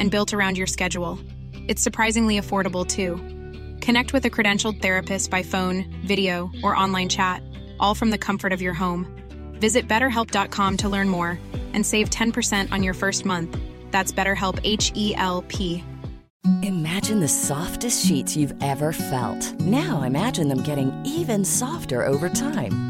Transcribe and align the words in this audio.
and 0.00 0.10
built 0.10 0.34
around 0.34 0.58
your 0.58 0.66
schedule. 0.66 1.20
It's 1.68 1.82
surprisingly 1.82 2.40
affordable 2.40 2.84
too. 2.84 3.14
Connect 3.80 4.12
with 4.12 4.24
a 4.24 4.30
credentialed 4.30 4.82
therapist 4.82 5.30
by 5.30 5.44
phone, 5.44 5.84
video, 6.04 6.50
or 6.64 6.74
online 6.74 7.08
chat, 7.08 7.42
all 7.78 7.94
from 7.94 8.10
the 8.10 8.18
comfort 8.18 8.52
of 8.52 8.60
your 8.60 8.74
home. 8.74 9.06
Visit 9.60 9.86
betterhelp.com 9.86 10.78
to 10.78 10.88
learn 10.88 11.08
more 11.08 11.38
and 11.72 11.86
save 11.86 12.10
10% 12.10 12.72
on 12.72 12.82
your 12.82 12.94
first 12.94 13.24
month. 13.24 13.56
That's 13.92 14.10
BetterHelp 14.10 14.58
H 14.64 14.90
E 14.96 15.14
L 15.14 15.42
P. 15.46 15.84
Imagine 16.62 17.20
the 17.20 17.28
softest 17.28 18.04
sheets 18.04 18.34
you've 18.34 18.54
ever 18.62 18.92
felt. 18.92 19.60
Now 19.60 20.02
imagine 20.02 20.48
them 20.48 20.62
getting 20.62 20.90
even 21.04 21.44
softer 21.44 22.06
over 22.06 22.30
time. 22.30 22.89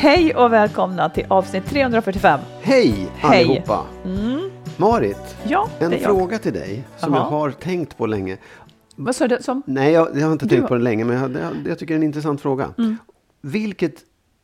Hej 0.00 0.34
och 0.34 0.52
välkomna 0.52 1.08
till 1.08 1.24
avsnitt 1.28 1.66
345. 1.66 2.40
Hej 2.62 3.08
Hej. 3.16 3.44
allihopa! 3.44 3.84
Marit, 4.76 5.36
Ja, 5.48 5.68
en 5.78 5.98
fråga 5.98 6.38
till 6.38 6.52
dig 6.52 6.84
som 6.96 7.12
Jaha. 7.14 7.22
jag 7.22 7.30
har 7.30 7.50
tänkt 7.50 7.96
på 7.96 8.06
länge. 8.06 8.36
Vad 8.96 9.16
sa 9.16 9.28
du? 9.28 9.38
Som? 9.40 9.62
Nej, 9.66 9.92
jag, 9.92 10.08
jag 10.18 10.26
har 10.26 10.32
inte 10.32 10.44
Du- 10.46 10.56
tänkt 10.56 10.68
på 10.68 10.74
den 10.74 10.84
länge, 10.84 11.04
men 11.04 11.16
jag, 11.16 11.30
jag, 11.32 11.52
jag 11.70 11.78
tycker 11.78 11.94
det 11.94 11.96
är 11.96 11.96
en 11.96 12.02
intressant 12.02 12.40
fråga. 12.40 12.68
Mm. 12.78 12.96
Vilket 13.40 13.94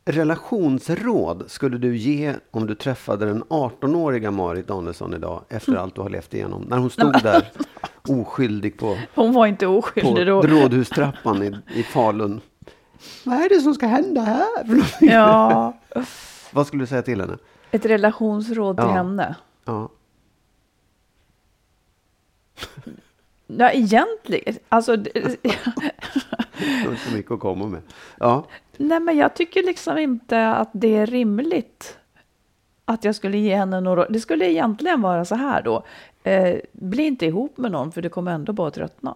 relationsråd 0.05 1.43
skulle 1.47 1.77
du 1.77 1.97
ge 1.97 2.33
om 2.51 2.67
du 2.67 2.75
träffade 2.75 3.25
den 3.25 3.43
18-åriga 3.43 4.31
Marit 4.31 4.67
Danielsson 4.67 5.13
idag, 5.13 5.43
efter 5.49 5.71
Mm. 5.71 5.83
allt 5.83 5.95
du 5.95 6.01
har 6.01 6.09
levt 6.09 6.33
igenom? 6.33 6.61
När 6.69 6.77
hon 6.77 6.89
stod 6.89 7.23
där 7.23 7.51
oskyldig 8.07 8.79
på, 8.79 8.97
Hon 9.15 9.33
var 9.33 9.47
inte 9.47 9.65
på 9.65 9.71
oskyldig 9.77 10.27
då. 10.27 10.41
rådhustrappan 10.41 11.43
i, 11.43 11.55
i 11.79 11.83
Falun. 11.83 12.41
Vad 13.25 13.37
är 13.41 13.49
det 13.49 13.61
som 13.61 13.73
ska 13.73 13.87
hända 13.87 14.21
här? 14.21 14.83
Ja, 15.01 15.73
Vad 16.51 16.67
skulle 16.67 16.83
du 16.83 16.87
säga 16.87 17.01
till 17.01 17.21
henne? 17.21 17.37
ett 17.71 17.85
relationsråd 17.85 18.77
till 18.77 18.85
Ja. 18.85 18.91
henne. 18.91 19.35
Ja. 19.65 19.89
Ja, 23.47 23.71
egentligen. 23.71 24.55
Alltså, 24.69 24.93
inte 24.93 25.37
så 27.07 27.13
mycket 27.15 27.31
att 27.31 27.39
komma 27.39 27.65
med. 27.65 27.81
Ja, 28.19 28.45
nej, 28.77 28.99
men 28.99 29.17
jag 29.17 29.33
tycker 29.35 29.63
liksom 29.63 29.97
inte 29.97 30.47
att 30.47 30.69
det 30.73 30.95
är 30.95 31.05
rimligt 31.05 31.97
att 32.85 33.03
jag 33.03 33.15
skulle 33.15 33.37
ge 33.37 33.55
henne 33.55 33.79
några... 33.81 34.05
Det 34.09 34.19
skulle 34.19 34.45
egentligen 34.51 35.01
vara 35.01 35.25
så 35.25 35.35
här 35.35 35.61
då. 35.61 35.83
Eh, 36.23 36.55
bli 36.71 37.03
inte 37.03 37.25
ihop 37.25 37.57
med 37.57 37.71
någon 37.71 37.91
för 37.91 38.01
du 38.01 38.09
kommer 38.09 38.31
ändå 38.31 38.53
bara 38.53 38.71
tröttna. 38.71 39.15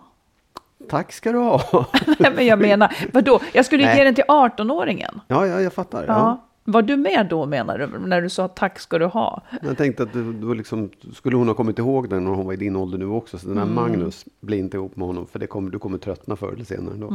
Tack 0.90 1.12
ska 1.12 1.31
du 1.31 1.38
ha. 1.38 1.62
Nej, 2.19 2.31
men 2.36 2.46
jag 2.46 2.59
menar, 2.59 2.96
vadå? 3.14 3.40
Jag 3.53 3.66
skulle 3.66 3.86
Nej. 3.86 3.97
ge 3.97 4.03
den 4.03 4.16
till 4.16 4.24
18-åringen. 4.24 5.19
Ja, 5.28 5.47
ja 5.47 5.62
jag 5.62 5.74
fattar. 5.74 6.03
Ja. 6.08 6.08
Ja. 6.08 6.47
Var 6.64 6.81
du 6.81 6.97
med 6.97 7.28
då 7.30 7.46
menar 7.46 7.78
du? 7.78 8.08
När 8.08 8.22
du 8.22 8.30
sa 8.30 8.47
tack 8.47 8.80
ska 8.80 9.00
du 9.00 9.06
ha? 9.06 9.42
Jag 9.62 9.78
tänkte 9.78 10.03
att 10.03 10.14
du, 10.14 10.34
du 10.34 10.53
liksom, 10.53 10.90
skulle 11.14 11.38
hon 11.38 11.47
ha 11.47 11.56
kommit 11.56 11.80
ihåg 11.80 12.09
den 12.09 12.24
när 12.24 12.31
hon 12.31 12.46
var 12.46 12.53
i 12.53 12.56
din 12.56 12.75
ålder 12.75 12.97
nu 12.97 13.06
också. 13.06 13.38
Så 13.38 13.47
den 13.47 13.58
här 13.58 13.66
Magnus, 13.66 14.25
bli 14.42 14.58
inte 14.58 14.78
ihop 14.78 14.96
med 14.96 15.08
honom 15.08 15.28
för 15.28 15.40
det 15.40 15.47
kommer, 15.47 15.72
du 15.72 15.80
kommer 15.80 15.97
tröttna 15.97 16.36
förr 16.36 16.53
eller 16.53 16.66
senare. 16.66 16.96
Då. 16.96 17.09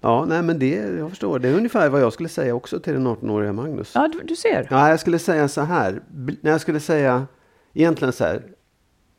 Ja, 0.00 0.24
nej 0.28 0.42
men 0.42 0.58
det, 0.58 0.74
jag 0.98 1.10
förstår. 1.10 1.38
Det 1.38 1.48
är 1.48 1.56
ungefär 1.56 1.88
vad 1.88 2.00
jag 2.00 2.12
skulle 2.12 2.28
säga 2.28 2.54
också 2.54 2.80
till 2.80 2.92
den 2.92 3.06
18-åriga 3.06 3.52
Magnus. 3.52 3.92
Ja, 3.94 4.08
du, 4.12 4.20
du 4.24 4.36
ser. 4.36 4.66
Ja, 4.70 4.88
jag 4.88 5.00
skulle 5.00 5.18
säga 5.18 5.48
så 5.48 5.60
här. 5.60 6.02
Bl- 6.14 6.36
Jag 6.40 6.60
skulle 6.60 6.80
säga 6.80 7.26
egentligen 7.74 8.12
så 8.12 8.24
här. 8.24 8.42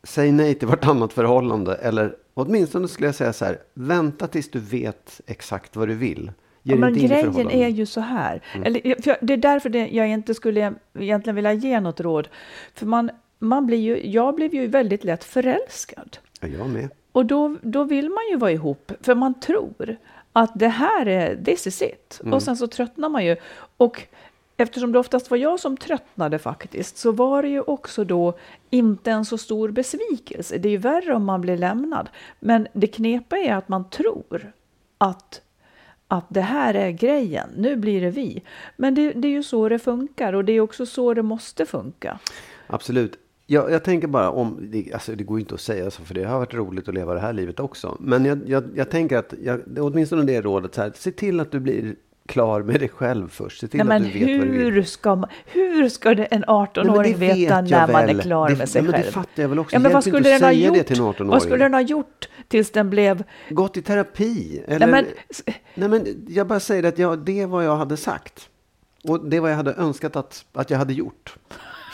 Säg 0.03 0.31
nej 0.31 0.55
till 0.55 0.67
vartannat 0.67 1.13
förhållande. 1.13 1.75
Eller 1.75 2.15
åtminstone 2.33 2.87
skulle 2.87 3.07
jag 3.07 3.15
säga 3.15 3.33
så 3.33 3.45
här. 3.45 3.57
Vänta 3.73 4.27
tills 4.27 4.49
du 4.51 4.59
vet 4.59 5.21
exakt 5.27 5.75
vad 5.75 5.87
du 5.87 5.95
vill. 5.95 6.31
Ja, 6.63 6.75
men 6.75 6.93
grejen 6.93 7.51
är 7.51 7.67
ju 7.67 7.85
så 7.85 7.99
här. 8.01 8.41
Eller, 8.65 9.01
för 9.01 9.09
jag- 9.09 9.17
det 9.21 9.33
är 9.33 9.37
därför 9.37 9.69
det, 9.69 9.87
jag 9.87 10.07
inte 10.09 10.33
skulle 10.33 10.73
egentligen 10.99 11.35
vilja 11.35 11.53
ge 11.53 11.79
något 11.79 11.99
råd. 11.99 12.27
För 12.73 12.85
man, 12.85 13.09
man 13.39 13.65
blir 13.65 13.77
ju, 13.77 14.07
jag 14.11 14.35
blev 14.35 14.53
ju 14.53 14.67
väldigt 14.67 15.03
lätt 15.03 15.23
förälskad. 15.23 16.17
Ja, 16.39 16.47
jag 16.47 16.69
med. 16.69 16.89
Och 17.11 17.25
då, 17.25 17.57
då 17.61 17.83
vill 17.83 18.09
man 18.09 18.23
ju 18.31 18.37
vara 18.37 18.51
ihop, 18.51 18.91
för 19.01 19.15
man 19.15 19.39
tror 19.39 19.97
att 20.33 20.51
det 20.55 20.67
här 20.67 21.05
är, 21.05 21.43
this 21.43 21.67
is 21.67 21.81
it. 21.81 22.21
Och 22.31 22.43
sen 22.43 22.57
så 22.57 22.67
tröttnar 22.67 23.09
man 23.09 23.25
ju. 23.25 23.35
Och 23.77 24.01
eftersom 24.63 24.91
det 24.91 24.99
oftast 24.99 25.31
var 25.31 25.37
jag 25.37 25.59
som 25.59 25.77
tröttnade 25.77 26.39
faktiskt, 26.39 26.97
så 26.97 27.11
var 27.11 27.43
det 27.43 27.49
ju 27.49 27.61
också 27.61 28.03
då 28.03 28.37
inte 28.69 29.11
en 29.11 29.25
så 29.25 29.37
stor 29.37 29.69
besvikelse. 29.69 30.57
Det 30.57 30.67
är 30.67 30.71
ju 30.71 30.77
värre 30.77 31.13
om 31.13 31.25
man 31.25 31.41
blir 31.41 31.57
lämnad. 31.57 32.09
Men 32.39 32.67
det 32.73 32.87
knepiga 32.87 33.39
är 33.39 33.55
att 33.55 33.69
man 33.69 33.89
tror 33.89 34.51
att 34.97 35.41
att 36.07 36.25
det 36.29 36.41
här 36.41 36.73
är 36.73 36.91
grejen, 36.91 37.49
nu 37.57 37.75
blir 37.75 38.01
det 38.01 38.09
vi. 38.09 38.43
Men 38.77 38.95
det, 38.95 39.11
det 39.11 39.27
är 39.27 39.31
ju 39.31 39.43
så 39.43 39.69
det 39.69 39.79
funkar 39.79 40.33
och 40.33 40.45
det 40.45 40.53
är 40.53 40.59
också 40.59 40.85
så 40.85 41.13
det 41.13 41.23
måste 41.23 41.65
funka. 41.65 42.19
Absolut. 42.67 43.19
Jag, 43.45 43.71
jag 43.71 43.83
tänker 43.83 44.07
bara 44.07 44.29
om, 44.29 44.57
det, 44.71 44.93
alltså 44.93 45.15
det 45.15 45.23
går 45.23 45.37
ju 45.37 45.41
inte 45.41 45.53
att 45.53 45.61
säga 45.61 45.91
så 45.91 46.03
för 46.03 46.13
det 46.13 46.23
har 46.23 46.39
varit 46.39 46.53
roligt 46.53 46.87
att 46.87 46.93
leva 46.93 47.13
det 47.13 47.19
här 47.19 47.33
livet 47.33 47.59
också. 47.59 47.97
Men 47.99 48.25
jag, 48.25 48.49
jag, 48.49 48.63
jag 48.75 48.89
tänker 48.89 49.17
att, 49.17 49.33
jag, 49.43 49.61
åtminstone 49.77 50.23
det 50.23 50.41
rådet 50.41 50.75
så 50.75 50.81
här, 50.81 50.91
se 50.95 51.11
till 51.11 51.39
att 51.39 51.51
du 51.51 51.59
blir 51.59 51.95
klar 52.25 52.61
med 52.61 52.79
dig 52.79 52.89
själv 52.89 53.29
först. 53.29 53.59
Se 53.59 53.67
till 53.67 53.77
Nej, 53.77 53.85
men 53.87 54.05
att 54.05 54.13
du 54.13 54.19
vet 54.19 54.37
vad 54.39 54.47
du 54.47 54.51
vill. 54.51 54.73
hur 54.73 54.83
ska, 54.83 55.15
man, 55.15 55.29
hur 55.45 55.89
ska 55.89 56.15
det 56.15 56.25
en 56.25 56.39
Nej, 56.39 56.45
men 56.47 56.65
18-åring 56.85 57.11
det 57.19 57.33
veta 57.33 57.61
när 57.61 57.87
man 57.87 58.05
väl. 58.05 58.19
är 58.19 58.23
klar 58.23 58.49
Det- 58.49 58.55
med 58.55 58.69
sig 58.69 58.79
ja, 58.79 58.83
men 58.83 58.91
det 58.91 58.97
själv? 59.03 59.11
fattar 59.11 59.41
jag 59.43 59.49
väl 59.49 59.59
också. 59.59 59.75
Ja, 59.75 59.79
men 59.79 59.89
Det 59.89 59.93
vad 59.93 60.03
skulle, 60.03 60.19
den 60.29 60.31
ha 60.31 60.39
säga 60.39 60.71
det 60.71 60.77
gjort? 60.77 60.87
till 60.87 60.99
en 60.99 61.05
18-åring. 61.05 61.27
vad 61.29 61.41
skulle 61.41 61.63
den 61.65 61.73
ha 61.73 61.81
gjort 61.81 62.29
tills 62.47 62.71
den 62.71 62.89
blev... 62.89 63.23
Gått 63.49 63.77
i 63.77 63.81
terapi. 63.81 64.63
Eller, 64.67 64.87
Nej, 64.87 65.05
nej, 65.75 65.89
men, 65.89 65.89
men, 65.89 66.25
jag 66.29 66.47
bara 66.47 66.59
säger 66.59 66.83
att 66.83 66.97
jag, 66.97 67.19
det 67.19 67.41
är 67.41 67.47
vad 67.47 67.65
jag 67.65 67.75
hade 67.75 67.97
sagt. 67.97 68.49
Och 69.03 69.25
det 69.29 69.37
är 69.37 69.41
vad 69.41 69.51
jag 69.51 69.55
hade 69.55 69.73
önskat 69.73 70.15
att, 70.15 70.45
att 70.53 70.69
jag 70.69 70.77
hade 70.77 70.93
gjort. 70.93 71.35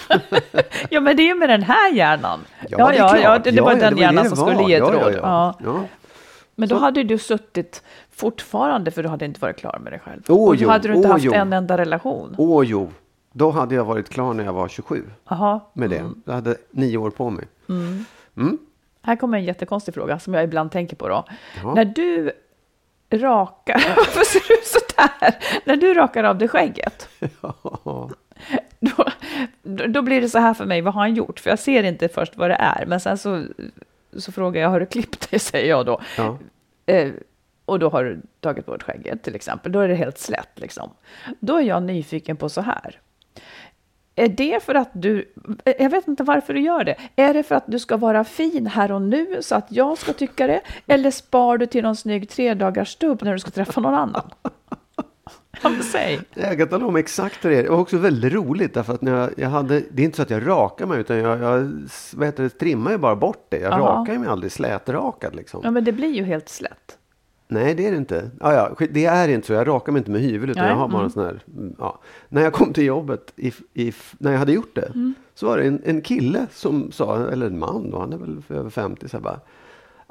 ja, 0.89 0.99
men 1.01 1.17
det 1.17 1.23
är 1.23 1.27
ju 1.27 1.35
med 1.35 1.49
den 1.49 1.63
här 1.63 1.91
hjärnan. 1.93 2.39
Ja, 2.69 2.77
det 2.87 2.93
är 2.93 2.97
ja, 2.97 3.17
ja, 3.17 3.39
det, 3.39 3.51
det 3.51 3.61
var 3.61 3.71
Ja, 3.71 3.77
den 3.79 3.95
det 3.95 4.01
hjärnan 4.01 4.23
det 4.23 4.29
som 4.29 4.39
var. 4.39 4.53
skulle 4.53 4.69
ge 4.69 4.75
ett 4.75 4.79
ja, 4.79 4.91
råd. 4.93 5.13
Ja, 5.13 5.17
Ja. 5.17 5.55
ja. 5.59 5.65
Ja. 5.65 5.85
Men 6.55 6.69
då 6.69 6.75
Så- 6.75 6.81
hade 6.81 7.03
du 7.03 7.17
suttit 7.17 7.83
fortfarande, 8.19 8.91
för 8.91 9.03
du 9.03 9.09
hade 9.09 9.25
inte 9.25 9.39
varit 9.39 9.57
klar 9.57 9.79
med 9.83 9.93
dig 9.93 9.99
själv. 9.99 10.21
Åh, 10.27 10.47
och 10.49 10.57
då 10.57 10.63
jo, 10.63 10.69
hade 10.69 10.87
du 10.87 10.93
inte 10.95 11.07
åh, 11.07 11.11
haft 11.11 11.25
jo. 11.25 11.33
en 11.33 11.53
enda 11.53 11.77
relation. 11.77 12.35
Åh 12.37 12.65
jo, 12.67 12.91
då 13.31 13.49
hade 13.51 13.75
jag 13.75 13.85
varit 13.85 14.09
klar 14.09 14.33
när 14.33 14.43
jag 14.45 14.53
var 14.53 14.67
27 14.67 15.03
Jaha. 15.29 15.59
med 15.73 15.89
det. 15.89 16.09
Jag 16.25 16.33
hade 16.33 16.55
nio 16.71 16.97
år 16.97 17.09
på 17.09 17.29
mig. 17.29 17.45
Mm. 17.69 18.57
Här 19.01 19.15
kommer 19.15 19.37
en 19.37 19.43
jättekonstig 19.43 19.93
fråga 19.93 20.19
som 20.19 20.33
jag 20.33 20.43
ibland 20.43 20.71
tänker 20.71 20.95
på 20.95 21.07
då. 21.07 21.23
Ja. 21.63 21.73
När 21.73 21.85
du 21.85 22.31
rakar, 23.11 23.83
varför 23.97 24.23
ser 24.25 24.47
du 24.47 24.61
så 24.65 24.79
där? 24.97 25.35
När 25.65 25.75
du 25.75 25.93
rakar 25.93 26.23
av 26.23 26.37
dig 26.37 26.47
skägget, 26.47 27.09
då, 28.79 29.05
då- 29.63 29.87
då 29.87 30.01
blir 30.01 30.21
det 30.21 30.29
så 30.29 30.39
här 30.39 30.53
för 30.53 30.65
mig, 30.65 30.81
vad 30.81 30.93
har 30.93 31.01
han 31.01 31.15
gjort? 31.15 31.39
För 31.39 31.49
jag 31.49 31.59
ser 31.59 31.83
inte 31.83 32.07
först 32.09 32.37
vad 32.37 32.49
det 32.49 32.55
är, 32.59 32.85
men 32.85 32.99
sen 32.99 33.17
så, 33.17 33.43
så 34.17 34.31
frågar 34.31 34.61
jag, 34.61 34.69
har 34.69 34.79
du 34.79 34.85
klippt 34.85 35.31
dig? 35.31 35.39
säger 35.49 35.69
jag 35.69 35.85
då. 35.85 36.01
Ja. 36.17 36.37
Eh, 36.85 37.11
och 37.69 37.79
då 37.79 37.89
har 37.89 38.03
du 38.03 38.21
tagit 38.39 38.65
bort 38.65 38.83
skägget 38.83 39.23
till 39.23 39.35
exempel, 39.35 39.71
då 39.71 39.79
är 39.79 39.87
det 39.87 39.95
helt 39.95 40.17
slätt 40.17 40.49
liksom. 40.55 40.89
Då 41.39 41.55
är 41.55 41.61
jag 41.61 41.83
nyfiken 41.83 42.37
på 42.37 42.49
så 42.49 42.61
här. 42.61 42.99
Är 44.15 44.27
det 44.27 44.63
för 44.63 44.75
att 44.75 44.89
du, 44.93 45.33
jag 45.63 45.89
vet 45.89 46.07
inte 46.07 46.23
varför 46.23 46.53
du 46.53 46.61
gör 46.61 46.83
det. 46.83 46.95
Är 47.15 47.33
det 47.33 47.43
för 47.43 47.55
att 47.55 47.63
du 47.67 47.79
ska 47.79 47.97
vara 47.97 48.23
fin 48.23 48.67
här 48.67 48.91
och 48.91 49.01
nu 49.01 49.37
så 49.41 49.55
att 49.55 49.67
jag 49.69 49.97
ska 49.97 50.13
tycka 50.13 50.47
det? 50.47 50.61
Eller 50.87 51.11
spar 51.11 51.57
du 51.57 51.65
till 51.65 51.83
någon 51.83 51.95
snygg 51.95 52.29
tredagars 52.29 52.89
stubb 52.89 53.23
när 53.23 53.33
du 53.33 53.39
ska 53.39 53.51
träffa 53.51 53.81
någon 53.81 53.93
annan? 53.93 54.31
Säg. 55.91 56.19
Jag 56.33 56.57
kan 56.57 56.67
tala 56.67 56.85
om 56.85 56.95
exakt 56.95 57.45
hur 57.45 57.49
det 57.49 57.57
är. 57.57 57.63
Det 57.63 57.69
var 57.69 57.77
också 57.77 57.97
väldigt 57.97 58.33
roligt 58.33 58.73
därför 58.73 58.93
att 58.93 59.01
när 59.01 59.11
jag, 59.11 59.29
jag 59.37 59.49
hade, 59.49 59.83
det 59.91 60.01
är 60.01 60.05
inte 60.05 60.15
så 60.15 60.21
att 60.21 60.29
jag 60.29 60.47
rakar 60.47 60.85
mig 60.85 60.99
utan 60.99 61.17
jag, 61.17 61.41
jag 61.41 61.79
vad 62.13 62.27
heter 62.27 62.43
det, 62.43 62.49
trimmar 62.49 62.91
ju 62.91 62.97
bara 62.97 63.15
bort 63.15 63.45
det. 63.49 63.59
Jag 63.59 63.73
Aha. 63.73 64.01
rakar 64.01 64.17
mig 64.17 64.29
aldrig 64.29 64.51
slätrakad 64.51 65.35
liksom. 65.35 65.61
Ja, 65.63 65.71
men 65.71 65.83
det 65.83 65.91
blir 65.91 66.13
ju 66.13 66.23
helt 66.23 66.49
slätt. 66.49 66.98
Nej, 67.51 67.75
det 67.75 67.87
är 67.87 67.91
det 67.91 67.97
inte. 67.97 68.29
Ah, 68.39 68.53
ja, 68.53 68.75
det 68.89 69.05
är 69.05 69.27
inte 69.27 69.47
så. 69.47 69.53
Jag 69.53 69.67
rakar 69.67 69.91
mig 69.91 69.99
inte 69.99 70.11
med 70.11 70.21
hyvel 70.21 70.49
utan 70.49 70.63
Nej, 70.63 70.71
jag 70.71 70.77
har 70.77 70.87
bara 70.87 70.97
mm. 70.97 71.05
en 71.05 71.11
sån 71.11 71.23
här. 71.25 71.39
mm, 71.57 71.75
Ja. 71.79 71.99
När 72.29 72.41
jag 72.41 72.53
kom 72.53 72.73
till 72.73 72.85
jobbet, 72.85 73.33
i, 73.35 73.53
i, 73.73 73.93
när 74.17 74.31
jag 74.31 74.39
hade 74.39 74.51
gjort 74.51 74.75
det, 74.75 74.85
Mm. 74.95 75.13
så 75.35 75.45
var 75.47 75.57
det 75.57 75.63
en, 75.63 75.81
en 75.85 76.01
kille 76.01 76.47
som 76.51 76.91
sa, 76.91 77.27
eller 77.31 77.45
en 77.47 77.59
man, 77.59 77.89
då, 77.91 77.99
han 77.99 78.13
är 78.13 78.17
väl 78.17 78.41
över 78.49 78.69
50, 78.69 79.09
så 79.09 79.17
här 79.17 79.23
bara. 79.23 79.39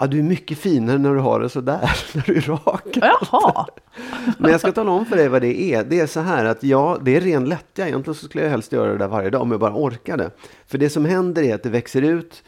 Ja, 0.01 0.07
du 0.07 0.19
är 0.19 0.23
mycket 0.23 0.59
finare 0.59 0.99
när 0.99 1.15
du 1.15 1.21
har 1.21 1.41
det 1.41 1.49
så 1.49 1.61
där, 1.61 1.91
när 2.15 2.23
du 2.27 2.37
är 2.37 2.41
rak. 2.41 2.83
Jaha. 2.95 3.67
Men 4.39 4.51
jag 4.51 4.61
ska 4.61 4.73
tala 4.73 4.91
om 4.91 5.07
för 5.07 5.17
dig 5.17 5.29
vad 5.29 5.43
det 5.43 5.63
är. 5.75 5.85
Det 5.85 6.01
är 6.01 6.07
så 6.07 6.21
här 6.21 6.45
att 6.45 6.63
ja, 6.63 6.99
det 7.03 7.17
är 7.17 7.21
ren 7.21 7.45
lättja. 7.45 7.89
Egentligen 7.89 8.15
så 8.15 8.25
skulle 8.27 8.45
jag 8.45 8.51
helst 8.51 8.73
göra 8.73 8.93
det 8.93 8.99
där 8.99 9.09
varje 9.09 9.31
dag 9.31 9.43
om 9.43 9.51
jag 9.51 9.61
bara 9.61 9.75
orkade. 9.75 10.31
För 10.67 10.79
det 10.79 10.91
som 10.91 11.05
händer 11.05 11.43
är 11.43 11.55
att 11.55 11.63
det 11.63 11.71
växer 11.71 12.03
ut 12.03 12.43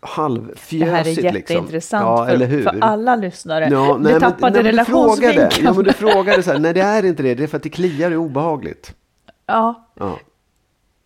Det 0.00 0.06
halvfjösigt. 0.06 0.90
här 0.90 1.00
är 1.00 1.04
liksom. 1.04 1.24
jätteintressant 1.24 2.02
Ja, 2.04 2.26
för, 2.26 2.32
eller 2.34 2.46
hur? 2.46 2.62
för 2.62 2.78
alla 2.80 3.16
lyssnare. 3.16 3.68
Ja, 3.72 3.94
du 3.96 4.02
nej, 4.02 4.12
men- 4.12 4.20
tappade 4.20 4.40
men 4.52 4.52
du 4.52 4.68
relationsvinkeln. 4.70 5.50
Ja, 5.64 5.72
men 5.74 5.84
du 5.84 5.92
frågade 5.92 6.42
så 6.42 6.50
här, 6.52 6.58
nej 6.58 6.74
det 6.74 6.80
är 6.80 7.04
inte 7.04 7.22
det, 7.22 7.34
det 7.34 7.42
är 7.42 7.46
för 7.46 7.56
att 7.56 7.62
det 7.62 7.68
kliar 7.68 8.06
och 8.06 8.12
är 8.12 8.16
obehagligt. 8.16 8.94
Ja, 9.46 9.88
Ja. 9.94 10.18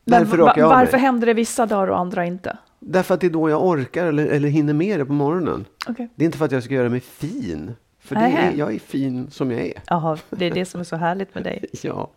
men 0.04 0.18
Därför 0.20 0.36
va- 0.38 0.54
varför 0.56 0.98
händer 0.98 1.26
det 1.26 1.34
vissa 1.34 1.66
dagar 1.66 1.86
och 1.88 1.98
andra 1.98 2.26
inte? 2.26 2.56
Därför 2.80 3.14
att 3.14 3.20
det 3.20 3.26
är 3.26 3.30
då 3.30 3.50
jag 3.50 3.64
orkar 3.66 4.06
eller, 4.06 4.26
eller 4.26 4.48
hinner 4.48 4.74
med 4.74 5.00
det 5.00 5.04
på 5.04 5.12
morgonen. 5.12 5.64
Okej. 5.88 6.08
Det 6.14 6.24
är 6.24 6.26
inte 6.26 6.38
för 6.38 6.44
att 6.44 6.52
jag 6.52 6.62
ska 6.62 6.74
göra 6.74 6.88
mig 6.88 7.00
fin. 7.00 7.74
För 8.00 8.14
det 8.14 8.20
är, 8.20 8.52
jag 8.56 8.74
är 8.74 8.78
fin 8.78 9.30
som 9.30 9.50
jag 9.50 9.60
är. 9.60 9.72
Jaha, 9.86 10.18
det 10.30 10.44
är 10.46 10.50
det 10.50 10.64
som 10.64 10.80
är 10.80 10.84
så 10.84 10.96
härligt 10.96 11.34
med 11.34 11.44
dig. 11.44 11.64
Ja. 11.82 12.10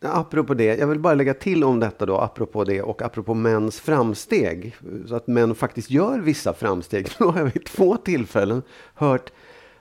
Apropå 0.00 0.54
det, 0.54 0.64
jag 0.78 0.86
vill 0.86 0.98
bara 0.98 1.14
lägga 1.14 1.34
till 1.34 1.64
om 1.64 1.80
detta 1.80 2.06
då, 2.06 2.18
apropå 2.18 2.64
det 2.64 2.82
och 2.82 3.02
apropå 3.02 3.34
mäns 3.34 3.80
framsteg. 3.80 4.76
Så 5.06 5.16
att 5.16 5.26
män 5.26 5.54
faktiskt 5.54 5.90
gör 5.90 6.18
vissa 6.18 6.54
framsteg. 6.54 7.08
Nu 7.20 7.26
har 7.26 7.38
jag 7.38 7.44
vid 7.44 7.64
två 7.64 7.96
tillfällen 7.96 8.62
hört 8.94 9.32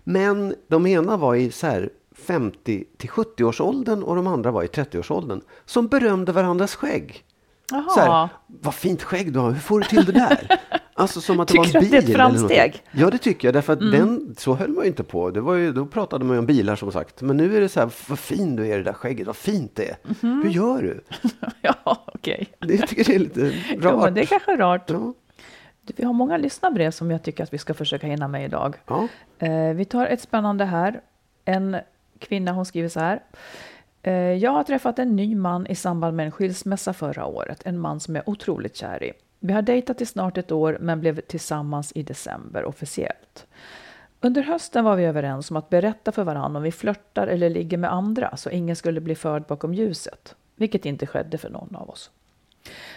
män, 0.04 0.56
de 0.68 0.88
ena 0.88 1.18
var 1.18 1.36
i 1.36 1.52
så 1.52 1.68
här 1.68 1.90
50 2.16 2.84
till 2.98 3.10
70-årsåldern 3.10 4.04
och 4.04 4.16
de 4.16 4.28
andra 4.28 4.52
var 4.52 4.64
i 4.64 4.68
30-årsåldern, 4.68 5.42
som 5.66 5.88
berömde 5.88 6.32
varandras 6.32 6.76
skägg. 6.76 7.24
Så 7.70 8.00
här, 8.00 8.08
Jaha. 8.08 8.30
vad 8.48 8.76
fint 8.76 9.04
skägg 9.04 9.34
du 9.34 9.40
har, 9.40 9.52
hur 9.52 9.60
får 9.60 9.80
du 9.80 9.86
till 9.86 10.06
det 10.06 10.12
där? 10.12 10.60
Alltså 10.98 11.22
som 11.22 11.40
att 11.40 11.48
det 11.48 11.52
Tycker 11.54 11.74
var 11.74 11.74
du 11.74 11.78
en 11.78 11.84
att 11.86 11.92
bil. 11.92 11.92
det 11.92 11.98
är 11.98 12.10
ett 12.12 12.16
framsteg? 12.18 12.84
Mm. 12.92 13.04
Ja, 13.04 13.10
det 13.10 13.18
tycker 13.18 13.48
jag. 13.48 13.56
Därför 13.56 13.74
att 13.74 13.80
den, 13.80 14.36
så 14.38 14.54
höll 14.56 14.70
man 14.70 14.84
ju 14.84 14.88
inte 14.90 15.04
på. 15.04 15.32
Det 15.32 15.42
var 15.42 15.54
ju, 15.56 15.72
då 15.74 15.86
pratade 15.86 16.26
man 16.26 16.36
ju 16.36 16.40
om 16.40 16.46
bilar 16.46 16.76
som 16.76 16.92
sagt. 16.92 17.22
Men 17.22 17.38
nu 17.38 17.58
är 17.58 17.62
det 17.62 17.70
så 17.70 17.80
här, 17.80 17.90
vad 18.10 18.20
fin 18.20 18.56
du 18.56 18.68
är 18.68 18.74
i 18.74 18.78
det 18.78 18.84
där 18.84 18.94
skägget, 18.94 19.28
vad 19.28 19.36
fint 19.36 19.76
det 19.76 19.90
är. 19.90 19.98
Mhm. 20.22 20.42
Hur 20.44 20.50
gör 20.50 20.82
du? 20.82 21.02
Ja, 21.62 22.04
okej. 22.06 22.48
Det 22.60 22.76
jag 22.76 22.88
tycker 22.90 23.04
det 23.04 23.16
är 23.16 23.20
lite 23.20 23.42
rart. 23.80 23.94
Jo, 23.94 24.00
men 24.04 24.14
det 24.14 24.22
är 24.22 24.26
kanske 24.26 24.56
rart. 24.58 24.90
Ja. 24.90 25.14
Du, 25.82 25.94
Vi 25.98 26.04
har 26.04 26.14
många 26.14 26.38
lyssnarbrev 26.38 26.92
som 26.92 27.12
jag 27.12 27.24
tycker 27.24 27.44
att 27.44 27.54
vi 27.54 27.58
ska 27.58 27.74
försöka 27.74 28.08
hinna 28.08 28.28
med 28.28 28.46
idag. 28.46 28.76
Ja. 28.88 29.08
Eh, 29.40 29.74
vi 29.76 29.86
tar 29.86 30.06
ett 30.06 30.22
spännande 30.22 30.66
här. 30.66 31.02
En 31.46 31.78
kvinna 32.20 32.52
hon 32.52 32.66
skriver 32.66 32.90
så 32.90 33.00
här. 33.00 33.22
Eh, 34.04 34.14
jag 34.14 34.52
har 34.52 34.64
träffat 34.64 35.00
en 35.00 35.16
ny 35.16 35.36
man 35.36 35.68
i 35.68 35.76
samband 35.76 36.16
med 36.18 36.26
en 36.26 36.32
skilsmässa 36.32 36.94
förra 36.94 37.26
året. 37.26 37.62
En 37.66 37.80
man 37.80 38.00
som 38.00 38.16
jag 38.16 38.24
är 38.28 38.30
otroligt 38.30 38.76
kär 38.76 39.04
i. 39.04 39.12
Vi 39.40 39.54
har 39.54 39.62
dejtat 39.62 40.02
i 40.02 40.06
snart 40.06 40.38
ett 40.38 40.52
år 40.52 40.78
men 40.82 41.00
blev 41.00 41.22
tillsammans 41.22 41.92
i 41.96 42.04
december 42.04 42.66
officiellt. 42.66 43.48
Under 44.22 44.42
hösten 44.42 44.86
var 44.86 44.96
vi 44.96 45.04
överens 45.04 45.52
om 45.52 45.58
att 45.58 45.70
berätta 45.70 46.12
för 46.12 46.24
varandra 46.24 46.58
om 46.58 46.64
vi 46.64 46.72
flörtar 46.72 47.28
eller 47.28 47.50
ligger 47.50 47.78
med 47.78 47.94
andra 47.94 48.38
så 48.38 48.50
ingen 48.50 48.76
skulle 48.76 49.02
bli 49.02 49.16
förd 49.16 49.44
bakom 49.48 49.74
ljuset, 49.74 50.36
vilket 50.56 50.86
inte 50.86 51.08
skedde 51.08 51.38
för 51.38 51.50
någon 51.50 51.76
av 51.76 51.90
oss. 51.90 52.12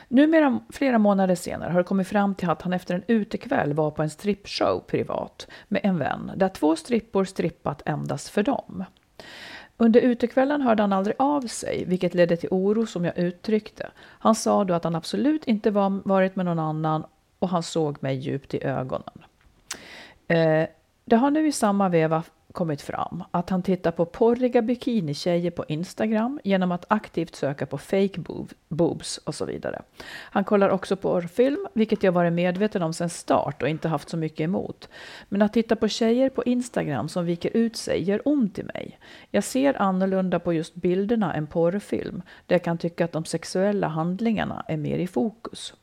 Numera, 0.09 0.61
flera 0.73 0.99
månader 0.99 1.35
senare, 1.35 1.71
har 1.71 1.79
det 1.79 1.85
kommit 1.85 2.09
fram 2.09 2.35
till 2.35 2.51
att 2.51 2.63
han 2.63 2.73
efter 2.73 2.95
en 2.95 3.05
utekväll 3.07 3.73
var 3.73 3.91
på 3.91 4.03
en 4.03 4.11
strippshow 4.11 4.81
privat 4.87 5.49
med 5.69 5.81
en 5.85 5.99
vän, 5.99 6.33
där 6.37 6.49
två 6.49 6.77
strippor 6.77 7.25
strippat 7.25 7.83
endast 7.87 8.29
för 8.29 8.43
dem. 8.43 8.85
Under 9.83 10.01
utekvällen 10.01 10.63
hörde 10.63 10.83
han 10.83 10.93
aldrig 10.93 11.17
av 11.19 11.41
sig, 11.41 11.85
vilket 11.85 12.15
ledde 12.15 12.37
till 12.37 12.49
oro 12.53 12.87
som 12.87 13.05
jag 13.05 13.19
uttryckte. 13.19 13.91
Han 13.99 14.35
sa 14.35 14.65
då 14.65 14.75
att 14.75 14.85
han 14.85 14.95
absolut 14.95 15.45
inte 15.45 15.71
var, 15.71 16.01
varit 16.05 16.37
med 16.37 16.47
någon 16.47 16.59
annan 16.59 17.05
och 17.39 17.49
han 17.49 17.63
såg 17.63 18.03
mig 18.03 18.17
djupt 18.17 18.55
i 18.55 18.65
ögonen. 18.65 19.25
Eh, 20.29 20.67
det 21.05 21.17
har 21.17 21.31
nu 21.31 21.47
i 21.47 21.53
samma 21.53 21.89
veva 21.89 22.23
kommit 22.53 22.83
fram 22.83 23.25
att 23.31 23.51
han 23.51 23.63
tittar 23.63 23.91
på 23.91 24.05
porriga 24.05 24.63
bikinitjejer 24.63 25.51
på 25.51 25.65
Instagram 25.69 26.41
genom 26.45 26.73
att 26.73 26.85
aktivt 26.89 27.35
söka 27.35 27.67
på 27.67 27.79
fake 27.79 28.21
boob, 28.21 28.53
boobs 28.69 29.19
och 29.19 29.35
så 29.35 29.45
vidare. 29.45 29.83
Han 30.07 30.45
kollar 30.45 30.69
också 30.69 30.97
på 30.97 31.11
porrfilm, 31.11 31.67
vilket 31.73 32.03
jag 32.03 32.13
varit 32.13 32.33
medveten 32.33 32.83
om 32.83 32.93
sedan 32.93 33.11
start 33.11 33.63
och 33.63 33.69
inte 33.69 33.89
haft 33.89 34.09
så 34.09 34.17
mycket 34.17 34.41
emot. 34.41 34.89
Men 35.29 35.43
att 35.43 35.53
titta 35.53 35.77
på 35.77 35.89
tjejer 35.89 36.31
på 36.31 36.45
Instagram 36.45 37.09
som 37.09 37.25
viker 37.25 37.57
ut 37.57 37.77
sig 37.77 38.03
gör 38.03 38.23
ont 38.25 38.59
i 38.59 38.63
mig. 38.63 38.99
Jag 39.31 39.45
ser 39.45 39.83
annorlunda 39.83 40.39
på 40.39 40.53
just 40.53 40.75
bilderna 40.75 41.35
än 41.35 41.47
porrfilm, 41.47 42.23
där 42.47 42.55
jag 42.55 42.65
kan 42.65 42.79
tycka 42.79 43.05
att 43.05 43.13
de 43.13 43.25
sexuella 43.25 43.89
handlingarna 43.89 44.65
är 44.69 44.77
mer 44.77 44.99
i 44.99 45.07
fokus. 45.07 45.75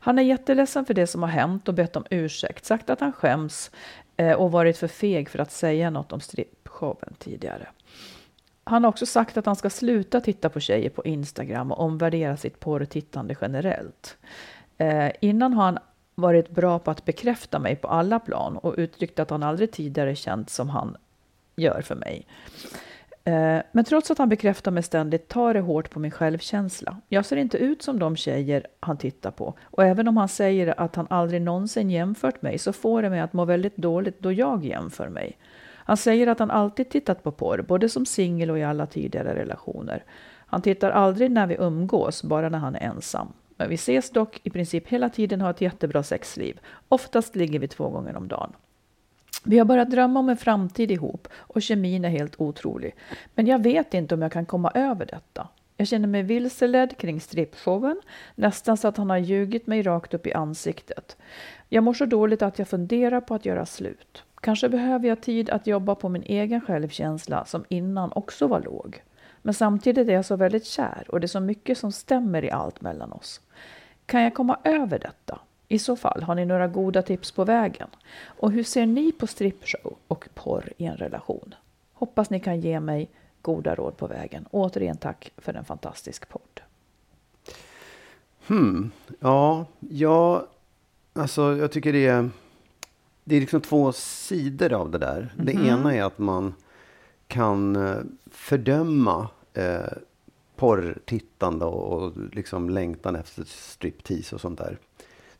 Han 0.00 0.18
är 0.18 0.22
jätteledsen 0.22 0.84
för 0.84 0.94
det 0.94 1.06
som 1.06 1.22
har 1.22 1.30
hänt 1.30 1.68
och 1.68 1.74
bett 1.74 1.96
om 1.96 2.04
ursäkt, 2.10 2.64
sagt 2.64 2.90
att 2.90 3.00
han 3.00 3.12
skäms 3.12 3.70
eh, 4.16 4.32
och 4.32 4.52
varit 4.52 4.78
för 4.78 4.88
feg 4.88 5.28
för 5.28 5.38
att 5.38 5.52
säga 5.52 5.90
något 5.90 6.12
om 6.12 6.20
strippshowen 6.20 7.14
tidigare. 7.18 7.68
Han 8.64 8.84
har 8.84 8.88
också 8.88 9.06
sagt 9.06 9.36
att 9.36 9.46
han 9.46 9.56
ska 9.56 9.70
sluta 9.70 10.20
titta 10.20 10.48
på 10.48 10.60
tjejer 10.60 10.90
på 10.90 11.04
Instagram 11.04 11.72
och 11.72 11.80
omvärdera 11.80 12.36
sitt 12.36 12.60
porrtittande 12.60 13.36
generellt. 13.40 14.16
Eh, 14.78 15.10
innan 15.20 15.52
har 15.52 15.64
han 15.64 15.78
varit 16.14 16.50
bra 16.50 16.78
på 16.78 16.90
att 16.90 17.04
bekräfta 17.04 17.58
mig 17.58 17.76
på 17.76 17.88
alla 17.88 18.20
plan 18.20 18.56
och 18.56 18.74
uttryckt 18.76 19.18
att 19.18 19.30
han 19.30 19.42
aldrig 19.42 19.72
tidigare 19.72 20.14
känt 20.14 20.50
som 20.50 20.70
han 20.70 20.96
gör 21.56 21.82
för 21.82 21.94
mig. 21.94 22.26
Eh, 23.24 23.58
men 23.72 23.84
trots 23.84 24.10
att 24.10 24.18
han 24.18 24.28
bekräftar 24.28 24.70
mig 24.70 24.82
ständigt 24.82 25.28
tar 25.28 25.54
det 25.54 25.60
hårt 25.60 25.90
på 25.90 26.00
min 26.00 26.10
självkänsla. 26.10 26.96
Jag 27.08 27.26
ser 27.26 27.36
inte 27.36 27.58
ut 27.58 27.82
som 27.82 27.98
de 27.98 28.16
tjejer 28.16 28.66
han 28.80 28.96
tittar 28.96 29.30
på. 29.30 29.54
Och 29.62 29.84
även 29.84 30.08
om 30.08 30.16
han 30.16 30.28
säger 30.28 30.80
att 30.80 30.96
han 30.96 31.06
aldrig 31.10 31.42
någonsin 31.42 31.90
jämfört 31.90 32.42
mig 32.42 32.58
så 32.58 32.72
får 32.72 33.02
det 33.02 33.10
mig 33.10 33.20
att 33.20 33.32
må 33.32 33.44
väldigt 33.44 33.76
dåligt 33.76 34.20
då 34.20 34.32
jag 34.32 34.64
jämför 34.64 35.08
mig. 35.08 35.38
Han 35.84 35.96
säger 35.96 36.26
att 36.26 36.38
han 36.38 36.50
alltid 36.50 36.90
tittat 36.90 37.22
på 37.22 37.32
porr, 37.32 37.62
både 37.68 37.88
som 37.88 38.06
singel 38.06 38.50
och 38.50 38.58
i 38.58 38.62
alla 38.62 38.86
tidigare 38.86 39.34
relationer. 39.34 40.04
Han 40.46 40.62
tittar 40.62 40.90
aldrig 40.90 41.30
när 41.30 41.46
vi 41.46 41.56
umgås, 41.58 42.22
bara 42.22 42.48
när 42.48 42.58
han 42.58 42.74
är 42.74 42.80
ensam. 42.80 43.32
Men 43.56 43.68
vi 43.68 43.74
ses 43.74 44.10
dock 44.10 44.40
i 44.42 44.50
princip 44.50 44.88
hela 44.88 45.08
tiden 45.08 45.40
och 45.40 45.44
har 45.44 45.50
ett 45.50 45.60
jättebra 45.60 46.02
sexliv. 46.02 46.60
Oftast 46.88 47.36
ligger 47.36 47.58
vi 47.58 47.68
två 47.68 47.88
gånger 47.88 48.16
om 48.16 48.28
dagen. 48.28 48.52
Vi 49.42 49.58
har 49.58 49.64
börjat 49.64 49.90
drömma 49.90 50.20
om 50.20 50.28
en 50.28 50.36
framtid 50.36 50.90
ihop 50.90 51.28
och 51.34 51.62
kemin 51.62 52.04
är 52.04 52.08
helt 52.08 52.40
otrolig. 52.40 52.94
Men 53.34 53.46
jag 53.46 53.62
vet 53.62 53.94
inte 53.94 54.14
om 54.14 54.22
jag 54.22 54.32
kan 54.32 54.46
komma 54.46 54.70
över 54.74 55.06
detta. 55.06 55.48
Jag 55.76 55.88
känner 55.88 56.08
mig 56.08 56.22
vilseledd 56.22 56.96
kring 56.98 57.20
strippshowen, 57.20 58.00
nästan 58.34 58.76
så 58.76 58.88
att 58.88 58.96
han 58.96 59.10
har 59.10 59.18
ljugit 59.18 59.66
mig 59.66 59.82
rakt 59.82 60.14
upp 60.14 60.26
i 60.26 60.32
ansiktet. 60.32 61.16
Jag 61.68 61.84
mår 61.84 61.94
så 61.94 62.06
dåligt 62.06 62.42
att 62.42 62.58
jag 62.58 62.68
funderar 62.68 63.20
på 63.20 63.34
att 63.34 63.44
göra 63.44 63.66
slut. 63.66 64.24
Kanske 64.40 64.68
behöver 64.68 65.08
jag 65.08 65.20
tid 65.20 65.50
att 65.50 65.66
jobba 65.66 65.94
på 65.94 66.08
min 66.08 66.22
egen 66.22 66.60
självkänsla 66.60 67.44
som 67.44 67.64
innan 67.68 68.12
också 68.12 68.46
var 68.46 68.60
låg. 68.60 69.02
Men 69.42 69.54
samtidigt 69.54 70.08
är 70.08 70.12
jag 70.12 70.24
så 70.24 70.36
väldigt 70.36 70.66
kär 70.66 71.04
och 71.08 71.20
det 71.20 71.24
är 71.24 71.28
så 71.28 71.40
mycket 71.40 71.78
som 71.78 71.92
stämmer 71.92 72.44
i 72.44 72.50
allt 72.50 72.80
mellan 72.80 73.12
oss. 73.12 73.40
Kan 74.06 74.22
jag 74.22 74.34
komma 74.34 74.58
över 74.64 74.98
detta? 74.98 75.38
I 75.72 75.78
så 75.78 75.96
fall, 75.96 76.22
har 76.22 76.34
ni 76.34 76.44
några 76.44 76.68
goda 76.68 77.02
tips 77.02 77.32
på 77.32 77.44
vägen? 77.44 77.88
Och 78.24 78.52
hur 78.52 78.64
ser 78.64 78.86
ni 78.86 79.12
på 79.12 79.26
strippshow 79.26 79.96
och 80.08 80.28
porr 80.34 80.72
i 80.76 80.84
en 80.84 80.96
relation? 80.96 81.54
Hoppas 81.92 82.30
ni 82.30 82.40
kan 82.40 82.60
ge 82.60 82.80
mig 82.80 83.10
goda 83.42 83.74
råd 83.74 83.96
på 83.96 84.06
vägen. 84.06 84.46
Återigen 84.50 84.96
tack 84.96 85.32
för 85.36 85.54
en 85.54 85.64
fantastisk 85.64 86.28
podd. 86.28 86.60
Hmm. 88.46 88.90
Ja, 89.20 89.66
ja, 89.80 90.46
alltså 91.12 91.56
jag 91.56 91.72
tycker 91.72 91.92
det 91.92 92.06
är, 92.06 92.30
det 93.24 93.36
är 93.36 93.40
liksom 93.40 93.60
två 93.60 93.92
sidor 93.92 94.72
av 94.72 94.90
det 94.90 94.98
där. 94.98 95.34
Det 95.36 95.52
ena 95.52 95.94
är 95.94 96.02
att 96.02 96.18
man 96.18 96.54
kan 97.26 97.76
eh, 97.76 97.98
fördöma 98.30 99.28
eh, 99.54 99.92
porrtittande 100.56 101.64
och, 101.64 102.02
och 102.02 102.12
liksom 102.32 102.70
längtan 102.70 103.16
efter 103.16 103.44
striptease 103.44 104.34
och 104.34 104.40
sånt 104.40 104.58
där. 104.58 104.78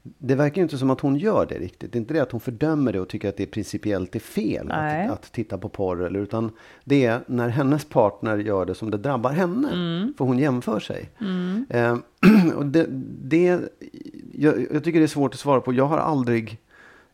Det 0.02 0.35
verkar 0.35 0.56
ju 0.56 0.62
inte 0.62 0.78
som 0.78 0.90
att 0.90 1.00
hon 1.00 1.16
gör 1.16 1.47
det 1.47 1.59
riktigt. 1.59 1.92
Det 1.92 1.97
är 1.97 2.00
inte 2.00 2.14
det 2.14 2.21
att 2.21 2.32
hon 2.32 2.40
fördömer 2.40 2.92
det 2.92 3.00
och 3.00 3.09
tycker 3.09 3.28
att 3.28 3.37
det 3.37 3.47
principiellt 3.47 4.14
är 4.14 4.21
fel 4.21 4.71
att, 4.71 5.11
att 5.11 5.32
titta 5.32 5.59
på 5.59 5.68
porr. 5.68 6.04
Eller, 6.04 6.21
utan 6.21 6.50
det 6.85 7.04
är 7.04 7.21
när 7.26 7.49
hennes 7.49 7.85
partner 7.85 8.38
gör 8.38 8.66
det 8.66 8.75
som 8.75 8.90
det 8.90 8.99
drabbar 8.99 9.30
henne. 9.30 9.68
För 10.18 10.25
hon 10.25 10.38
jämför 10.38 10.80
sig. 10.80 11.11
Eh, 11.68 11.97
och 12.56 12.66
det, 12.66 12.87
det, 13.23 13.61
jag, 14.32 14.66
jag 14.73 14.85
tycker 14.85 14.99
det 14.99 15.04
är 15.04 15.06
svårt 15.06 15.35
att 15.35 15.40
svara 15.40 15.61
på. 15.61 15.73
Jag 15.73 15.87
har 15.87 15.99
aldrig... 15.99 16.59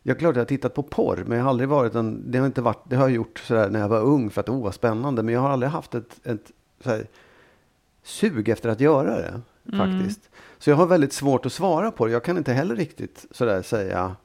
Jag 0.03 0.19
klart 0.19 0.35
jag 0.35 0.41
har 0.41 0.45
tittat 0.45 0.73
på 0.73 0.83
porr, 0.83 1.23
men 1.27 1.37
jag 1.37 1.45
har 1.45 1.49
aldrig 1.49 1.69
varit 1.69 1.95
en, 1.95 2.31
det 2.31 2.37
har 2.37 2.45
inte 2.45 2.61
varit, 2.61 2.89
det 2.89 2.95
har 2.95 3.03
jag 3.03 3.15
gjort 3.15 3.39
sådär 3.39 3.69
när 3.69 3.79
jag 3.79 3.89
var 3.89 4.01
ung 4.01 4.29
för 4.29 4.41
att 4.41 4.49
oh 4.49 4.63
vad 4.63 4.73
spännande, 4.73 5.23
men 5.23 5.33
jag 5.33 5.41
har 5.41 5.49
aldrig 5.49 5.71
haft 5.71 5.95
ett, 5.95 6.19
ett 6.27 6.51
sug 8.03 8.49
efter 8.49 8.69
att 8.69 8.79
göra 8.79 9.17
det 9.17 9.41
faktiskt. 9.77 10.29
Så 10.59 10.69
jag 10.69 10.77
har 10.77 10.85
väldigt 10.85 11.13
svårt 11.13 11.45
att 11.45 11.53
svara 11.53 11.91
på 11.91 12.05
det. 12.05 12.11
Jag 12.11 12.23
kan 12.23 12.37
inte 12.37 12.53
heller 12.53 12.75
riktigt 12.75 13.25
sådär 13.31 13.61
säga, 13.61 14.15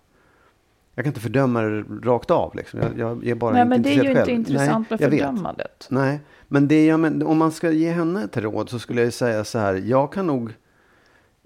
jag 0.94 1.04
kan 1.04 1.10
inte 1.10 1.20
fördöma 1.20 1.62
det 1.62 1.82
rakt 2.02 2.30
av 2.30 2.56
liksom. 2.56 2.80
Jag, 2.80 2.98
jag 2.98 3.28
är 3.28 3.34
bara 3.34 3.52
Nej, 3.52 3.62
inte 3.62 3.68
men 3.68 3.82
det 3.82 3.88
är 3.88 3.92
ju 3.92 3.98
intresserad 3.98 4.28
inte 4.28 4.50
själv. 4.50 4.54
intressant 4.54 4.90
Nej, 4.90 4.98
med 5.00 5.10
vet. 5.10 5.20
fördömandet. 5.20 5.86
Nej, 5.90 6.20
men 6.48 6.68
det 6.68 6.86
jag 6.86 7.00
men, 7.00 7.22
om 7.22 7.38
man 7.38 7.52
ska 7.52 7.70
ge 7.70 7.90
henne 7.90 8.24
ett 8.24 8.36
råd 8.36 8.70
så 8.70 8.78
skulle 8.78 9.00
jag 9.00 9.06
ju 9.06 9.10
säga 9.10 9.44
så 9.44 9.58
här. 9.58 9.74
Jag 9.74 10.12
kan 10.12 10.26
nog 10.26 10.54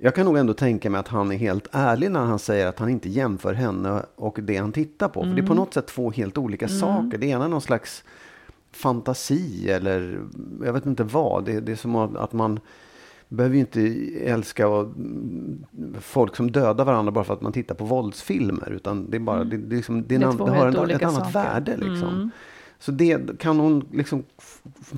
jag 0.01 0.15
kan 0.15 0.25
nog 0.25 0.39
ändå 0.39 0.55
tänka 0.55 0.91
mig 0.91 0.99
att 0.99 1.09
han 1.09 1.33
är 1.33 1.37
helt 1.37 1.69
ärlig 1.73 2.11
när 2.11 2.21
han 2.21 2.39
säger 2.39 2.67
att 2.67 2.79
han 2.79 2.89
inte 2.89 3.09
jämför 3.09 3.55
henne 3.55 4.03
och 4.17 4.39
det 4.43 4.57
han 4.57 4.73
tittar 4.73 5.09
på. 5.09 5.23
För 5.23 5.31
det 5.31 5.41
är 5.43 5.47
på 5.47 5.55
något 5.55 5.75
sätt 5.75 5.87
två 5.87 6.11
helt 6.11 6.39
olika 6.39 6.69
saker. 6.69 7.19
Det 7.19 7.27
ena 7.27 7.45
är 7.45 7.49
någon 7.49 7.61
slags 7.61 8.05
fantasi 8.73 9.71
eller 9.71 10.21
jag 10.65 10.73
vet 10.73 10.87
inte 10.87 11.05
vad. 11.05 11.45
Det, 11.45 11.61
det 11.61 11.73
är 11.73 11.77
som 11.77 11.97
att 11.97 12.33
man 12.33 12.61
behöver 13.29 13.55
ju 13.55 13.61
inte 13.61 13.81
älska 14.25 14.69
och, 14.69 14.85
mm, 14.85 15.65
folk 16.01 16.37
som 16.37 16.51
dödar 16.51 16.85
varandra 16.85 17.13
bara 17.13 17.25
för 17.25 17.35
att 17.35 17.41
man 17.41 17.53
tittar 17.53 17.75
på 17.75 17.85
våldsfilmer. 17.85 18.73
Utan 18.73 19.11
det 19.11 19.17
är 19.17 19.21
bara, 19.21 19.45
det, 19.45 19.57
det, 19.57 19.75
är 19.75 19.77
liksom, 19.77 20.05
det, 20.09 20.15
är 20.15 20.19
Det 20.19 20.25
en, 20.25 20.37
det 20.37 20.51
har 20.51 20.67
en, 20.67 20.91
ett 20.91 21.03
annat 21.03 21.15
saker. 21.15 21.33
värde. 21.33 21.77
Liksom. 21.77 22.31
Så 22.79 22.93
det 22.93 23.39
kan 23.39 23.61
hon 23.61 23.89
liksom 23.93 24.25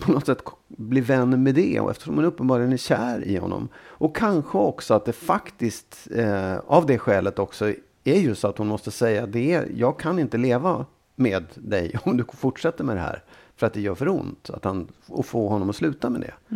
på 0.00 0.12
något 0.12 0.26
sätt 0.26 0.42
bli 0.68 1.00
vän 1.00 1.42
med 1.42 1.54
det 1.54 1.80
och 1.80 1.90
eftersom 1.90 2.14
hon 2.14 2.24
uppenbarligen 2.24 2.72
är 2.72 2.76
kär 2.76 3.24
i 3.24 3.36
honom. 3.36 3.68
Och 3.76 4.16
kanske 4.16 4.58
också 4.58 4.94
att 4.94 5.04
det 5.04 5.12
faktiskt 5.12 6.08
eh, 6.14 6.56
av 6.66 6.86
det 6.86 6.98
skälet 6.98 7.38
också 7.38 7.72
är 8.04 8.20
ju 8.20 8.34
så 8.34 8.48
att 8.48 8.58
hon 8.58 8.66
måste 8.66 8.90
säga 8.90 9.26
det 9.26 9.52
är, 9.52 9.68
jag 9.74 9.98
kan 9.98 10.18
inte 10.18 10.38
leva 10.38 10.86
med 11.16 11.44
dig 11.54 11.98
om 12.04 12.16
du 12.16 12.24
fortsätter 12.32 12.84
med 12.84 12.96
det 12.96 13.00
här 13.00 13.22
för 13.56 13.66
att 13.66 13.72
det 13.72 13.80
gör 13.80 13.94
för 13.94 14.08
ont. 14.08 14.50
Att 14.50 14.64
han, 14.64 14.88
och 15.06 15.26
få 15.26 15.48
honom 15.48 15.70
att 15.70 15.76
sluta 15.76 16.10
med 16.10 16.20
det. 16.20 16.54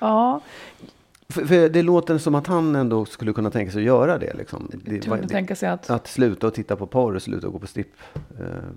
Ja, 0.00 0.40
För, 1.28 1.44
för 1.46 1.68
det 1.68 1.82
låter 1.82 2.18
som 2.18 2.34
att 2.34 2.46
han 2.46 2.74
ändå 2.76 3.04
skulle 3.04 3.32
kunna 3.32 3.50
tänka 3.50 3.72
sig 3.72 3.78
att 3.80 3.86
göra 3.86 4.18
det. 4.18 4.34
Liksom. 4.34 4.70
Det, 4.84 4.98
kunde 4.98 5.22
det- 5.22 5.28
tänka 5.28 5.56
sig 5.56 5.68
att... 5.68 5.90
att 5.90 6.06
sluta 6.06 6.46
och 6.46 6.54
titta 6.54 6.76
på 6.76 6.86
porr 6.86 7.14
och 7.14 7.22
sluta 7.22 7.48
gå 7.48 7.58
på 7.58 7.66
strippföreställningar. 7.66 8.56
Eh, 8.58 8.72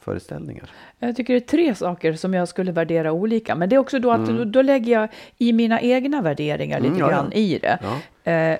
föreställningar. 0.00 0.70
Jag 0.98 1.16
tycker 1.16 1.32
det 1.34 1.38
är 1.38 1.48
tre 1.48 1.74
saker 1.74 2.12
som 2.12 2.34
jag 2.34 2.48
skulle 2.48 2.72
värdera 2.72 3.12
olika. 3.12 3.54
Men 3.54 3.68
det 3.68 3.76
är 3.76 3.80
också 3.80 3.98
då 3.98 4.10
att 4.10 4.26
då, 4.26 4.44
då 4.44 4.62
lägger 4.62 4.92
jag 5.00 5.08
i 5.38 5.52
mina 5.52 5.80
egna 5.80 6.22
värderingar 6.22 6.80
lite 6.80 6.88
Mm, 6.94 7.00
ja, 7.00 7.10
ja. 7.10 7.16
grann 7.16 7.32
i 7.32 7.58
det. 7.58 7.78
Ja. 8.24 8.32
Eh, 8.32 8.58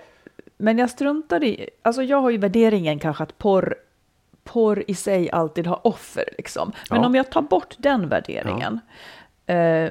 men 0.59 0.79
jag 0.79 0.91
struntar 0.91 1.45
i, 1.45 1.71
alltså 1.83 2.03
jag 2.03 2.21
har 2.21 2.31
ju 2.31 2.39
värderingen 2.39 2.99
kanske 2.99 3.23
att 3.23 3.39
porr, 3.39 3.75
porr 4.45 4.85
i 4.87 4.95
sig 4.95 5.31
alltid 5.31 5.67
har 5.67 5.87
offer 5.87 6.25
liksom. 6.39 6.73
Men 6.91 7.05
om 7.05 7.15
jag 7.15 7.31
tar 7.31 7.43
bort 7.43 7.75
den 7.79 8.09
värderingen 8.09 8.81
eh, 9.47 9.91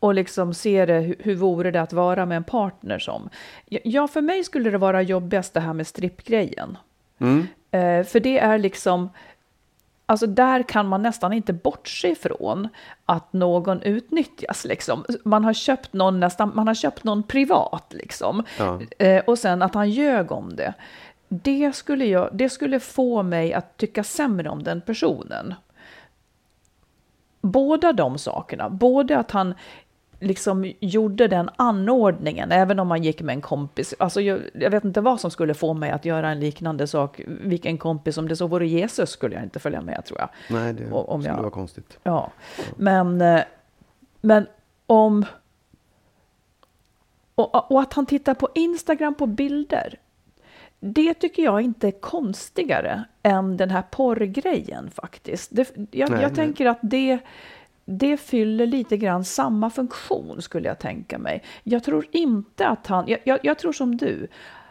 och 0.00 0.14
liksom 0.14 0.54
ser 0.54 0.86
det, 0.86 1.00
hur, 1.00 1.16
hur 1.18 1.34
vore 1.34 1.70
det 1.70 1.82
att 1.82 1.92
vara 1.92 2.26
med 2.26 2.36
en 2.36 2.44
partner 2.44 2.98
som? 2.98 3.28
Ja, 3.66 4.08
för 4.08 4.20
mig 4.20 4.44
skulle 4.44 4.70
det 4.70 4.78
vara 4.78 5.02
jobbigast 5.02 5.54
det 5.54 5.60
här 5.60 5.72
med 5.72 5.86
strippgrejen. 5.86 6.78
Mm. 7.18 7.46
Eh, 7.70 8.06
för 8.06 8.20
det 8.20 8.38
är 8.38 8.58
liksom, 8.58 9.10
alltså 10.06 10.26
där 10.26 10.62
kan 10.62 10.88
man 10.88 11.02
nästan 11.02 11.32
inte 11.32 11.52
bortse 11.52 12.08
ifrån 12.08 12.68
att 13.06 13.32
någon 13.32 13.82
utnyttjas 13.82 14.64
liksom. 14.64 15.04
Man 15.24 15.44
har 15.44 15.52
köpt 15.52 15.92
någon 15.92 16.20
nästan, 16.20 16.52
man 16.54 16.66
har 16.66 16.74
köpt 16.74 17.04
någon 17.04 17.22
privat 17.22 17.92
liksom. 17.96 18.44
Ja. 18.58 18.80
Eh, 18.98 19.24
och 19.24 19.38
sen 19.38 19.62
att 19.62 19.74
han 19.74 19.90
ljög 19.90 20.32
om 20.32 20.56
det. 20.56 20.74
Det 21.28 21.72
skulle, 21.74 22.04
jag, 22.04 22.28
det 22.32 22.48
skulle 22.48 22.80
få 22.80 23.22
mig 23.22 23.54
att 23.54 23.76
tycka 23.76 24.04
sämre 24.04 24.48
om 24.48 24.62
den 24.62 24.80
personen. 24.80 25.54
Båda 27.40 27.92
de 27.92 28.18
sakerna, 28.18 28.70
både 28.70 29.18
att 29.18 29.30
han 29.30 29.54
liksom 30.20 30.72
gjorde 30.80 31.28
den 31.28 31.50
anordningen, 31.56 32.52
även 32.52 32.78
om 32.80 32.88
man 32.88 33.02
gick 33.02 33.22
med 33.22 33.32
en 33.34 33.40
kompis. 33.40 33.94
Alltså 33.98 34.20
jag, 34.20 34.40
jag 34.54 34.70
vet 34.70 34.84
inte 34.84 35.00
vad 35.00 35.20
som 35.20 35.30
skulle 35.30 35.54
få 35.54 35.74
mig 35.74 35.90
att 35.90 36.04
göra 36.04 36.30
en 36.30 36.40
liknande 36.40 36.86
sak. 36.86 37.20
Vilken 37.26 37.78
kompis, 37.78 38.18
om 38.18 38.28
det 38.28 38.36
så 38.36 38.46
vore 38.46 38.66
Jesus 38.66 39.10
skulle 39.10 39.34
jag 39.34 39.44
inte 39.44 39.58
följa 39.58 39.80
med 39.80 40.04
tror 40.04 40.18
jag. 40.20 40.28
Nej, 40.50 40.72
det 40.72 40.90
om 40.92 41.22
skulle 41.22 41.34
jag- 41.36 41.42
vara 41.42 41.50
konstigt. 41.50 41.98
Ja, 42.02 42.30
men, 42.76 43.20
eh, 43.20 43.40
men 44.20 44.46
om... 44.86 45.24
Och, 47.34 47.70
och 47.72 47.80
att 47.80 47.92
han 47.92 48.06
tittar 48.06 48.34
på 48.34 48.48
Instagram 48.54 49.14
på 49.14 49.26
bilder. 49.26 49.98
Det 50.80 51.14
tycker 51.14 51.42
jag 51.42 51.60
inte 51.60 51.88
är 51.88 52.00
konstigare 52.00 53.04
än 53.22 53.56
den 53.56 53.70
här 53.70 53.82
porrgrejen 53.90 54.90
faktiskt. 54.90 55.50
Det, 55.56 55.72
jag, 55.76 56.10
Nej, 56.10 56.20
jag 56.22 56.28
nej. 56.28 56.34
tänker 56.34 56.66
att 56.66 56.78
det, 56.82 57.18
det 57.90 58.16
fyller 58.16 58.66
lite 58.66 58.96
grann 58.96 59.24
samma 59.24 59.70
funktion 59.70 60.42
skulle 60.42 60.68
jag 60.68 60.78
tänka 60.78 61.18
mig. 61.18 61.42
Jag 61.64 61.84
tror 61.84 62.06
inte 62.10 62.68
att 62.68 62.86
han, 62.86 63.04
jag, 63.08 63.18
jag, 63.24 63.38
jag 63.42 63.58
tror 63.58 63.72
som 63.72 63.96
du, 63.96 64.28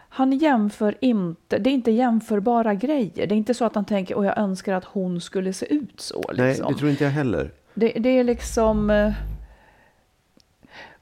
han 0.08 0.32
jämför 0.32 0.94
inte, 1.00 1.58
det 1.58 1.70
är 1.70 1.74
inte 1.74 1.90
jämförbara 1.90 2.74
grejer. 2.74 3.26
Det 3.26 3.34
är 3.34 3.36
inte 3.36 3.54
så 3.54 3.64
att 3.64 3.74
han 3.74 3.84
tänker, 3.84 4.16
och 4.16 4.24
jag 4.24 4.38
önskar 4.38 4.74
att 4.74 4.84
hon 4.84 5.20
skulle 5.20 5.52
se 5.52 5.74
ut 5.74 6.00
så. 6.00 6.22
Nej, 6.36 6.48
Liksom. 6.48 6.72
det 6.72 6.78
tror 6.78 6.90
inte 6.90 7.04
jag 7.04 7.10
heller. 7.10 7.50
Det, 7.74 7.88
det 7.88 8.08
är 8.08 8.24
liksom... 8.24 8.90
eh, 8.90 9.12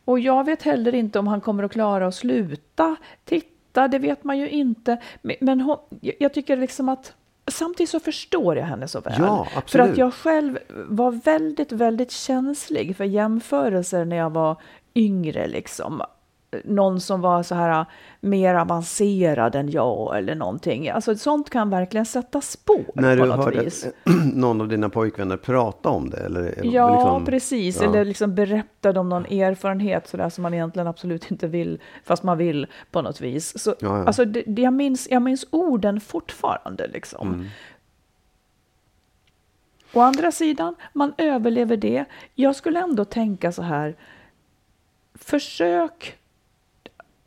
Och 0.05 0.19
jag 0.21 0.45
vet 0.45 0.63
heller 0.63 0.95
inte 0.95 1.19
om 1.19 1.27
han 1.27 1.41
kommer 1.41 1.63
att 1.63 1.73
klara 1.73 2.07
att 2.07 2.15
sluta 2.15 2.97
titta, 3.25 3.89
det 3.89 3.99
vet 3.99 4.25
man 4.25 4.39
ju 4.39 4.49
inte. 4.51 4.97
Men, 5.23 5.37
men 5.41 5.61
hon, 5.61 5.77
jag 6.19 6.35
tycker 6.35 6.57
liksom 6.57 6.89
att... 6.89 7.15
Samtidigt 7.51 7.91
så 7.91 8.01
förstår 8.01 8.57
jag 8.57 8.65
henne 8.67 8.89
så 8.89 9.01
väl. 9.01 9.15
Ja, 9.19 9.47
För 9.67 9.79
att 9.79 9.99
jag 9.99 10.15
själv 10.15 10.59
var 10.89 11.11
väldigt, 11.11 11.73
väldigt 11.73 12.11
känslig 12.11 12.97
för 12.97 13.05
jämförelser 13.05 14.05
när 14.05 14.17
jag 14.17 14.31
var 14.31 14.61
yngre. 14.95 15.47
Liksom. 15.47 16.03
Någon 16.65 17.01
som 17.01 17.21
var 17.21 17.43
så 17.43 17.55
här 17.55 17.87
mer 18.21 18.55
avancerad 18.55 19.55
än 19.55 19.71
jag 19.71 20.19
eller 20.19 20.35
någonting. 20.35 20.89
Alltså 20.89 21.17
sånt 21.17 21.51
kan 21.51 21.71
verkligen 21.71 22.07
sätta 22.07 22.41
spår 22.41 22.85
När 22.95 23.17
på 23.17 23.23
du 23.25 23.29
något 23.29 23.45
hörde 23.45 23.61
vis. 23.65 23.87
någon 24.35 24.61
av 24.61 24.69
dina 24.69 24.89
pojkvänner 24.89 25.37
prata 25.37 25.89
om 25.89 26.11
det? 26.11 26.17
Eller, 26.17 26.61
Ja, 26.65 26.95
liksom- 26.95 27.25
precis. 27.25 27.81
ja. 27.81 27.89
Eller 27.89 28.05
liksom 28.05 28.35
berättade 28.35 29.01
om 29.01 29.09
någon 29.09 29.27
erfarenhet 29.27 30.09
sådär 30.09 30.29
som 30.29 30.43
man 30.43 30.55
egentligen 30.55 30.87
absolut 30.87 31.31
inte 31.31 31.47
vill, 31.49 31.81
fast 32.05 32.23
man 32.23 32.39
vill 32.39 32.67
på 32.91 33.03
något 33.03 33.21
vis. 33.21 33.59
Så, 33.63 33.71
Ja, 33.81 33.99
ja. 33.99 34.05
Alltså, 34.07 34.25
det, 34.25 34.43
det, 34.47 34.63
jag, 34.63 34.73
minns, 34.73 35.09
jag 35.11 35.23
minns 35.23 35.47
orden 35.51 36.01
fortfarande. 36.01 36.87
Liksom. 36.87 37.35
Mm. 37.35 37.47
Å 39.93 40.01
andra 40.01 40.33
sidan, 40.33 40.75
man 40.93 41.13
överlever 41.19 41.77
det. 41.77 42.05
Jag 42.35 42.57
skulle 42.57 42.81
ändå 42.81 43.05
tänka 43.05 43.53
så 43.53 43.63
här, 43.63 43.97
försök 45.15 46.17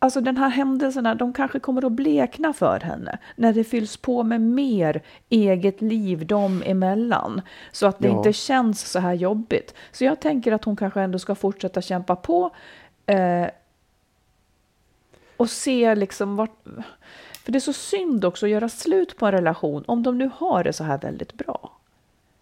Alltså 0.01 0.21
den 0.21 0.37
här 0.37 0.49
händelserna, 0.49 1.15
de 1.15 1.33
kanske 1.33 1.59
kommer 1.59 1.85
att 1.85 1.91
blekna 1.91 2.53
för 2.53 2.79
henne 2.79 3.17
när 3.35 3.53
det 3.53 3.63
fylls 3.63 3.97
på 3.97 4.23
med 4.23 4.41
mer 4.41 5.01
eget 5.29 5.81
liv 5.81 6.25
dem 6.27 6.63
emellan. 6.65 7.41
Så 7.71 7.87
att 7.87 7.99
det 7.99 8.07
Ja. 8.07 8.17
inte 8.17 8.33
känns 8.33 8.91
så 8.91 8.99
här 8.99 9.13
jobbigt. 9.13 9.75
Så 9.91 10.03
jag 10.03 10.19
tänker 10.19 10.51
att 10.51 10.63
hon 10.63 10.75
kanske 10.75 11.01
ändå 11.01 11.19
ska 11.19 11.35
fortsätta 11.35 11.81
kämpa 11.81 12.15
på. 12.15 12.49
Eh, 13.05 13.47
och 15.37 15.49
se 15.49 15.95
liksom 15.95 16.35
vart... 16.35 16.63
För 17.43 17.51
det 17.51 17.57
är 17.57 17.59
så 17.59 17.73
synd 17.73 18.25
också 18.25 18.45
att 18.45 18.49
göra 18.49 18.69
slut 18.69 19.17
på 19.17 19.25
en 19.25 19.31
relation 19.31 19.83
om 19.87 20.03
de 20.03 20.17
nu 20.17 20.29
har 20.35 20.63
det 20.63 20.73
så 20.73 20.83
här 20.83 20.97
väldigt 20.97 21.33
bra. 21.33 21.78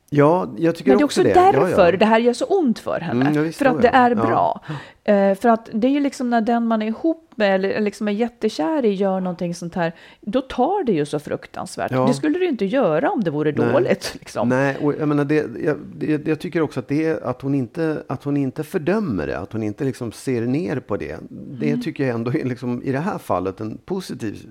Ja, 0.10 0.54
jag 0.58 0.76
tycker 0.76 0.92
Men 0.92 0.98
det 0.98 1.02
är 1.02 1.06
också 1.06 1.24
det. 1.24 1.34
därför 1.34 1.70
Ja, 1.84 1.92
ja. 1.92 1.98
det 1.98 2.06
här 2.06 2.20
gör 2.20 2.34
så 2.34 2.46
ont 2.46 2.80
för 2.80 3.00
henne. 3.00 3.30
Mm, 3.30 3.52
för 3.54 3.66
att 3.66 3.82
det 3.82 3.88
är 3.88 4.16
bra. 4.16 4.62
Eh, 5.04 5.36
för 5.36 5.50
att 5.50 5.70
det 5.74 5.88
är 5.88 5.92
ju 5.92 6.00
liksom 6.00 6.30
när 6.30 6.42
den 6.42 6.68
man 6.68 6.82
är 6.82 6.88
ihop 6.88 7.32
med 7.36 7.56
eller 7.56 7.82
liksom 7.82 8.08
är 8.08 8.12
jättekär 8.12 8.86
i 8.86 8.94
gör 8.94 9.20
någonting 9.20 9.56
sånt 9.56 9.76
här, 9.76 9.96
då 10.22 10.42
tar 10.42 10.84
det 10.84 10.92
ju 10.92 11.06
så 11.06 11.20
fruktansvärt. 11.20 11.92
Det 12.08 12.14
skulle 12.14 12.40
det 12.40 12.44
ju 12.46 12.50
inte 12.52 12.66
göra 12.66 13.10
om 13.12 13.24
det 13.24 13.32
vore 13.32 13.52
Nej. 13.58 13.72
dåligt. 13.74 14.12
Liksom. 14.20 14.50
Nej, 14.50 14.78
och 14.82 14.94
jag 15.00 15.08
menar 15.08 15.26
det, 15.26 15.46
jag, 15.64 15.78
det, 15.96 16.28
jag 16.28 16.40
tycker 16.40 16.62
också 16.62 16.80
att 16.80 16.88
det 16.88 17.24
att 17.24 17.42
hon 17.42 17.56
inte, 17.56 18.04
att 18.08 18.24
hon 18.24 18.38
inte 18.38 18.64
fördömer 18.64 19.28
det, 19.28 19.40
att 19.40 19.54
hon 19.54 19.64
inte 19.64 19.84
liksom 19.84 20.12
ser 20.12 20.42
ner 20.42 20.80
på 20.80 20.98
det. 20.98 21.18
Det 21.30 21.70
Mm. 21.70 21.82
tycker 21.82 22.06
jag 22.08 22.16
ändå 22.16 22.32
är 22.34 22.46
liksom, 22.46 22.84
i 22.84 22.92
det 22.92 23.00
här 23.00 23.18
fallet 23.18 23.60
en 23.62 23.78
positiv, 23.86 24.46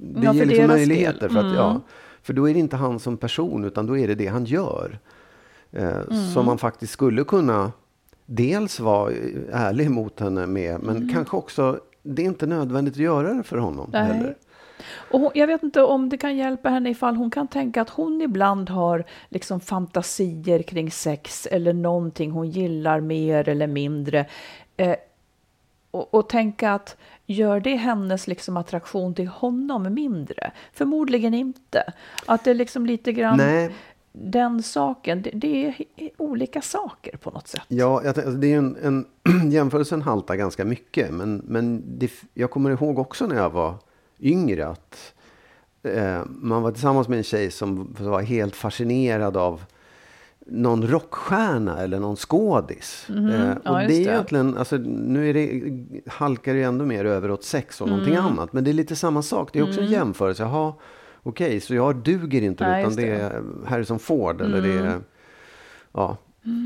det 0.00 0.24
Ja, 0.24 0.32
ger 0.34 0.46
liksom 0.46 0.66
möjligheter. 0.66 1.20
del. 1.20 1.30
För, 1.30 1.38
att, 1.38 1.44
Mm. 1.44 1.56
ja, 1.56 1.80
för 2.24 2.32
då 2.32 2.48
är 2.48 2.54
det 2.54 2.60
inte 2.60 2.76
han 2.76 2.98
som 2.98 3.16
person, 3.16 3.64
utan 3.64 3.86
då 3.86 3.98
är 3.98 4.08
det 4.08 4.14
det 4.14 4.26
han 4.26 4.44
gör. 4.44 4.98
Eh, 5.72 5.96
Mm. 6.10 6.26
Som 6.34 6.46
man 6.46 6.58
faktiskt 6.58 6.92
skulle 6.92 7.24
kunna 7.24 7.72
dels 8.26 8.80
vara 8.80 9.12
ärlig 9.52 9.90
mot 9.90 10.20
henne 10.20 10.46
med, 10.46 10.82
men 10.82 10.96
Mm. 10.96 11.08
kanske 11.08 11.36
också, 11.36 11.80
det 12.02 12.22
är 12.22 12.26
inte 12.26 12.46
nödvändigt 12.46 12.94
att 12.94 13.00
göra 13.00 13.34
det 13.34 13.42
för 13.42 13.56
honom 13.58 13.90
Nej. 13.92 14.02
heller. 14.04 14.36
Och 15.10 15.20
hon, 15.20 15.30
jag 15.34 15.46
vet 15.46 15.62
inte 15.62 15.82
om 15.82 16.08
det 16.08 16.16
kan 16.18 16.36
hjälpa 16.36 16.68
henne 16.68 16.90
ifall 16.90 17.16
hon 17.16 17.30
kan 17.30 17.48
tänka 17.48 17.82
att 17.82 17.90
hon 17.90 18.22
ibland 18.22 18.70
har 18.70 19.04
liksom 19.28 19.60
fantasier 19.60 20.62
kring 20.62 20.90
sex 20.90 21.46
eller 21.50 21.72
någonting 21.72 22.30
hon 22.30 22.50
gillar 22.50 23.00
mer 23.00 23.48
eller 23.48 23.66
mindre. 23.66 24.26
Eh, 24.76 24.96
och, 25.90 26.00
och, 26.00 26.14
och 26.14 26.28
tänka 26.28 26.72
att 26.72 26.96
gör 27.26 27.60
det 27.60 27.76
hennes 27.76 28.26
liksom 28.26 28.56
attraktion 28.56 29.14
till 29.14 29.28
honom 29.28 29.94
mindre? 29.94 30.52
Förmodligen 30.72 31.34
inte. 31.34 31.92
Att 32.26 32.44
det 32.44 32.50
är 32.50 32.54
liksom 32.54 32.86
lite 32.86 33.12
grann 33.12 33.36
Nej. 33.36 33.74
den 34.12 34.62
saken, 34.62 35.22
det, 35.22 35.30
det 35.30 35.66
är 35.66 36.10
olika 36.16 36.62
saker 36.62 37.16
på 37.16 37.30
något 37.30 37.48
sätt. 37.48 37.62
Ja, 37.68 38.12
det 38.38 38.52
är 38.52 38.58
en, 38.58 38.76
en 38.82 39.06
jämförelsen 39.52 40.02
haltar 40.02 40.34
ganska 40.34 40.64
mycket. 40.64 41.10
Men, 41.10 41.42
men 41.44 41.82
det, 41.98 42.10
jag 42.34 42.50
kommer 42.50 42.70
ihåg 42.70 42.98
också 42.98 43.26
när 43.26 43.36
jag 43.36 43.50
var 43.50 43.74
yngre 44.20 44.66
att 44.66 45.14
eh, 45.82 46.22
man 46.26 46.62
var 46.62 46.72
tillsammans 46.72 47.08
med 47.08 47.18
en 47.18 47.24
tjej 47.24 47.50
som 47.50 47.94
var 47.98 48.22
helt 48.22 48.56
fascinerad 48.56 49.36
av 49.36 49.64
någon 50.46 50.86
rockstjärna 50.86 51.78
eller 51.78 52.00
någon 52.00 52.16
skådis. 52.16 53.06
Mhm. 53.08 53.28
Eh, 53.28 53.52
Ja, 53.64 53.70
och 53.72 53.82
just 53.82 53.88
det 53.88 54.02
är 54.02 54.04
det. 54.06 54.10
egentligen, 54.12 54.56
alltså, 54.56 54.76
nu 54.86 55.30
är 55.30 55.34
det, 55.34 55.62
halkar 56.06 56.52
det 56.52 56.58
ju 56.58 56.64
ändå 56.64 56.84
mer 56.84 57.04
över 57.04 57.30
åt 57.30 57.44
sex 57.44 57.80
och 57.80 57.86
Mm. 57.88 57.98
någonting 57.98 58.16
annat. 58.30 58.52
Men 58.52 58.64
det 58.64 58.70
är 58.70 58.72
lite 58.72 58.96
samma 58.96 59.22
sak. 59.22 59.50
Det 59.52 59.58
är 59.58 59.62
också 59.62 59.80
en 59.80 59.86
jämförelse. 59.90 60.42
Jaha, 60.42 60.72
okej, 61.22 61.60
så 61.60 61.74
jag 61.74 61.96
duger 61.96 62.42
inte 62.42 62.68
Nej, 62.68 62.82
utan 62.82 62.96
det 62.96 63.02
det. 63.02 63.20
Mm. 63.20 63.62
är 63.64 63.68
Harrison 63.70 63.98
Ford 63.98 64.40
eller 64.40 64.62
det 64.62 64.72
är 64.72 65.00
ja, 65.92 66.16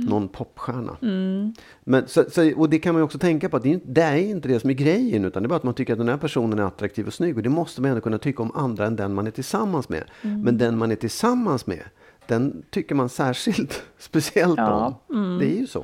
någon 0.08 0.28
popstjärna. 0.28 0.96
Mm. 1.02 1.54
Men, 1.84 2.08
så, 2.08 2.24
så, 2.30 2.52
och 2.56 2.70
det 2.70 2.78
kan 2.78 2.94
man 2.94 3.00
ju 3.00 3.04
också 3.04 3.18
tänka 3.18 3.48
på 3.48 3.56
att 3.56 3.62
det 3.62 3.68
är, 3.68 3.72
inte- 3.72 3.86
det 3.90 4.02
är 4.02 4.16
inte 4.16 4.48
det 4.48 4.60
som 4.60 4.70
är 4.70 4.74
grejen 4.74 5.24
utan 5.24 5.42
det 5.42 5.46
är 5.46 5.48
bara 5.48 5.56
att 5.56 5.62
man 5.62 5.74
tycker 5.74 5.92
att 5.92 5.98
den 5.98 6.08
här 6.08 6.16
personen 6.16 6.58
är 6.58 6.62
attraktiv 6.62 7.06
och 7.06 7.12
snygg 7.14 7.36
och 7.36 7.42
det 7.42 7.48
måste 7.48 7.80
man 7.82 7.88
ändå 7.90 8.00
kunna 8.00 8.18
tycka 8.18 8.42
om 8.42 8.52
andra 8.54 8.86
än 8.86 8.96
den 8.96 9.14
man 9.14 9.26
är 9.26 9.30
tillsammans 9.30 9.88
med. 9.88 10.04
Mm. 10.22 10.40
Men 10.40 10.58
den 10.58 10.78
man 10.78 10.90
är 10.90 10.96
tillsammans 10.96 11.66
med 11.66 11.82
den 12.28 12.62
tycker 12.70 12.94
man 12.94 13.08
särskilt 13.08 13.82
speciellt 13.98 14.58
Ja, 14.58 15.00
om. 15.08 15.38
Det 15.38 15.46
är 15.46 15.56
ju 15.60 15.66
så. 15.66 15.82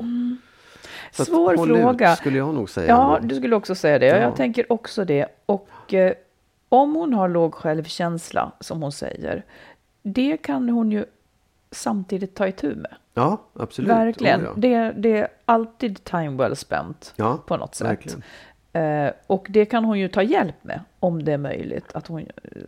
så 1.12 1.22
att 1.22 1.28
Svår 1.28 1.56
fråga. 1.66 2.12
Ut, 2.12 2.18
skulle 2.18 2.38
jag 2.38 2.54
nog 2.54 2.70
säga. 2.70 2.88
Ja, 2.88 3.18
du 3.22 3.34
skulle 3.34 3.56
också 3.56 3.74
säga 3.74 3.98
det. 3.98 4.06
Ja. 4.06 4.16
Jag 4.16 4.36
tänker 4.36 4.72
också 4.72 5.04
det. 5.04 5.26
Och 5.46 5.94
eh, 5.94 6.12
om 6.68 6.94
hon 6.94 7.14
har 7.14 7.28
låg 7.28 7.54
självkänsla, 7.54 8.52
som 8.60 8.82
hon 8.82 8.92
säger, 8.92 9.44
det 10.02 10.36
kan 10.36 10.68
hon 10.68 10.92
ju 10.92 11.04
samtidigt 11.70 12.34
ta 12.34 12.48
itu 12.48 12.74
med. 12.74 12.94
ja 13.14 13.42
absolut. 13.58 13.90
Verkligen. 13.90 14.40
Oh, 14.40 14.44
ja. 14.44 14.52
det, 14.56 14.92
det 14.96 15.16
är 15.18 15.28
alltid 15.44 16.04
time 16.04 16.36
well 16.36 16.56
spent 16.56 17.12
Ja, 17.16 17.38
på 17.46 17.56
något 17.56 17.74
sätt. 17.74 17.86
verkligen. 17.88 18.22
Eh, 18.74 19.12
och 19.26 19.46
det 19.50 19.64
kan 19.64 19.84
hon 19.84 19.98
ju 19.98 20.08
ta 20.08 20.22
hjälp 20.22 20.64
med 20.64 20.80
om 21.00 21.24
det 21.24 21.32
är 21.32 21.38
möjligt. 21.38 21.84
Att 21.92 22.06
hon, 22.06 22.26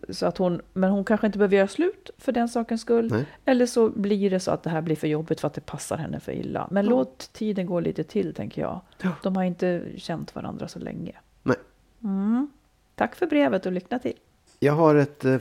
så 0.09 0.27
att 0.27 0.39
hon, 0.39 0.61
men 0.73 0.91
hon 0.91 1.05
kanske 1.05 1.27
inte 1.27 1.39
behöver 1.39 1.57
göra 1.57 1.69
slut 1.69 2.11
för 2.19 2.33
den 2.33 2.49
sakens 2.49 2.81
skull. 2.81 3.11
Nej. 3.11 3.27
Eller 3.45 3.67
så 3.67 3.89
blir 3.89 4.31
det 4.31 4.41
så 4.41 4.51
att 4.51 4.63
det 4.63 4.71
här 4.71 4.83
blir 4.83 4.97
för 4.97 5.07
jobbigt 5.07 5.41
för 5.41 5.47
att 5.47 5.55
det 5.55 5.67
passar 5.67 5.97
henne 5.97 6.21
för 6.21 6.33
illa. 6.33 6.69
Men 6.71 6.87
låt 6.87 7.33
tiden 7.33 7.67
gå 7.67 7.81
lite 7.81 8.05
till, 8.05 8.35
tänker 8.35 8.63
jag. 8.63 8.81
Ja. 9.03 9.11
De 9.23 9.37
har 9.37 9.45
inte 9.45 9.83
känt 9.97 10.35
varandra 10.35 10.69
så 10.69 10.79
länge. 10.79 11.13
Nej. 11.43 11.57
Mm. 12.05 12.51
Tack 12.95 13.15
för 13.15 13.27
brevet 13.27 13.67
och 13.67 13.73
lycka 13.73 13.99
till. 13.99 14.17
Jag 14.59 14.73
har 14.73 14.95
ett, 14.95 15.25
eh, 15.25 15.35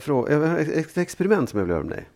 ett, 0.54 0.98
experiment 0.98 1.50
som 1.50 1.58
jag 1.58 1.66
vill 1.66 1.74
göra 1.74 1.84
med 1.84 1.96
dig. 1.96 2.08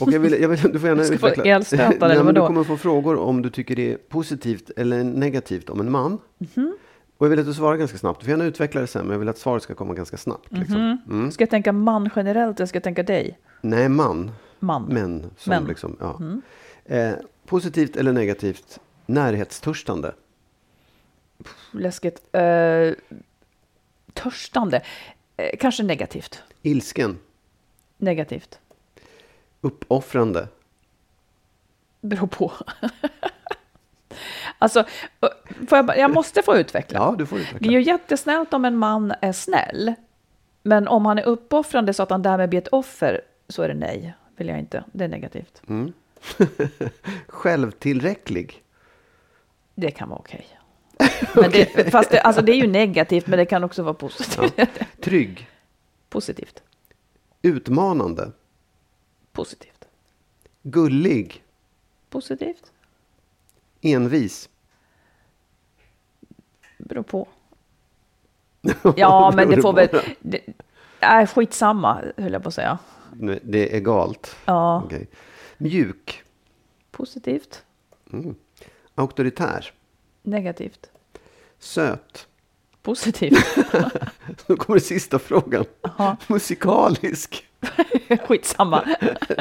Och 0.00 0.12
jag 0.12 0.20
vill, 0.20 0.42
jag 0.42 0.48
vill, 0.48 0.72
du 0.72 0.78
får 0.78 0.88
gärna 0.88 1.02
Mm. 1.04 1.18
Ska 1.18 1.34
få 1.34 1.42
elstötar, 1.42 2.10
eller 2.10 2.32
Du 2.32 2.40
kommer 2.40 2.64
få 2.64 2.76
frågor 2.76 3.16
om 3.16 3.42
du 3.42 3.50
tycker 3.50 3.76
det 3.76 3.92
är 3.92 3.96
positivt 3.96 4.70
eller 4.76 5.04
negativt 5.04 5.70
om 5.70 5.80
en 5.80 5.90
man. 5.90 6.18
Mhm. 6.38 6.76
Och 7.22 7.26
jag 7.26 7.30
vill 7.30 7.40
att 7.40 7.46
du 7.46 7.54
svarar 7.54 7.76
ganska 7.76 7.98
snabbt. 7.98 8.20
Du 8.20 8.24
får 8.24 8.30
gärna 8.30 8.44
utveckla 8.44 8.80
det 8.80 8.86
sen, 8.86 9.06
men 9.06 9.12
jag 9.12 9.18
vill 9.18 9.28
att 9.28 9.38
svaret 9.38 9.62
ska 9.62 9.74
komma 9.74 9.94
ganska 9.94 10.16
snabbt. 10.16 10.52
Liksom. 10.52 10.98
Mm. 11.08 11.32
Ska 11.32 11.42
jag 11.42 11.50
tänka 11.50 11.72
man 11.72 12.10
generellt 12.16 12.60
eller 12.60 12.66
ska 12.66 12.76
jag 12.76 12.82
tänka 12.82 13.02
dig? 13.02 13.38
Nej, 13.60 13.88
man. 13.88 14.30
Man. 14.58 14.82
Män. 14.82 15.30
Som 15.36 15.50
Män. 15.50 15.64
Liksom, 15.64 15.96
ja. 16.00 16.20
eh, 16.96 17.14
positivt 17.46 17.96
eller 17.96 18.12
negativt? 18.12 18.80
Närhetstörstande. 19.06 20.14
Läskigt. 21.72 22.34
Eh, 22.34 22.92
törstande. 24.12 24.82
Eh, 25.36 25.56
kanske 25.60 25.82
negativt. 25.82 26.42
Ilsken. 26.62 27.18
Negativt. 27.96 28.58
Uppoffrande. 29.60 30.48
Beror 32.00 32.26
på. 32.26 32.52
alltså, 34.58 34.84
jag, 35.70 35.86
bara- 35.86 35.96
jag 35.96 36.10
måste 36.10 36.42
få 36.42 36.56
utveckla. 36.56 36.98
Ja, 36.98 37.14
du 37.18 37.26
får 37.26 37.36
Det 37.36 37.42
utveckla. 37.42 37.68
är 37.68 37.72
ju 37.72 37.82
jättesnällt 37.82 38.54
om 38.54 38.64
en 38.64 38.76
man 38.76 39.12
är 39.20 39.32
snäll. 39.32 39.94
Men 40.62 40.88
om 40.88 41.06
han 41.06 41.18
är 41.18 41.22
uppoffrande 41.24 41.94
så 41.94 42.02
att 42.02 42.10
han 42.10 42.22
därmed 42.22 42.48
blir 42.48 42.58
ett 42.60 42.68
offer 42.68 43.20
så 43.48 43.62
är 43.62 43.68
det 43.68 43.74
nej. 43.74 44.14
Vill 44.36 44.48
jag 44.48 44.58
inte. 44.58 44.84
Det 44.92 45.04
är 45.04 45.08
negativt. 45.08 45.62
Mm. 45.68 45.92
Självtillräcklig. 47.28 48.62
Det 49.74 49.90
kan 49.90 50.08
vara 50.08 50.18
okej. 50.18 50.46
Men 51.34 51.50
det, 51.50 51.90
fast 51.92 52.10
det, 52.10 52.20
alltså 52.20 52.42
det 52.42 52.52
är 52.52 52.56
ju 52.56 52.66
negativt 52.66 53.26
men 53.26 53.38
det 53.38 53.46
kan 53.46 53.64
också 53.64 53.82
vara 53.82 53.94
positivt. 53.94 54.54
Trygg. 55.00 55.48
positivt. 56.08 56.62
Utmanande. 57.42 58.30
Positivt. 59.32 59.84
Gullig. 60.62 61.42
Positivt. 62.10 62.72
Envis. 63.82 64.48
Beror 66.78 67.02
på. 67.02 67.28
Ja, 68.96 69.32
men 69.36 69.48
det 69.50 69.62
får 69.62 69.72
väl... 69.72 69.88
Det, 70.20 70.40
nej, 71.00 71.26
skitsamma, 71.26 72.02
höll 72.16 72.32
jag 72.32 72.42
på 72.42 72.48
att 72.48 72.54
säga. 72.54 72.78
Det 73.42 73.70
är 73.72 73.76
egalt. 73.76 74.36
Ja, 74.44 74.82
Okej. 74.84 75.06
Mjuk. 75.58 76.22
positivt. 76.90 77.62
Auktoritär. 78.94 79.72
Negativt. 80.22 80.90
Söt. 81.58 82.26
Positivt. 82.82 83.56
Nu 84.46 84.56
kommer 84.56 84.78
sista 84.78 85.18
frågan. 85.18 85.64
Ja. 85.98 86.16
Musikalisk. 86.26 87.48
Skitsamma. 88.28 88.84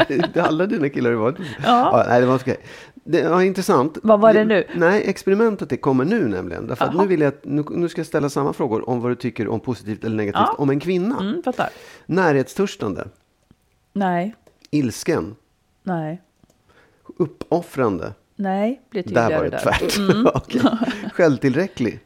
Det 0.08 0.38
alla 0.38 0.66
dina 0.66 0.90
killar 0.90 1.12
har 1.12 1.18
varit. 1.18 1.38
Ja. 1.64 2.06
nej, 2.08 2.22
det 2.22 2.28
var 2.28 2.36
okej. 2.36 2.58
Det 3.04 3.30
var 3.30 3.42
intressant. 3.42 3.98
Vad 4.04 4.20
var 4.20 4.34
det 4.34 4.46
nu? 4.46 4.68
Nej, 4.76 5.04
experimentet 5.10 5.70
det 5.70 5.78
kommer 5.78 6.06
nu 6.06 6.28
nämligen. 6.28 6.68
Därför 6.68 6.86
att 6.86 6.96
nu, 6.96 7.08
vill 7.08 7.22
jag, 7.22 7.34
nu, 7.44 7.64
nu 7.70 7.90
ska 7.90 8.00
jag 8.00 8.08
ställa 8.08 8.30
samma 8.30 8.54
frågor 8.54 8.90
om 8.90 9.02
vad 9.02 9.12
du 9.12 9.16
tycker 9.16 9.48
om 9.48 9.60
positivt 9.60 10.04
eller 10.04 10.16
negativt 10.16 10.42
Ja. 10.48 10.56
om 10.58 10.70
en 10.70 10.80
kvinna. 10.80 11.20
Mm, 11.20 11.44
fattar. 11.44 11.70
Närhetstörstande. 12.06 13.08
Nej, 13.94 14.36
Ilsken. 14.72 15.36
nej, 15.84 16.22
Uppoffrande. 17.18 18.14
nej. 18.36 18.82
Blir 18.90 19.04
Där 19.04 19.08
tydligare 19.10 19.38
var 19.38 19.44
det 19.44 19.50
där. 19.50 19.60
tvärt. 19.60 19.98
Mm. 19.98 20.26
Okej. 20.36 20.62
Självtillräcklig. 21.14 22.00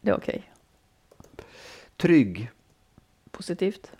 Det 0.00 0.10
är 0.10 0.16
okej. 0.16 0.52
Trygg. 1.96 2.50
Positivt. 3.30 3.90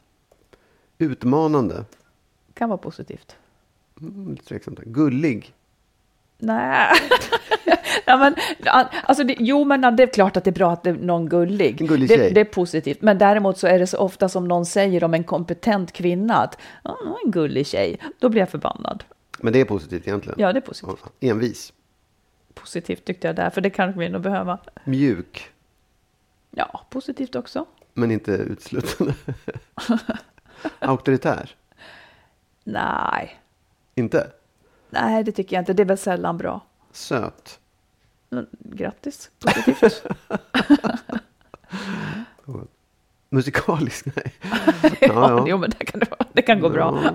Utmanande. 0.98 1.84
Kan 2.54 2.68
vara 2.68 2.78
positivt. 2.78 3.36
Mm, 4.00 4.36
där. 4.46 4.84
Gullig. 4.86 5.54
Nej. 6.44 6.88
ja, 8.04 8.16
men, 8.16 8.34
alltså 9.04 9.24
det, 9.24 9.36
jo, 9.38 9.64
men 9.64 9.96
det 9.96 10.02
är 10.02 10.06
klart 10.06 10.36
att 10.36 10.44
det 10.44 10.50
är 10.50 10.52
bra 10.52 10.72
att 10.72 10.82
det 10.82 10.90
är 10.90 10.94
någon 10.94 11.28
gullig. 11.28 11.80
En 11.80 11.86
gullig 11.86 12.08
det, 12.08 12.30
det 12.30 12.40
är 12.40 12.44
positivt. 12.44 13.02
Men 13.02 13.18
däremot 13.18 13.58
så 13.58 13.66
är 13.66 13.78
det 13.78 13.86
så 13.86 13.98
ofta 13.98 14.28
som 14.28 14.48
någon 14.48 14.66
säger 14.66 15.04
om 15.04 15.14
en 15.14 15.24
kompetent 15.24 15.92
kvinna 15.92 16.34
att 16.36 16.58
"Ja, 16.84 16.98
hon 17.04 17.12
är 17.12 17.24
en 17.24 17.30
gullig 17.30 17.66
tjej. 17.66 17.98
Då 18.18 18.28
blir 18.28 18.40
jag 18.42 18.48
förbannad. 18.50 19.04
Men 19.38 19.52
det 19.52 19.60
är 19.60 19.64
positivt 19.64 20.06
egentligen. 20.06 20.40
Ja, 20.40 20.52
det 20.52 20.58
är 20.58 20.60
positivt. 20.60 21.04
Envis. 21.20 21.72
Positivt 22.54 23.04
tyckte 23.04 23.26
jag 23.26 23.36
där, 23.36 23.50
för 23.50 23.60
det 23.60 23.70
kanske 23.70 24.00
vi 24.00 24.08
nog 24.08 24.22
behöva. 24.22 24.58
Mjuk. 24.84 25.50
Ja, 26.50 26.86
positivt 26.90 27.34
också. 27.34 27.66
Men 27.94 28.10
inte 28.10 28.32
utslutande. 28.32 29.14
Auktoritär. 30.78 31.50
Nej, 32.64 33.40
Inte. 33.94 34.30
Nej, 34.92 35.24
det 35.24 35.32
tycker 35.32 35.56
jag 35.56 35.60
inte. 35.62 35.72
Det 35.72 35.82
är 35.82 35.84
väl 35.84 35.98
sällan 35.98 36.38
bra. 36.38 36.60
Söt. 36.92 37.58
Mm, 38.32 38.46
Grattis, 38.58 39.30
positivt. 39.40 40.04
Musikalisk. 43.30 44.06
Nej. 44.16 44.32
ja, 45.00 45.08
ja. 45.30 45.44
Jo, 45.48 45.58
men 45.58 45.70
det 45.78 45.84
kan, 45.84 46.00
det 46.32 46.42
kan 46.42 46.60
gå 46.60 46.68
bra. 46.70 47.00
Ja. 47.04 47.10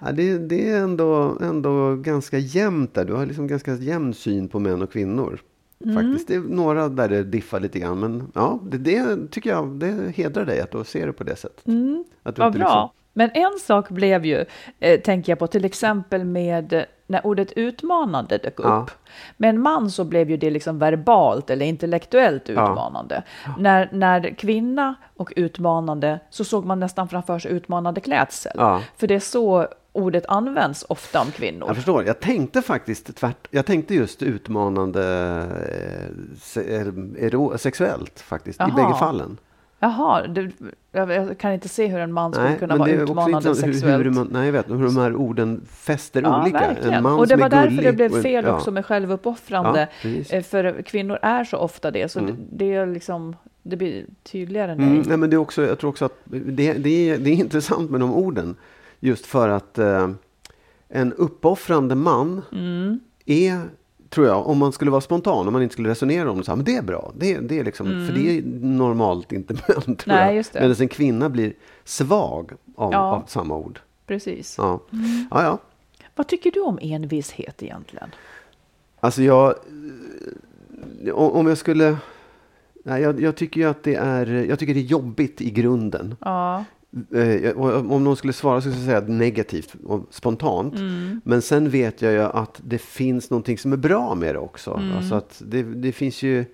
Ja, 0.00 0.12
det, 0.12 0.38
det 0.38 0.70
är 0.70 0.78
ändå, 0.80 1.38
ändå 1.40 1.96
ganska 1.96 2.38
jämnt 2.38 2.94
där. 2.94 3.04
Du 3.04 3.12
har 3.12 3.26
liksom 3.26 3.46
ganska 3.46 3.74
jämn 3.74 4.14
syn 4.14 4.48
på 4.48 4.58
män 4.58 4.82
och 4.82 4.92
kvinnor. 4.92 5.40
Mm. 5.84 5.96
Faktiskt. 5.96 6.28
Det 6.28 6.34
är 6.34 6.40
några 6.40 6.88
där 6.88 7.08
det 7.08 7.24
diffar 7.24 7.60
lite 7.60 7.78
grann. 7.78 8.00
Men 8.00 8.32
ja, 8.34 8.60
det, 8.70 8.78
det 8.78 9.30
tycker 9.30 9.50
jag 9.50 9.68
det 9.68 10.12
hedrar 10.16 10.44
dig 10.46 10.60
att 10.60 10.70
du 10.72 10.84
ser 10.84 11.06
det 11.06 11.12
på 11.12 11.24
det 11.24 11.36
sättet. 11.36 11.58
Att 11.58 11.64
du 11.66 11.72
Mm. 11.72 12.04
Vad 12.22 12.32
inte 12.34 12.40
bra. 12.40 12.50
liksom- 12.50 12.88
Men 13.18 13.30
en 13.34 13.58
sak 13.60 13.88
blev 13.88 14.24
ju, 14.26 14.44
eh, 14.80 15.00
tänker 15.00 15.32
jag 15.32 15.38
på, 15.38 15.46
till 15.46 15.64
exempel 15.64 16.24
med 16.24 16.72
eh, 16.72 16.82
när 17.06 17.26
ordet 17.26 17.52
utmanande 17.52 18.38
dök 18.38 18.58
upp. 18.60 18.66
Ja. 18.66 18.86
Med 19.36 19.50
en 19.50 19.60
man 19.60 19.90
så 19.90 20.04
blev 20.04 20.30
ju 20.30 20.36
det 20.36 20.50
liksom 20.50 20.78
verbalt 20.78 21.50
eller 21.50 21.66
intellektuellt 21.66 22.48
Ja. 22.48 22.52
utmanande. 22.52 23.22
När, 23.58 23.88
när 23.92 24.34
kvinna 24.34 24.94
och 25.16 25.32
utmanande 25.36 26.20
så 26.30 26.44
såg 26.44 26.64
man 26.64 26.80
nästan 26.80 27.08
framför 27.08 27.38
sig 27.38 27.52
utmanande 27.52 28.00
klädsel. 28.00 28.52
Ja. 28.56 28.82
För 28.96 29.06
det 29.06 29.14
är 29.14 29.20
så 29.20 29.66
ordet 29.92 30.26
används 30.28 30.84
ofta 30.88 31.20
om 31.20 31.30
kvinnor. 31.30 31.68
Jag 31.68 31.76
förstår. 31.76 32.04
Jag 32.04 32.20
tänkte 32.20 32.62
faktiskt 32.62 33.16
tvärt. 33.16 33.48
Jag 33.50 33.66
tänkte 33.66 33.94
just 33.94 34.22
utmanande 34.22 35.02
eh, 35.70 36.14
se, 36.40 36.60
ero, 37.18 37.58
sexuellt 37.58 38.20
faktiskt 38.20 38.60
Jaha. 38.60 38.68
i 38.68 38.72
bägge 38.72 38.94
fallen. 38.98 39.38
Jaha, 39.80 40.26
du, 40.26 40.50
jag, 40.92 41.10
jag 41.10 41.38
kan 41.38 41.52
inte 41.52 41.68
se 41.68 41.86
hur 41.86 41.98
en 41.98 42.12
man 42.12 42.32
skulle 42.32 42.56
kunna 42.56 42.74
men 42.74 42.78
vara 42.78 42.90
utmanande 42.90 43.54
sexuellt. 43.54 44.00
Hur, 44.00 44.04
hur, 44.04 44.10
man, 44.10 44.28
nej, 44.32 44.44
jag 44.46 44.52
vet 44.52 44.70
hur 44.70 44.84
de 44.84 44.96
här 44.96 45.14
orden 45.16 45.60
fäster 45.70 46.22
Ja, 46.22 46.42
olika. 46.42 46.58
verkligen. 46.58 46.94
En 46.94 47.02
man 47.02 47.18
och 47.18 47.26
det 47.26 47.34
som 47.34 47.40
var 47.40 47.46
är 47.46 47.50
därför 47.50 47.70
gullig 47.70 47.84
det 47.86 47.92
blev 47.92 48.12
och 48.14 48.22
fel 48.22 48.44
ja. 48.44 48.56
också 48.56 48.70
med 48.70 48.86
självuppoffrande. 48.86 49.88
Ja. 50.02 50.08
Eh, 50.30 50.42
för 50.42 50.82
kvinnor 50.82 51.18
är 51.22 51.44
så 51.44 51.56
ofta 51.56 51.90
det, 51.90 52.08
så 52.08 52.20
det, 52.20 52.34
det 52.52 52.74
är 52.74 52.86
liksom, 52.86 53.36
det 53.62 53.76
blir 53.76 54.04
tydligare 54.22 54.74
nej. 54.74 54.86
Mm, 54.86 55.02
nej, 55.06 55.16
men 55.16 55.30
det 55.30 55.36
är 55.36 55.38
också, 55.38 55.62
jag 55.66 55.78
tror 55.78 55.90
också 55.90 56.04
att 56.04 56.18
det, 56.24 56.72
det, 56.72 57.10
är, 57.10 57.18
det 57.18 57.30
är 57.30 57.34
intressant 57.34 57.90
med 57.90 58.00
de 58.00 58.12
orden. 58.14 58.56
Just 59.00 59.26
för 59.26 59.48
att 59.48 59.78
eh, 59.78 60.08
en 60.88 61.12
uppoffrande 61.12 61.94
man 61.94 62.42
Mm. 62.52 63.00
är, 63.26 63.60
tror 64.10 64.26
jag, 64.26 64.46
om 64.46 64.58
man 64.58 64.72
skulle 64.72 64.90
vara 64.90 65.00
spontan, 65.00 65.46
om 65.46 65.52
man 65.52 65.62
inte 65.62 65.72
skulle 65.72 65.88
resonera 65.88 66.30
om 66.30 66.38
det, 66.38 66.44
så 66.44 66.50
här, 66.50 66.56
men 66.56 66.64
det 66.64 66.76
är 66.76 66.82
bra. 66.82 67.12
Det, 67.16 67.38
det 67.38 67.58
är 67.58 67.64
liksom, 67.64 67.86
För 67.86 68.14
det 68.14 68.38
är 68.38 68.42
normalt 68.66 69.32
inte 69.32 69.54
män, 69.68 69.96
tror 69.96 70.14
Mm. 70.14 70.26
Nej, 70.26 70.36
jag. 70.36 70.46
Medan 70.62 70.76
en 70.80 70.88
kvinna 70.88 71.28
blir 71.28 71.52
svag 71.84 72.52
av, 72.76 72.92
Ja. 72.92 72.98
av 72.98 73.22
samma 73.26 73.56
ord. 73.56 73.80
Precis. 74.06 74.54
Ja. 74.58 74.80
ja, 75.30 75.42
ja. 75.42 75.58
Vad 76.16 76.26
tycker 76.26 76.50
du 76.50 76.60
om 76.60 76.78
envishet 76.82 77.62
egentligen? 77.62 78.10
Alltså 79.00 79.22
jag... 79.22 79.54
eh, 81.04 81.14
Om 81.14 81.30
om 81.32 81.46
jag 81.46 81.58
skulle... 81.58 81.96
Nej, 82.84 83.02
jag, 83.02 83.20
jag 83.20 83.36
tycker 83.36 83.60
ju 83.60 83.66
att 83.68 83.82
det 83.82 83.94
är... 83.94 84.26
Jag 84.26 84.58
tycker 84.58 84.74
det 84.74 84.80
är 84.80 84.84
jobbigt 84.84 85.40
i 85.40 85.50
grunden. 85.50 86.16
Ja, 86.20 86.64
Eh, 87.14 87.50
och 87.50 87.92
Om 87.92 88.04
någon 88.04 88.16
skulle 88.16 88.32
svara 88.32 88.60
så 88.60 88.70
skulle 88.70 88.92
jag 88.92 89.02
säga 89.04 89.14
negativt 89.18 89.74
och 89.84 90.06
spontant. 90.10 90.74
Mm. 90.74 91.20
Men 91.24 91.42
sen 91.42 91.70
vet 91.70 92.02
jag 92.02 92.12
ju 92.12 92.20
att 92.20 92.60
det 92.64 92.78
finns 92.78 93.30
någonting 93.30 93.58
som 93.58 93.72
är 93.72 93.76
bra 93.76 94.14
med 94.14 94.34
det 94.34 94.38
också. 94.38 94.74
Mm. 94.74 94.96
Alltså 94.96 95.14
att 95.14 95.42
det, 95.46 95.62
det 95.62 95.92
finns 95.92 96.22
ju 96.22 96.44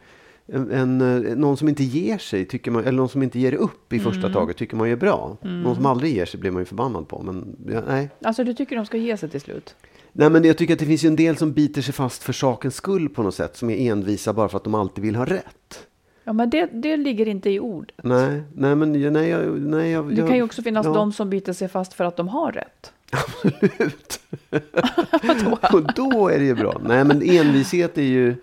en, 0.47 0.71
en, 0.71 1.01
eh, 1.01 1.37
någon 1.37 1.57
som 1.57 1.69
inte 1.69 1.85
ger 1.85 2.19
sig, 2.19 2.45
tycker 2.45 2.71
man, 2.71 2.83
eller 2.85 2.97
någon 2.97 3.09
som 3.09 3.23
inte 3.23 3.39
ger 3.39 3.55
upp 3.55 3.93
i 3.93 3.97
Mm. 3.99 4.13
första 4.13 4.33
taget, 4.33 4.57
tycker 4.57 4.77
man 4.77 4.89
är 4.89 4.97
bra. 4.97 5.37
Någon 5.43 5.75
som 5.75 5.87
aldrig 5.87 6.15
ger 6.17 6.25
sig 6.25 6.41
blir 6.41 6.51
man 6.51 6.63
ju 6.63 6.67
förbannad 6.67 7.09
på. 7.09 7.23
Men 7.23 7.57
ja, 7.73 7.83
nej. 7.89 8.11
alltså 8.23 8.45
du 8.45 8.55
tycker 8.55 8.77
de 8.77 8.87
ska 8.87 8.97
ge 8.97 9.17
sig 9.17 9.29
till 9.31 9.41
slut? 9.41 9.77
Nej, 10.13 10.31
men 10.31 10.45
jag 10.45 10.59
tycker 10.59 10.73
att 10.73 10.79
det 10.81 10.87
finns 10.87 11.05
ju 11.05 11.09
en 11.09 11.17
del 11.17 11.37
som 11.37 11.53
biter 11.53 11.83
sig 11.83 11.95
fast 11.95 12.23
för 12.23 12.33
sakens 12.33 12.75
skull 12.75 13.09
på 13.09 13.23
något 13.23 13.35
sätt. 13.35 13.57
Som 13.57 13.71
är 13.71 13.91
envisa 13.91 14.33
bara 14.33 14.49
för 14.49 14.57
att 14.57 14.65
de 14.65 14.75
alltid 14.75 15.05
vill 15.05 15.17
ha 15.17 15.25
rätt. 15.25 15.87
Ja, 16.25 16.33
men 16.33 16.51
det, 16.51 16.67
det 16.67 16.97
ligger 16.97 17.29
inte 17.29 17.51
i 17.51 17.61
ord. 17.61 17.93
Nej, 18.03 18.43
nej 18.55 18.75
men 18.75 18.93
nej, 18.93 19.29
jag, 19.29 19.61
nej, 19.61 19.91
jag, 19.91 20.09
Det 20.09 20.15
jag, 20.15 20.29
kan 20.29 20.37
ju 20.37 20.43
också 20.43 20.63
finnas 20.63 20.87
ja. 20.87 20.93
de 20.93 21.13
som 21.13 21.31
biter 21.31 21.53
sig 21.53 21.69
fast 21.69 21.95
för 21.95 22.05
att 22.05 22.17
de 22.17 22.29
har 22.29 22.53
rätt. 22.53 22.93
Absolut. 23.11 24.21
Och 25.73 25.95
då 25.95 26.29
är 26.29 26.39
det 26.39 26.45
ju 26.45 26.55
bra. 26.55 26.81
Nej, 26.85 27.05
men 27.05 27.23
envishet 27.23 27.99
är 27.99 28.03
ju 28.03 28.37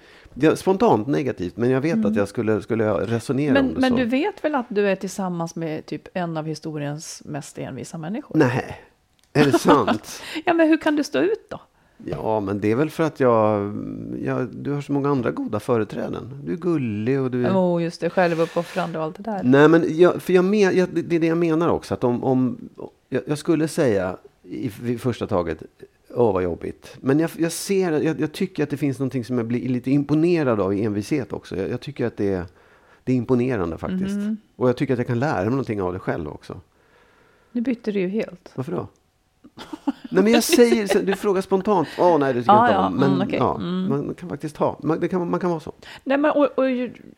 spontant 0.56 1.08
negativt. 1.08 1.58
Men 1.58 1.70
jag 1.70 1.82
vet 1.82 2.06
att 2.06 2.16
jag 2.16 2.28
skulle, 2.28 2.62
skulle 2.62 2.94
resonera 2.94 3.54
Men, 3.54 3.66
om 3.66 3.74
det 3.74 3.80
men 3.80 3.90
så. 3.90 3.96
du 3.98 4.06
vet 4.06 4.44
väl 4.44 4.56
att 4.56 4.66
du 4.70 4.90
är 4.90 4.96
tillsammans 4.96 5.56
med 5.56 5.86
typ 5.86 6.08
en 6.14 6.38
av 6.38 6.46
historiens 6.46 7.22
mest 7.26 7.58
envisa 7.58 7.98
människor? 7.98 8.38
Nej, 8.38 8.82
är 9.34 9.46
det 9.46 9.60
sant? 9.60 10.22
Ja, 10.46 10.54
men 10.54 10.68
hur 10.68 10.78
kan 10.78 10.96
du 10.96 11.04
stå 11.04 11.20
ut 11.20 11.50
då? 11.50 11.60
Ja, 12.06 12.40
men 12.40 12.60
det 12.60 12.72
är 12.72 12.76
väl 12.76 12.90
för 12.90 13.04
att 13.04 13.20
jag, 13.20 13.74
jag... 14.24 14.48
Du 14.48 14.72
har 14.72 14.82
så 14.82 14.92
många 14.92 15.10
andra 15.10 15.32
goda 15.32 15.60
företräden. 15.60 16.42
Du 16.44 16.54
är 16.54 16.58
gullig 16.58 17.22
och 17.22 17.32
du 17.32 17.46
är... 17.46 17.52
Oh, 17.52 17.84
just 17.84 18.02
det, 18.02 18.10
självuppoffrande 18.10 19.00
och 19.00 19.06
allt 19.06 19.16
det 19.16 19.24
där. 19.24 19.44
Nej, 19.44 19.68
men 19.68 19.98
jag, 19.98 20.22
för 20.22 20.34
jag 20.34 20.46
men, 20.46 20.60
jag, 20.60 20.90
det 20.90 21.16
är 21.16 21.20
det 21.20 21.28
jag 21.28 21.38
menar 21.38 21.70
också. 21.70 21.94
Att 21.94 22.04
om, 22.04 22.24
om, 22.24 22.70
jag, 23.10 23.38
skulle 23.38 23.68
säga 23.68 24.18
i, 24.44 24.72
vid 24.82 25.02
första 25.02 25.28
taget, 25.28 25.64
åh 26.10 26.34
vad 26.34 26.44
jobbigt. 26.44 26.98
Men 27.02 27.20
jag, 27.20 27.30
jag 27.38 27.52
ser, 27.52 27.92
jag, 27.92 28.20
jag 28.20 28.32
tycker 28.32 28.64
att 28.64 28.70
det 28.70 28.78
finns 28.78 29.00
någonting 29.00 29.26
som 29.26 29.38
jag 29.38 29.48
blir 29.48 29.70
lite 29.70 29.92
imponerad 29.92 30.60
av 30.60 30.74
i 30.74 30.84
envishet 30.84 31.34
också. 31.34 31.58
Jag, 31.58 31.82
tycker 31.82 32.06
att 32.08 32.18
det 32.18 32.34
är, 32.34 32.46
det 33.04 33.12
är 33.12 33.16
imponerande 33.16 33.78
faktiskt. 33.78 34.16
Mhm. 34.16 34.38
Och 34.56 34.70
jag 34.70 34.78
tycker 34.78 34.94
att 34.94 35.00
jag 35.00 35.08
kan 35.08 35.20
lära 35.20 35.42
mig 35.42 35.50
någonting 35.50 35.82
av 35.82 35.94
det 35.94 36.00
själv 36.00 36.28
också. 36.28 36.62
Nu 37.52 37.62
bytte 37.62 37.92
du 37.92 38.00
ju 38.00 38.08
helt. 38.08 38.52
Varför 38.56 38.72
då? 38.72 38.88
Nej 40.10 40.24
men 40.24 40.34
jag 40.34 40.44
säger, 40.44 41.04
du 41.04 41.16
frågar 41.16 41.42
spontant, 41.42 41.88
åh 42.00 42.18
nej 42.18 42.34
det 42.34 42.40
tycker 42.42 42.54
jag 42.54 42.62
Ah, 42.64 42.68
inte 42.68 42.74
ja, 42.76 42.88
om. 42.88 42.96
Men 42.96 43.10
mm, 43.14 43.28
okej. 43.28 43.40
ja, 43.40 43.56
Mm. 43.56 43.90
man 43.90 44.14
kan 44.14 44.30
faktiskt 44.30 44.58
ha, 44.58 44.80
man, 44.84 45.10
kan, 45.10 45.30
man 45.30 45.40
kan 45.40 45.50
vara 45.50 45.60
så. 45.60 45.74
Nej, 46.04 46.18
men, 46.18 46.32
och, 46.32 46.46
och, 46.46 46.70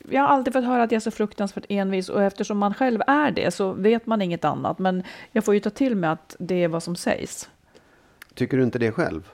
jag 0.10 0.22
har 0.22 0.28
alltid 0.28 0.54
fått 0.54 0.66
höra 0.66 0.84
att 0.84 0.92
jag 0.92 0.96
är 0.96 1.02
så 1.02 1.12
fruktansvärt 1.12 1.66
envis 1.70 2.10
och 2.10 2.24
eftersom 2.24 2.58
man 2.58 2.74
själv 2.74 3.02
är 3.08 3.32
det 3.32 3.54
så 3.54 3.72
vet 3.72 4.06
man 4.06 4.22
inget 4.22 4.46
annat. 4.46 4.80
Men 4.80 5.04
jag 5.32 5.44
får 5.46 5.54
ju 5.54 5.60
ta 5.60 5.70
till 5.70 5.96
mig 5.96 6.10
att 6.10 6.36
det 6.40 6.64
är 6.64 6.68
vad 6.68 6.84
som 6.84 6.96
sägs. 6.96 7.50
Tycker 8.34 8.58
du 8.58 8.64
inte 8.64 8.80
det 8.80 8.92
själv? 8.92 9.30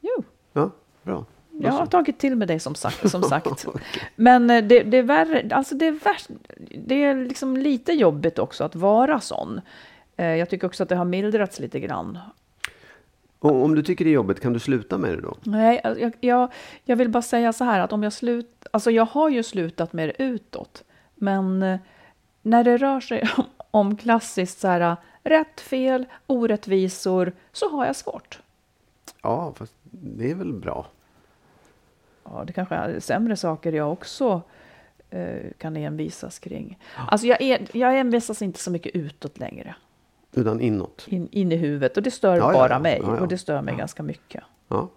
Jo, 0.00 0.24
Ja, 0.52 0.70
bra. 1.02 1.24
jag 1.50 1.72
har 1.72 1.86
tagit 1.86 2.18
till 2.18 2.36
mig 2.36 2.48
det 2.48 2.60
som 2.60 2.74
sagt. 2.74 3.10
Som 3.10 3.22
sagt. 3.32 3.66
Men 4.16 4.50
eh, 4.50 4.64
det, 4.64 4.82
det 4.82 4.96
är 4.98 5.02
värre, 5.02 5.48
alltså 5.54 5.74
det 5.74 5.86
är, 5.86 5.92
värst, 5.92 6.28
det 6.86 7.04
är 7.04 7.14
liksom 7.14 7.56
lite 7.56 7.92
jobbigt 7.92 8.38
också 8.38 8.64
att 8.64 8.74
vara 8.74 9.20
sån. 9.20 9.60
Eh, 10.16 10.26
Jag 10.26 10.50
tycker 10.50 10.66
också 10.66 10.82
att 10.82 10.88
det 10.88 10.96
har 10.96 11.04
mildrats 11.04 11.60
lite 11.60 11.80
grann. 11.80 12.18
Och 13.38 13.64
om 13.64 13.74
du 13.74 13.82
tycker 13.82 14.04
det 14.04 14.10
är 14.10 14.14
jobbigt, 14.14 14.40
kan 14.40 14.52
du 14.52 14.58
sluta 14.58 14.98
med 14.98 15.10
det 15.10 15.20
då? 15.20 15.36
Nej, 15.42 15.80
jag, 15.84 16.12
jag, 16.20 16.52
jag 16.84 16.96
vill 16.96 17.08
bara 17.08 17.22
säga 17.22 17.52
så 17.52 17.64
här 17.64 17.80
att 17.80 17.92
om 17.92 18.02
jag 18.02 18.12
slut, 18.12 18.66
alltså 18.70 18.90
jag 18.90 19.04
har 19.06 19.28
ju 19.28 19.42
slutat 19.42 19.92
med 19.92 20.08
det 20.08 20.22
utåt, 20.22 20.84
men 21.14 21.62
eh, 21.62 21.78
när 22.42 22.64
det 22.64 22.76
rör 22.76 23.00
sig 23.00 23.28
om, 23.36 23.44
om 23.70 23.96
klassiskt 23.96 24.58
så 24.60 24.68
här 24.68 24.96
rätt, 25.22 25.60
fel, 25.60 26.04
orättvisor 26.26 27.32
så 27.52 27.68
har 27.70 27.86
jag 27.86 27.96
svårt. 27.96 28.40
Ja, 29.22 29.52
fast 29.56 29.72
det 29.90 30.30
är 30.30 30.34
väl 30.34 30.52
bra. 30.52 30.86
Ja, 32.24 32.44
det 32.46 32.52
kanske 32.52 32.74
är 32.74 33.00
sämre 33.00 33.36
saker 33.36 33.72
jag 33.72 33.92
också 33.92 34.42
eh, 35.10 35.50
kan 35.58 35.76
envisas 35.76 36.38
kring. 36.38 36.78
Alltså 37.08 37.26
jag, 37.26 37.42
är, 37.42 37.76
jag 37.76 37.98
envisas 37.98 38.42
inte 38.42 38.58
så 38.58 38.70
mycket 38.70 38.94
utåt 38.96 39.38
längre, 39.38 39.74
Utan 40.36 40.60
inåt. 40.60 41.04
in, 41.08 41.28
in 41.32 41.52
i 41.52 41.56
huvudet 41.56 41.96
och 41.96 42.02
det 42.02 42.10
stör 42.10 42.36
Ja, 42.36 42.52
bara 42.52 42.72
ja. 42.72 42.78
mig 42.78 43.00
Ja, 43.02 43.14
ja. 43.16 43.20
och 43.20 43.28
det 43.28 43.38
stör 43.38 43.62
mig 43.62 43.76
ganska 43.76 44.02
mycket. 44.02 44.44
Ja. 44.68 44.88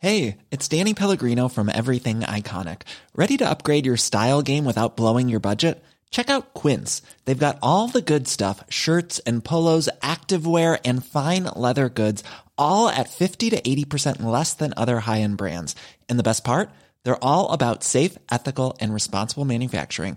Hey, 0.00 0.36
it's 0.50 0.68
Danny 0.68 0.94
Pellegrino 0.94 1.48
from 1.48 1.68
Everything 1.68 2.20
Iconic. 2.20 2.82
Ready 3.16 3.36
to 3.38 3.44
upgrade 3.50 3.84
your 3.86 3.96
style 3.96 4.42
game 4.42 4.64
without 4.64 4.96
blowing 4.96 5.28
your 5.28 5.40
budget? 5.40 5.82
Check 6.10 6.30
out 6.30 6.54
Quince. 6.54 7.02
They've 7.24 7.38
got 7.46 7.58
all 7.62 7.88
the 7.88 8.00
good 8.00 8.28
stuff 8.28 8.62
shirts 8.68 9.18
and 9.26 9.44
polos, 9.44 9.88
activewear, 10.00 10.78
and 10.84 11.04
fine 11.04 11.44
leather 11.56 11.88
goods, 11.88 12.22
all 12.56 12.88
at 12.88 13.10
50 13.10 13.50
to 13.50 13.60
80% 13.60 14.22
less 14.22 14.54
than 14.54 14.72
other 14.76 15.00
high 15.00 15.20
end 15.20 15.36
brands. 15.36 15.74
And 16.08 16.18
the 16.18 16.22
best 16.22 16.44
part? 16.44 16.70
They're 17.02 17.22
all 17.22 17.50
about 17.52 17.82
safe, 17.82 18.16
ethical, 18.30 18.76
and 18.80 18.94
responsible 18.94 19.44
manufacturing. 19.44 20.16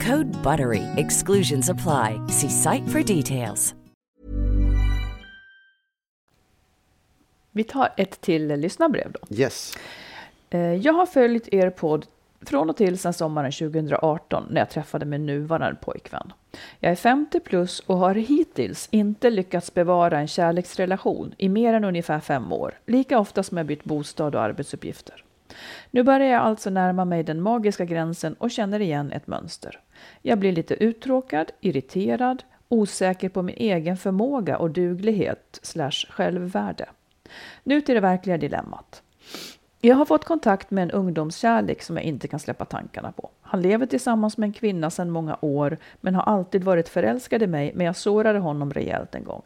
Code 0.00 0.28
BUTTERY. 0.42 0.82
Exclusions 0.96 1.70
apply. 1.70 2.20
See 2.28 2.48
site 2.50 2.88
for 2.88 3.02
details. 3.16 3.74
Vi 7.52 7.64
tar 7.64 7.88
ett 7.96 8.20
till 8.20 8.46
lyssnarbrev 8.46 9.12
då. 9.12 9.36
Yes. 9.36 9.74
Eh, 10.50 10.60
Jag 10.74 10.92
har 10.92 11.06
följt 11.06 11.48
er 11.54 11.70
podd 11.70 12.06
från 12.40 12.70
och 12.70 12.76
till 12.76 12.98
sedan 12.98 13.12
sommaren 13.12 13.52
2018 13.52 14.46
när 14.50 14.60
jag 14.60 14.70
träffade 14.70 15.06
min 15.06 15.26
nuvarande 15.26 15.76
pojkvän. 15.80 16.32
Jag 16.80 16.92
är 16.92 16.96
50 16.96 17.40
plus 17.40 17.80
och 17.80 17.96
har 17.96 18.14
hittills 18.14 18.88
inte 18.90 19.30
lyckats 19.30 19.74
bevara 19.74 20.18
en 20.18 20.28
kärleksrelation 20.28 21.34
i 21.38 21.48
mer 21.48 21.74
än 21.74 21.84
ungefär 21.84 22.20
fem 22.20 22.52
år, 22.52 22.74
lika 22.86 23.18
ofta 23.18 23.42
som 23.42 23.56
jag 23.56 23.66
bytt 23.66 23.84
bostad 23.84 24.34
och 24.34 24.42
arbetsuppgifter. 24.42 25.24
Nu 25.90 26.02
börjar 26.02 26.28
jag 26.28 26.42
alltså 26.42 26.70
närma 26.70 27.04
mig 27.04 27.22
den 27.22 27.42
magiska 27.42 27.84
gränsen 27.84 28.34
och 28.34 28.50
känner 28.50 28.80
igen 28.80 29.12
ett 29.12 29.26
mönster. 29.26 29.80
Jag 30.28 30.38
blir 30.38 30.52
lite 30.52 30.84
uttråkad, 30.84 31.50
irriterad, 31.60 32.42
osäker 32.68 33.28
på 33.28 33.42
min 33.42 33.56
egen 33.58 33.96
förmåga 33.96 34.58
och 34.58 34.70
duglighet 34.70 35.58
slash 35.62 36.06
självvärde. 36.10 36.88
Nu 37.62 37.80
till 37.80 37.94
det 37.94 38.00
verkliga 38.00 38.38
dilemmat. 38.38 39.02
Jag 39.80 39.96
har 39.96 40.04
fått 40.04 40.24
kontakt 40.24 40.70
med 40.70 40.82
en 40.82 40.90
ungdomskärlek 40.90 41.82
som 41.82 41.96
jag 41.96 42.04
inte 42.04 42.28
kan 42.28 42.40
släppa 42.40 42.64
tankarna 42.64 43.12
på. 43.12 43.30
Han 43.40 43.62
lever 43.62 43.86
tillsammans 43.86 44.38
med 44.38 44.46
en 44.46 44.52
kvinna 44.52 44.90
sedan 44.90 45.10
många 45.10 45.38
år, 45.40 45.78
men 46.00 46.14
har 46.14 46.22
alltid 46.22 46.64
varit 46.64 46.88
förälskad 46.88 47.42
i 47.42 47.46
mig, 47.46 47.72
men 47.74 47.86
jag 47.86 47.96
sårade 47.96 48.38
honom 48.38 48.72
rejält 48.72 49.14
en 49.14 49.24
gång. 49.24 49.42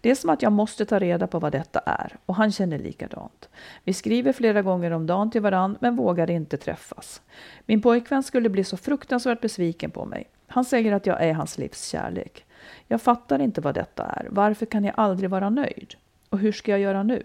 Det 0.00 0.10
är 0.10 0.14
som 0.14 0.30
att 0.30 0.42
jag 0.42 0.52
måste 0.52 0.84
ta 0.84 0.98
reda 0.98 1.26
på 1.26 1.38
vad 1.38 1.52
detta 1.52 1.80
är, 1.80 2.16
och 2.26 2.34
han 2.34 2.52
känner 2.52 2.78
likadant. 2.78 3.48
Vi 3.84 3.92
skriver 3.92 4.32
flera 4.32 4.62
gånger 4.62 4.90
om 4.90 5.06
dagen 5.06 5.30
till 5.30 5.40
varann, 5.40 5.76
men 5.80 5.96
vågar 5.96 6.30
inte 6.30 6.56
träffas. 6.56 7.22
Min 7.66 7.82
pojkvän 7.82 8.22
skulle 8.22 8.48
bli 8.48 8.64
så 8.64 8.76
fruktansvärt 8.76 9.40
besviken 9.40 9.90
på 9.90 10.04
mig. 10.04 10.24
Han 10.46 10.64
säger 10.64 10.92
att 10.92 11.06
jag 11.06 11.22
är 11.22 11.32
hans 11.32 11.58
livs 11.58 11.88
kärlek. 11.88 12.44
Jag 12.88 13.02
fattar 13.02 13.38
inte 13.38 13.60
vad 13.60 13.74
detta 13.74 14.04
är. 14.04 14.26
Varför 14.30 14.66
kan 14.66 14.84
jag 14.84 14.94
aldrig 14.96 15.30
vara 15.30 15.50
nöjd? 15.50 15.94
Och 16.28 16.38
hur 16.38 16.52
ska 16.52 16.70
jag 16.70 16.80
göra 16.80 17.02
nu? 17.02 17.22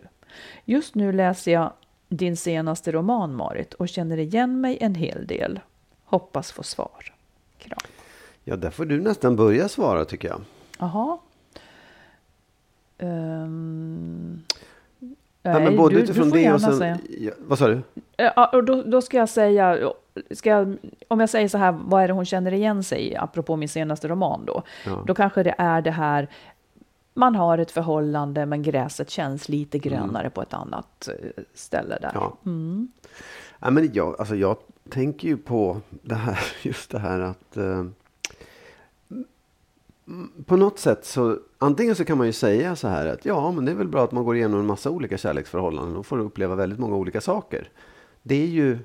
Just 0.65 0.95
nu 0.95 1.11
läser 1.11 1.51
jag 1.51 1.73
din 2.09 2.37
senaste 2.37 2.91
roman, 2.91 3.35
Marit, 3.35 3.73
och 3.73 3.89
känner 3.89 4.17
igen 4.17 4.61
mig 4.61 4.77
en 4.81 4.95
hel 4.95 5.27
del. 5.27 5.59
Hoppas 6.05 6.51
få 6.51 6.63
svar. 6.63 7.13
Kram. 7.57 7.79
Ja, 8.43 8.55
där 8.55 8.69
får 8.69 8.85
du 8.85 9.01
nästan 9.01 9.35
börja 9.35 9.69
svara 9.69 10.05
tycker 10.05 10.27
jag. 10.27 10.41
Jaha. 10.79 11.17
Ehm, 12.99 14.41
Ja, 15.41 15.53
men 15.53 15.63
nej, 15.63 15.77
både 15.77 15.95
du, 15.95 16.01
utifrån 16.01 16.29
du 16.29 16.39
det 16.39 16.53
och 16.53 16.61
sen... 16.61 16.77
säga. 16.77 16.97
Ja, 17.19 17.31
vad 17.39 17.59
sa 17.59 17.67
du? 17.67 17.81
Ja, 18.17 18.49
och 18.53 18.63
då, 18.63 18.83
då 18.83 19.01
ska 19.01 19.17
jag 19.17 19.29
säga, 19.29 19.91
ska 20.31 20.49
jag, 20.49 20.77
om 21.07 21.19
jag 21.19 21.29
säger 21.29 21.47
så 21.47 21.57
här, 21.57 21.71
vad 21.71 22.03
är 22.03 22.07
det 22.07 22.13
hon 22.13 22.25
känner 22.25 22.51
igen 22.51 22.83
sig 22.83 23.11
i, 23.11 23.15
apropå 23.15 23.55
min 23.55 23.69
senaste 23.69 24.07
roman 24.07 24.45
då? 24.45 24.63
Ja. 24.85 25.03
Då 25.07 25.15
kanske 25.15 25.43
det 25.43 25.55
är 25.57 25.81
det 25.81 25.91
här, 25.91 26.27
man 27.13 27.35
har 27.35 27.57
ett 27.57 27.71
förhållande 27.71 28.45
men 28.45 28.63
gräset 28.63 29.09
känns 29.09 29.49
lite 29.49 29.79
grönare 29.79 30.29
på 30.29 30.41
ett 30.41 30.53
annat 30.53 31.07
eh, 31.07 31.43
ställe 31.53 31.97
där. 32.01 32.11
Ja. 32.13 32.37
Ja, 33.59 33.69
men 33.69 33.89
jag, 33.93 34.15
alltså 34.19 34.35
jag 34.35 34.57
tänker 34.89 35.27
ju 35.27 35.37
på 35.37 35.81
det 35.89 36.15
här, 36.15 36.39
just 36.61 36.91
det 36.91 36.99
här 36.99 37.19
att 37.19 37.57
eh, 37.57 37.63
mm, 37.63 37.93
på 40.45 40.57
något 40.57 40.79
sätt 40.79 41.05
så 41.05 41.37
antingen 41.57 41.95
så 41.95 42.05
kan 42.05 42.17
man 42.17 42.27
ju 42.27 42.33
säga 42.33 42.75
så 42.75 42.87
här 42.87 43.07
att 43.07 43.25
ja, 43.25 43.51
men 43.51 43.65
det 43.65 43.71
är 43.71 43.75
väl 43.75 43.87
bra 43.87 44.03
att 44.03 44.11
man 44.11 44.23
går 44.23 44.35
igenom 44.35 44.59
en 44.59 44.65
massa 44.65 44.89
olika 44.89 45.17
kärleksförhållanden 45.17 45.97
och 45.97 46.05
får 46.05 46.19
uppleva 46.19 46.55
väldigt 46.55 46.79
många 46.79 46.95
olika 46.95 47.21
saker. 47.21 47.69
Det 48.23 48.43
är 48.43 48.47
ju 48.47 48.77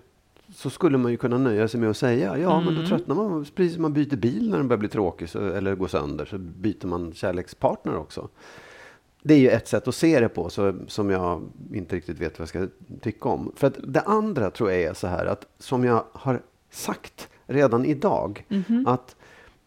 så 0.55 0.71
skulle 0.71 0.99
man 0.99 1.11
ju 1.11 1.17
kunna 1.17 1.39
nöja 1.39 1.69
sig 1.69 1.81
med 1.81 1.91
att 1.91 1.97
säga 1.97 2.39
ja, 2.39 2.61
men 2.61 2.75
då 2.75 2.87
tröttnar 2.87 3.15
man. 3.15 3.47
Precis 3.55 3.73
som 3.73 3.83
man 3.83 3.93
byter 3.93 4.17
bil 4.17 4.51
när 4.51 4.57
den 4.57 4.69
börjar 4.69 4.79
bli 4.79 4.89
tråkig 4.89 5.29
så, 5.29 5.39
eller 5.39 5.75
går 5.75 5.89
sönder 5.89 6.25
så 6.25 6.39
byter 6.39 6.87
man 6.87 7.13
kärlekspartner 7.13 7.97
också. 7.97 8.29
Det 9.23 9.35
är 9.35 9.39
ju 9.39 9.49
ett 9.49 9.69
sätt 9.69 9.89
att 9.89 9.95
se 9.95 10.21
det 10.21 10.29
på 10.29 10.51
så, 10.51 10.75
som 10.87 11.11
jag 11.11 11.43
inte 11.73 11.97
riktigt 11.97 12.21
vet 12.21 12.39
vad 12.39 12.43
jag 12.43 12.49
ska 12.49 12.67
tycka 13.01 13.29
om. 13.29 13.53
För 13.57 13.67
att 13.67 13.79
det 13.83 14.01
andra 14.01 14.51
tror 14.51 14.71
jag 14.71 14.83
är 14.83 14.95
så 14.95 15.07
här 15.07 15.27
att 15.27 15.47
som 15.59 15.85
jag 15.85 16.05
har 16.13 16.43
sagt 16.71 17.29
redan 17.47 17.85
idag 17.85 18.47
att 18.87 19.17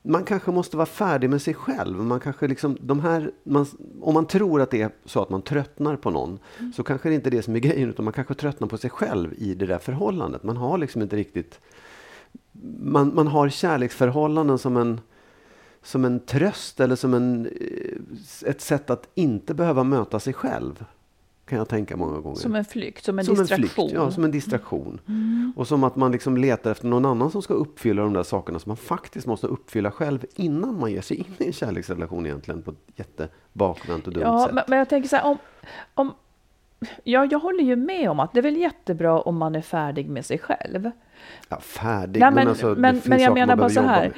man 0.07 0.23
kanske 0.23 0.51
måste 0.51 0.77
vara 0.77 0.85
färdig 0.85 1.29
med 1.29 1.41
sig 1.41 1.53
själv. 1.53 1.97
Man 1.97 2.19
kanske 2.19 2.47
liksom, 2.47 2.77
de 2.81 2.99
här, 2.99 3.31
man, 3.43 3.65
om 4.01 4.13
man 4.13 4.27
tror 4.27 4.61
att 4.61 4.71
det 4.71 4.81
är 4.81 4.91
så 5.05 5.21
att 5.21 5.29
man 5.29 5.41
tröttnar 5.41 5.95
på 5.95 6.09
någon 6.09 6.39
så 6.75 6.83
kanske 6.83 7.09
det 7.09 7.15
inte 7.15 7.29
är 7.29 7.31
det 7.31 7.43
som 7.43 7.55
är 7.55 7.59
grejen 7.59 7.89
utan 7.89 8.05
man 8.05 8.13
kanske 8.13 8.33
tröttnar 8.33 8.67
på 8.67 8.77
sig 8.77 8.89
själv 8.89 9.33
i 9.37 9.53
det 9.53 9.65
där 9.65 9.77
förhållandet. 9.77 10.43
Man 10.43 10.57
har 10.57 10.77
liksom 10.77 11.01
inte 11.01 11.15
riktigt 11.15 11.59
man, 12.81 13.15
man 13.15 13.27
har 13.27 13.49
kärleksförhållanden 13.49 14.57
som 14.57 14.77
en, 14.77 15.01
som 15.83 16.05
en 16.05 16.19
tröst 16.19 16.79
eller 16.79 16.95
som 16.95 17.13
en, 17.13 17.45
eh, 17.45 18.49
ett 18.49 18.61
sätt 18.61 18.89
att 18.89 19.09
inte 19.15 19.53
behöva 19.53 19.83
möta 19.83 20.19
sig 20.19 20.33
själv. 20.33 20.85
Kan 21.47 21.57
jag 21.57 21.67
tänka 21.69 21.97
många 21.97 22.19
gånger. 22.19 22.35
Som 22.35 22.55
en 22.55 22.65
flykt, 22.65 23.03
som 23.05 23.19
en 23.19 23.25
Som 23.25 23.35
distraktion. 23.35 23.67
flykt, 23.69 23.93
ja, 23.93 24.11
som 24.11 24.23
en 24.23 24.31
distraktion. 24.31 24.99
Och 25.55 25.67
som 25.67 25.83
att 25.83 25.95
man 25.95 26.11
liksom 26.11 26.37
letar 26.37 26.71
efter 26.71 26.87
någon 26.87 27.05
annan 27.05 27.31
som 27.31 27.41
ska 27.41 27.53
uppfylla 27.53 28.01
de 28.01 28.13
där 28.13 28.23
sakerna 28.23 28.59
som 28.59 28.69
man 28.69 28.77
faktiskt 28.77 29.27
måste 29.27 29.47
uppfylla 29.47 29.91
själv 29.91 30.25
innan 30.35 30.79
man 30.79 30.91
ger 30.91 31.01
sig 31.01 31.17
in 31.17 31.25
i 31.37 31.45
en 31.47 31.53
kärleksrelation 31.53 32.25
egentligen 32.25 32.61
på 32.61 32.71
ett 32.71 32.77
jättebakvänt 32.95 34.07
och 34.07 34.13
dumt 34.13 34.23
Ja, 34.23 34.45
sätt. 34.45 34.55
men, 34.55 34.63
men 34.67 34.79
jag 34.79 34.89
tänker 34.89 35.09
så 35.09 35.15
här, 35.15 35.25
om, 35.25 35.37
om, 35.93 36.13
ja, 37.03 37.27
jag 37.31 37.39
håller 37.39 37.63
ju 37.63 37.75
med 37.75 38.09
om 38.09 38.19
att 38.19 38.33
det 38.33 38.39
är 38.39 38.43
väl 38.43 38.57
jättebra 38.57 39.21
om 39.21 39.37
man 39.37 39.55
är 39.55 39.61
färdig 39.61 40.09
med 40.09 40.25
sig 40.25 40.37
själv. 40.39 40.91
Ja, 41.49 41.59
färdig, 41.59 42.19
Nej, 42.19 42.29
men, 42.31 42.35
men, 42.35 42.47
alltså, 42.47 42.75
men, 42.77 43.01
men 43.05 43.19
jag 43.19 43.33
menar 43.33 43.55
bara 43.55 43.69
så 43.69 43.81
här. 43.81 44.13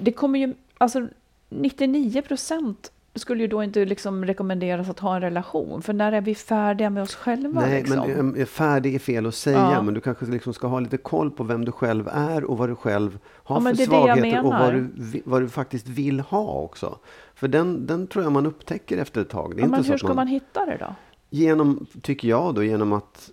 Det 0.00 0.12
kommer 0.12 0.38
ju, 0.38 0.54
alltså 0.78 1.08
99 1.48 2.22
procent 2.22 2.92
skulle 3.14 3.42
ju 3.42 3.48
då 3.48 3.62
inte 3.62 3.84
liksom 3.84 4.24
rekommenderas 4.24 4.88
att 4.90 4.98
ha 4.98 5.14
en 5.14 5.20
relation. 5.20 5.82
För 5.82 5.92
när 5.92 6.12
är 6.12 6.20
vi 6.20 6.34
färdiga 6.34 6.90
med 6.90 7.02
oss 7.02 7.14
själva? 7.14 7.60
Nej, 7.60 7.80
liksom? 7.80 8.10
men 8.10 8.36
eh, 8.36 8.46
färdig 8.46 8.94
är 8.94 8.98
fel 8.98 9.26
att 9.26 9.34
säga, 9.34 9.58
Ja. 9.58 9.82
men 9.82 9.94
du 9.94 10.00
kanske 10.00 10.26
liksom 10.26 10.54
ska 10.54 10.66
ha 10.66 10.80
lite 10.80 10.96
koll 10.96 11.30
på 11.30 11.44
vem 11.44 11.64
du 11.64 11.72
själv 11.72 12.08
är 12.12 12.44
och 12.44 12.58
vad 12.58 12.68
du 12.68 12.74
själv 12.76 13.18
har 13.44 13.56
Ja, 13.56 13.60
för 13.60 13.70
är 13.70 13.86
svagheter 13.86 14.44
och 14.44 14.52
vad 14.52 14.72
du, 14.74 14.90
vad 15.24 15.42
du 15.42 15.48
faktiskt 15.48 15.88
vill 15.88 16.20
ha 16.20 16.52
också. 16.60 16.98
För 17.34 17.48
den, 17.48 17.86
den 17.86 18.06
tror 18.06 18.24
jag 18.24 18.32
man 18.32 18.46
upptäcker 18.46 18.98
efter 18.98 19.20
ett 19.20 19.28
tag. 19.30 19.56
Det 19.56 19.60
är 19.60 19.64
ja, 19.64 19.68
men 19.68 19.84
hur 19.84 19.96
ska 19.98 20.06
man, 20.06 20.16
man 20.16 20.26
hitta 20.26 20.66
det 20.66 20.76
då? 20.80 20.94
Genom, 21.30 21.86
tycker 22.02 22.28
jag 22.28 22.54
då, 22.54 22.62
genom 22.62 22.92
att 22.92 23.30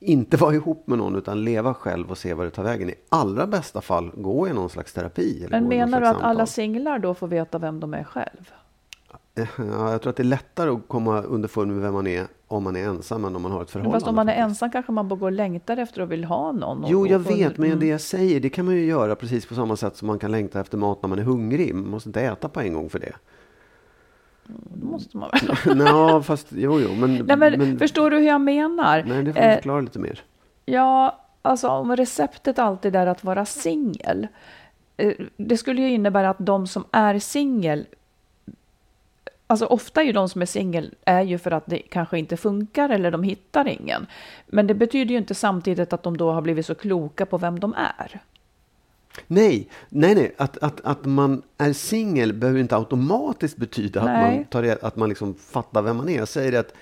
inte 0.00 0.36
vara 0.40 0.54
ihop 0.54 0.86
med 0.86 0.98
någon 0.98 1.16
utan 1.16 1.44
leva 1.44 1.74
själv 1.74 2.10
och 2.10 2.18
se 2.18 2.34
vad 2.34 2.46
det 2.46 2.50
tar 2.50 2.62
vägen. 2.64 2.90
I 2.90 2.94
allra 3.08 3.46
bästa 3.46 3.80
fall 3.80 4.10
gå 4.14 4.48
i 4.48 4.52
någon 4.52 4.70
slags 4.70 4.92
terapi. 4.92 5.44
Eller 5.44 5.60
Men 5.60 5.68
menar 5.68 6.00
du 6.00 6.06
att 6.06 6.14
alla 6.16 6.22
samtal. 6.22 6.46
singlar 6.46 6.98
då 6.98 7.14
får 7.14 7.28
veta 7.28 7.58
vem 7.58 7.80
de 7.80 7.94
är 7.94 8.04
själv? 8.04 8.52
Ja, 9.34 9.90
jag 9.90 10.02
tror 10.02 10.10
att 10.10 10.16
det 10.16 10.22
är 10.22 10.24
lättare 10.24 10.70
att 10.70 10.88
komma 10.88 11.20
underfund 11.22 11.72
med 11.72 11.82
vem 11.82 11.94
man 11.94 12.06
är 12.06 12.26
om 12.48 12.62
man 12.64 12.76
är 12.76 12.84
ensam 12.88 13.24
än 13.24 13.36
om 13.36 13.42
man 13.42 13.52
har 13.52 13.62
ett 13.62 13.70
förhållande. 13.70 13.96
Fast 13.96 14.08
om 14.08 14.14
man 14.14 14.28
är 14.28 14.34
ensam 14.34 14.70
kanske 14.70 14.92
man 14.92 15.08
bara 15.08 15.16
går 15.16 15.26
och 15.26 15.32
längtar 15.32 15.76
efter 15.76 16.00
och 16.02 16.12
vill 16.12 16.24
ha 16.24 16.52
någon. 16.52 16.84
Jo, 16.88 17.06
jag 17.06 17.18
vet, 17.18 17.58
men 17.58 17.66
mm. 17.66 17.80
det 17.80 17.86
jag 17.86 18.00
säger, 18.00 18.40
det 18.40 18.50
kan 18.50 18.64
man 18.64 18.74
ju 18.74 18.84
göra 18.84 19.14
precis 19.16 19.46
på 19.46 19.54
samma 19.54 19.76
sätt 19.76 19.96
som 19.96 20.06
man 20.06 20.18
kan 20.18 20.30
längta 20.30 20.60
efter 20.60 20.78
mat 20.78 21.02
när 21.02 21.08
man 21.08 21.18
är 21.18 21.22
hungrig. 21.22 21.74
Man 21.74 21.90
måste 21.90 22.08
inte 22.08 22.20
äta 22.20 22.48
på 22.48 22.60
en 22.60 22.74
gång 22.74 22.90
för 22.90 22.98
det. 22.98 23.12
Då 24.74 24.86
måste 24.86 25.16
man 25.16 25.30
väl. 25.64 25.76
Nå, 25.76 26.22
fast 26.22 26.46
jo, 26.50 26.80
jo, 26.80 26.94
men... 26.94 27.14
Nej, 27.14 27.36
men, 27.36 27.78
förstår 27.78 28.10
du 28.10 28.16
hur 28.18 28.26
jag 28.26 28.40
menar? 28.40 29.04
Nej, 29.06 29.22
det 29.22 29.32
får 29.32 29.40
du 29.40 29.46
Eh, 29.46 29.54
förklara 29.54 29.80
lite 29.80 29.98
mer. 29.98 30.20
Ja, 30.64 31.20
alltså 31.42 31.68
om 31.68 31.96
receptet 31.96 32.58
alltid 32.58 32.96
är 32.96 33.06
att 33.06 33.24
vara 33.24 33.44
singel. 33.44 34.28
eh, 34.96 35.12
Det 35.36 35.56
skulle 35.56 35.82
ju 35.82 35.90
innebära 35.90 36.30
att 36.30 36.36
de 36.46 36.66
som 36.66 36.84
är 36.92 37.18
singel 37.18 37.86
Alltså 39.52 39.66
ofta 39.66 40.00
är 40.00 40.04
ju 40.04 40.12
de 40.12 40.28
som 40.28 40.42
är 40.42 40.46
singel 40.46 40.94
är 41.04 41.22
ju 41.22 41.38
för 41.38 41.50
att 41.50 41.66
det 41.66 41.78
kanske 41.78 42.18
inte 42.18 42.36
funkar 42.36 42.88
eller 42.88 43.10
de 43.10 43.22
hittar 43.22 43.68
ingen. 43.68 44.06
Men 44.46 44.66
det 44.66 44.74
betyder 44.74 45.12
ju 45.12 45.18
inte 45.18 45.34
samtidigt 45.34 45.92
att 45.92 46.02
de 46.02 46.16
då 46.16 46.32
har 46.32 46.42
blivit 46.42 46.66
så 46.66 46.74
kloka 46.74 47.26
på 47.26 47.38
vem 47.38 47.60
de 47.60 47.74
är. 47.74 48.20
Nej, 49.26 49.68
nej, 49.88 50.14
nej. 50.14 50.34
Att, 50.38 50.58
att, 50.58 50.80
att 50.80 51.04
man 51.04 51.42
är 51.58 51.72
singel 51.72 52.32
behöver 52.32 52.60
inte 52.60 52.76
automatiskt 52.76 53.56
betyda 53.56 54.00
att 54.00 54.06
Nej. 54.06 54.36
man, 54.36 54.44
tar, 54.44 54.62
reda- 54.62 54.86
att 54.86 54.96
man 54.96 55.08
liksom 55.08 55.34
fattar 55.34 55.82
vem 55.82 55.96
man 55.96 56.08
är. 56.08 56.18
Jag 56.18 56.28
säger 56.28 56.52
det 56.52 56.58
att 56.60 56.74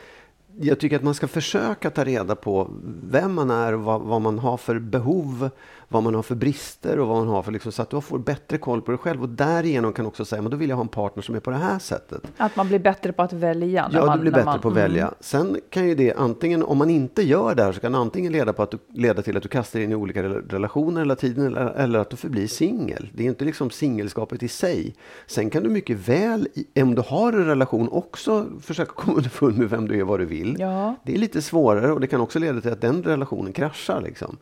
jag 0.60 0.80
tycker 0.80 0.96
att 0.96 1.02
man 1.02 1.14
ska 1.14 1.28
försöka 1.28 1.90
ta 1.90 2.04
reda 2.04 2.36
på 2.36 2.70
vem 3.02 3.34
man 3.34 3.50
är 3.50 3.72
och 3.72 3.80
vad, 3.80 4.00
vad 4.00 4.20
man 4.20 4.38
har 4.38 4.56
för 4.56 4.78
behov, 4.78 5.50
vad 5.92 6.02
man 6.02 6.14
har 6.14 6.22
för 6.22 6.34
brister 6.34 6.98
och 6.98 7.08
vad 7.08 7.18
man 7.18 7.28
har 7.28 7.42
för 7.42 7.52
liksom, 7.52 7.72
så 7.72 7.82
att 7.82 7.90
du 7.90 8.00
får 8.00 8.18
bättre 8.18 8.58
koll 8.58 8.82
på 8.82 8.90
dig 8.90 8.98
själv 8.98 9.22
och 9.22 9.28
därigenom 9.28 9.92
kan 9.92 10.06
också 10.06 10.24
säga, 10.24 10.42
men 10.42 10.50
då 10.50 10.56
vill 10.56 10.68
jag 10.68 10.76
ha 10.76 10.82
en 10.82 10.88
partner 10.88 11.22
som 11.22 11.34
är 11.34 11.40
på 11.40 11.50
det 11.50 11.56
här 11.56 11.78
sättet. 11.78 12.22
Att 12.36 12.56
man 12.56 12.68
blir 12.68 12.78
bättre 12.78 13.12
på 13.12 13.22
att 13.22 13.32
välja. 13.32 13.90
Ja, 13.92 14.06
man, 14.06 14.16
du 14.16 14.22
blir 14.22 14.32
bättre 14.32 14.44
man, 14.44 14.60
på 14.60 14.68
att 14.68 14.76
mm. 14.76 14.82
välja. 14.82 15.14
Sen 15.20 15.60
kan 15.70 15.88
ju 15.88 15.94
det 15.94 16.14
antingen, 16.14 16.62
om 16.62 16.78
man 16.78 16.90
inte 16.90 17.22
gör 17.22 17.54
det 17.54 17.62
här, 17.62 17.72
så 17.72 17.80
kan 17.80 17.92
det 17.92 17.98
antingen 17.98 18.32
leda, 18.32 18.52
på 18.52 18.62
att 18.62 18.70
du, 18.70 18.78
leda 18.88 19.22
till 19.22 19.36
att 19.36 19.42
du 19.42 19.48
kastar 19.48 19.80
in 19.80 19.92
i 19.92 19.94
olika 19.94 20.22
rel- 20.22 20.48
relationer 20.48 21.00
hela 21.00 21.16
tiden 21.16 21.46
eller, 21.46 21.70
eller 21.70 21.98
att 21.98 22.10
du 22.10 22.16
förblir 22.16 22.46
singel. 22.46 23.08
Det 23.14 23.22
är 23.22 23.26
inte 23.26 23.44
liksom 23.44 23.70
singelskapet 23.70 24.42
i 24.42 24.48
sig. 24.48 24.94
Sen 25.26 25.50
kan 25.50 25.62
du 25.62 25.68
mycket 25.68 26.08
väl, 26.08 26.48
om 26.76 26.94
du 26.94 27.02
har 27.02 27.32
en 27.32 27.46
relation, 27.46 27.88
också 27.88 28.46
försöka 28.60 28.92
komma 28.92 29.16
underfund 29.16 29.58
med 29.58 29.70
vem 29.70 29.88
du 29.88 30.00
är, 30.00 30.04
vad 30.04 30.20
du 30.20 30.26
vill. 30.26 30.56
Ja. 30.58 30.94
Det 31.02 31.14
är 31.14 31.18
lite 31.18 31.42
svårare 31.42 31.92
och 31.92 32.00
det 32.00 32.06
kan 32.06 32.20
också 32.20 32.38
leda 32.38 32.60
till 32.60 32.72
att 32.72 32.80
den 32.80 33.02
relationen 33.02 33.52
kraschar. 33.52 34.00
Liksom. 34.00 34.36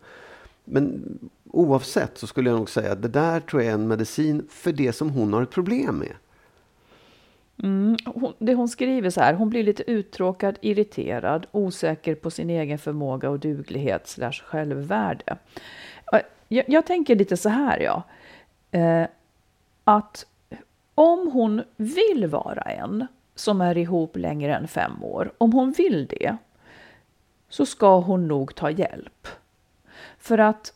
Men 0.70 1.18
oavsett 1.52 2.18
så 2.18 2.26
skulle 2.26 2.50
jag 2.50 2.58
nog 2.58 2.70
säga 2.70 2.92
att 2.92 3.02
det 3.02 3.08
där 3.08 3.40
tror 3.40 3.62
jag 3.62 3.70
är 3.70 3.74
en 3.74 3.88
medicin 3.88 4.46
för 4.50 4.72
det 4.72 4.92
som 4.92 5.10
hon 5.10 5.32
har 5.32 5.42
ett 5.42 5.50
problem 5.50 5.98
med. 5.98 6.14
Mm, 7.62 7.96
hon, 8.04 8.32
det 8.38 8.54
hon 8.54 8.68
skriver 8.68 9.10
så 9.10 9.20
här, 9.20 9.34
hon 9.34 9.50
blir 9.50 9.62
lite 9.62 9.90
uttråkad, 9.90 10.58
irriterad, 10.60 11.46
osäker 11.50 12.14
på 12.14 12.30
sin 12.30 12.50
egen 12.50 12.78
förmåga 12.78 13.30
och 13.30 13.38
duglighet 13.38 14.08
slash 14.08 14.32
självvärde. 14.32 15.36
Eh, 16.12 16.20
jag, 16.48 16.64
jag, 16.68 16.86
tänker 16.86 17.16
lite 17.16 17.36
så 17.36 17.48
här, 17.48 17.78
ja. 17.80 18.02
Eh, 18.70 19.06
att 19.84 20.26
om 20.94 21.30
hon 21.32 21.62
vill 21.76 22.26
vara 22.26 22.62
en 22.62 23.06
som 23.34 23.60
är 23.60 23.78
ihop 23.78 24.16
längre 24.16 24.54
än 24.54 24.68
fem 24.68 25.04
år, 25.04 25.32
om 25.38 25.52
hon 25.52 25.72
vill 25.72 26.06
det, 26.06 26.36
så 27.48 27.66
ska 27.66 27.98
hon 27.98 28.28
nog 28.28 28.54
ta 28.54 28.70
hjälp. 28.70 29.28
För 30.18 30.38
att 30.38 30.72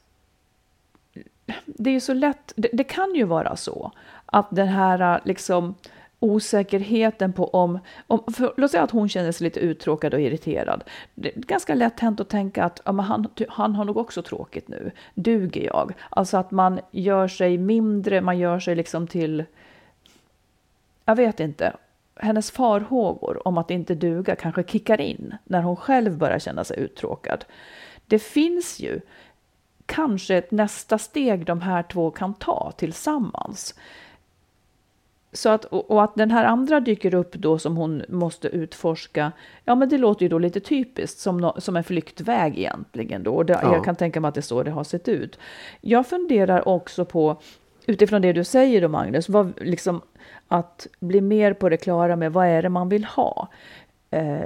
det 1.67 1.91
är 1.91 2.01
så 2.01 2.15
lätt, 2.15 2.53
det, 2.57 2.69
det 2.73 2.85
kan 2.85 3.15
ju 3.15 3.25
vara 3.25 3.57
så 3.57 3.93
att 4.27 4.47
den 4.51 4.69
här 4.69 5.15
äh, 5.15 5.21
liksom 5.25 5.75
osäkerheten 6.23 7.33
på 7.33 7.49
om, 7.49 7.79
om 8.07 8.25
låt 8.57 8.71
säga 8.71 8.83
att 8.83 8.91
hon 8.91 9.09
känner 9.09 9.33
sig 9.33 9.45
lite 9.45 9.61
uttråkad 9.61 10.15
och 10.15 10.21
irriterad. 10.21 10.85
Det 11.15 11.37
är 11.37 11.41
ganska 11.41 11.75
lätt 11.75 12.01
hänt 12.01 12.21
att 12.21 12.29
tänka 12.29 12.65
att 12.65 12.81
ja, 12.85 12.93
han, 12.93 13.29
han 13.49 13.75
har 13.75 13.85
nog 13.85 13.97
också 13.97 14.23
tråkigt 14.23 14.69
nu. 14.69 14.91
Duger 15.15 15.63
jag? 15.63 15.93
Alltså 16.11 16.37
att 16.37 16.51
man 16.51 16.81
gör 16.91 17.29
sig 17.29 17.59
mindre, 17.59 18.21
man 18.21 18.39
gör 18.39 18.61
sig 18.61 18.75
liksom 18.75 19.07
till, 19.07 19.45
jag 21.05 21.17
vet 21.17 21.41
inte, 21.41 21.77
hennes 22.17 22.51
farhågor 22.51 23.49
om 23.49 23.59
att 23.59 23.71
inte 23.71 23.95
duga 23.95 24.37
kanske 24.37 24.65
kickar 24.65 25.01
in 25.01 25.35
när 25.45 25.63
hon 25.63 25.77
själv 25.77 26.19
börjar 26.19 26.39
känna 26.39 26.65
sig 26.65 26.79
uttråkad. 26.79 27.45
Det 28.07 28.19
finns 28.19 28.81
ju 28.81 29.01
kanske 29.87 30.37
ett 30.37 30.51
nästa 30.51 30.99
steg 30.99 31.47
de 31.47 31.61
här 31.61 31.83
två 31.83 32.11
kan 32.11 32.35
ta 32.35 32.73
tillsammans. 32.77 33.75
Så 35.33 35.49
att, 35.49 35.64
och 35.64 36.05
att 36.05 36.14
den 36.14 36.31
här 36.31 36.45
andra 36.45 36.81
dyker 36.81 37.14
upp 37.14 37.35
då 37.35 37.59
som 37.59 37.77
hon 37.77 38.03
måste 38.09 38.49
utforska, 38.49 39.33
ja 39.64 39.75
men 39.75 39.88
det 39.88 39.99
låter 39.99 40.23
ju 40.23 40.29
då 40.29 40.38
lite 40.38 40.61
typiskt 40.61 41.18
som, 41.18 41.37
no, 41.37 41.61
som 41.61 41.77
en 41.77 41.85
flyktväg 41.85 42.59
egentligen 42.59 43.23
då. 43.23 43.42
Det, 43.42 43.59
ja. 43.62 43.75
Jag 43.75 43.85
kan 43.85 43.97
tänka 43.97 44.21
mig 44.21 44.29
att 44.29 44.35
det 44.35 44.40
är 44.40 44.42
så 44.42 44.62
det 44.62 44.71
har 44.71 44.85
sett 44.85 45.09
ut. 45.09 45.38
Jag 45.81 46.07
funderar 46.07 46.68
också 46.68 47.05
på, 47.05 47.37
utifrån 47.87 48.23
det 48.23 48.33
du 48.33 48.45
säger 48.45 48.81
då 48.81 48.88
Magnus, 48.88 49.29
vad, 49.29 49.53
liksom, 49.61 50.01
att 50.49 50.87
bli 51.01 51.21
mer 51.21 51.53
på 51.53 51.68
det 51.68 51.77
klara 51.77 52.16
med 52.16 52.33
vad 52.33 52.47
är 52.47 52.62
det 52.62 52.68
man 52.68 52.88
vill 52.88 53.05
ha. 53.05 53.49
Eh, 54.11 54.45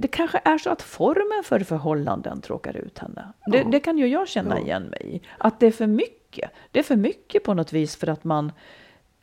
det 0.00 0.08
kanske 0.08 0.40
är 0.44 0.58
så 0.58 0.70
att 0.70 0.82
formen 0.82 1.44
för 1.44 1.60
förhållanden 1.60 2.40
tråkar 2.40 2.76
ut 2.76 2.98
henne. 2.98 3.28
Det, 3.46 3.62
det 3.62 3.80
kan 3.80 3.98
ju 3.98 4.06
jag 4.06 4.28
känna 4.28 4.58
ja. 4.58 4.64
igen 4.64 4.82
mig 4.82 5.16
i. 5.16 5.20
Att 5.38 5.60
det 5.60 5.66
är 5.66 5.70
för 5.70 5.86
mycket. 5.86 6.50
Det 6.70 6.78
är 6.78 6.82
för 6.82 6.96
mycket 6.96 7.44
på 7.44 7.54
något 7.54 7.72
vis 7.72 7.96
för 7.96 8.06
att 8.06 8.24
man... 8.24 8.52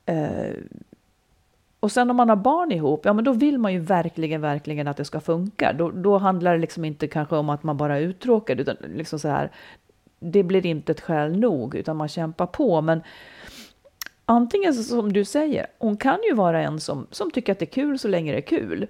Eh, 0.05 0.53
och 1.79 1.91
sen 1.91 2.09
om 2.09 2.15
man 2.15 2.29
har 2.29 2.35
barn 2.35 2.71
ihop, 2.71 3.05
ja 3.05 3.13
men 3.13 3.23
då 3.23 3.31
vill 3.31 3.57
man 3.57 3.73
ju 3.73 3.79
verkligen, 3.79 4.41
verkligen 4.41 4.88
att 4.88 4.97
det 4.97 5.05
ska 5.05 5.19
funka. 5.19 5.73
Då, 5.73 5.91
då 5.91 6.17
handlar 6.17 6.53
det 6.53 6.59
liksom 6.59 6.85
inte 6.85 7.07
kanske 7.07 7.35
om 7.35 7.49
att 7.49 7.63
man 7.63 7.77
bara 7.77 7.97
är 7.97 8.01
uttråkad, 8.01 8.59
utan 8.59 8.75
liksom 8.95 9.19
så 9.19 9.27
här, 9.27 9.51
det 10.19 10.43
blir 10.43 10.65
inte 10.65 10.91
ett 10.91 11.01
skäl 11.01 11.39
nog, 11.39 11.75
utan 11.75 11.97
man 11.97 12.07
kämpar 12.07 12.45
på. 12.45 12.81
Men 12.81 13.01
antingen 14.25 14.73
som 14.73 15.13
du 15.13 15.25
säger, 15.25 15.67
hon 15.77 15.97
kan 15.97 16.19
ju 16.29 16.33
vara 16.33 16.61
en 16.61 16.79
som, 16.79 17.07
som 17.11 17.31
tycker 17.31 17.51
att 17.51 17.59
det 17.59 17.65
är 17.65 17.71
kul 17.81 17.99
så 17.99 18.07
länge 18.07 18.31
det 18.31 18.38
är 18.38 18.41
kul. 18.41 18.88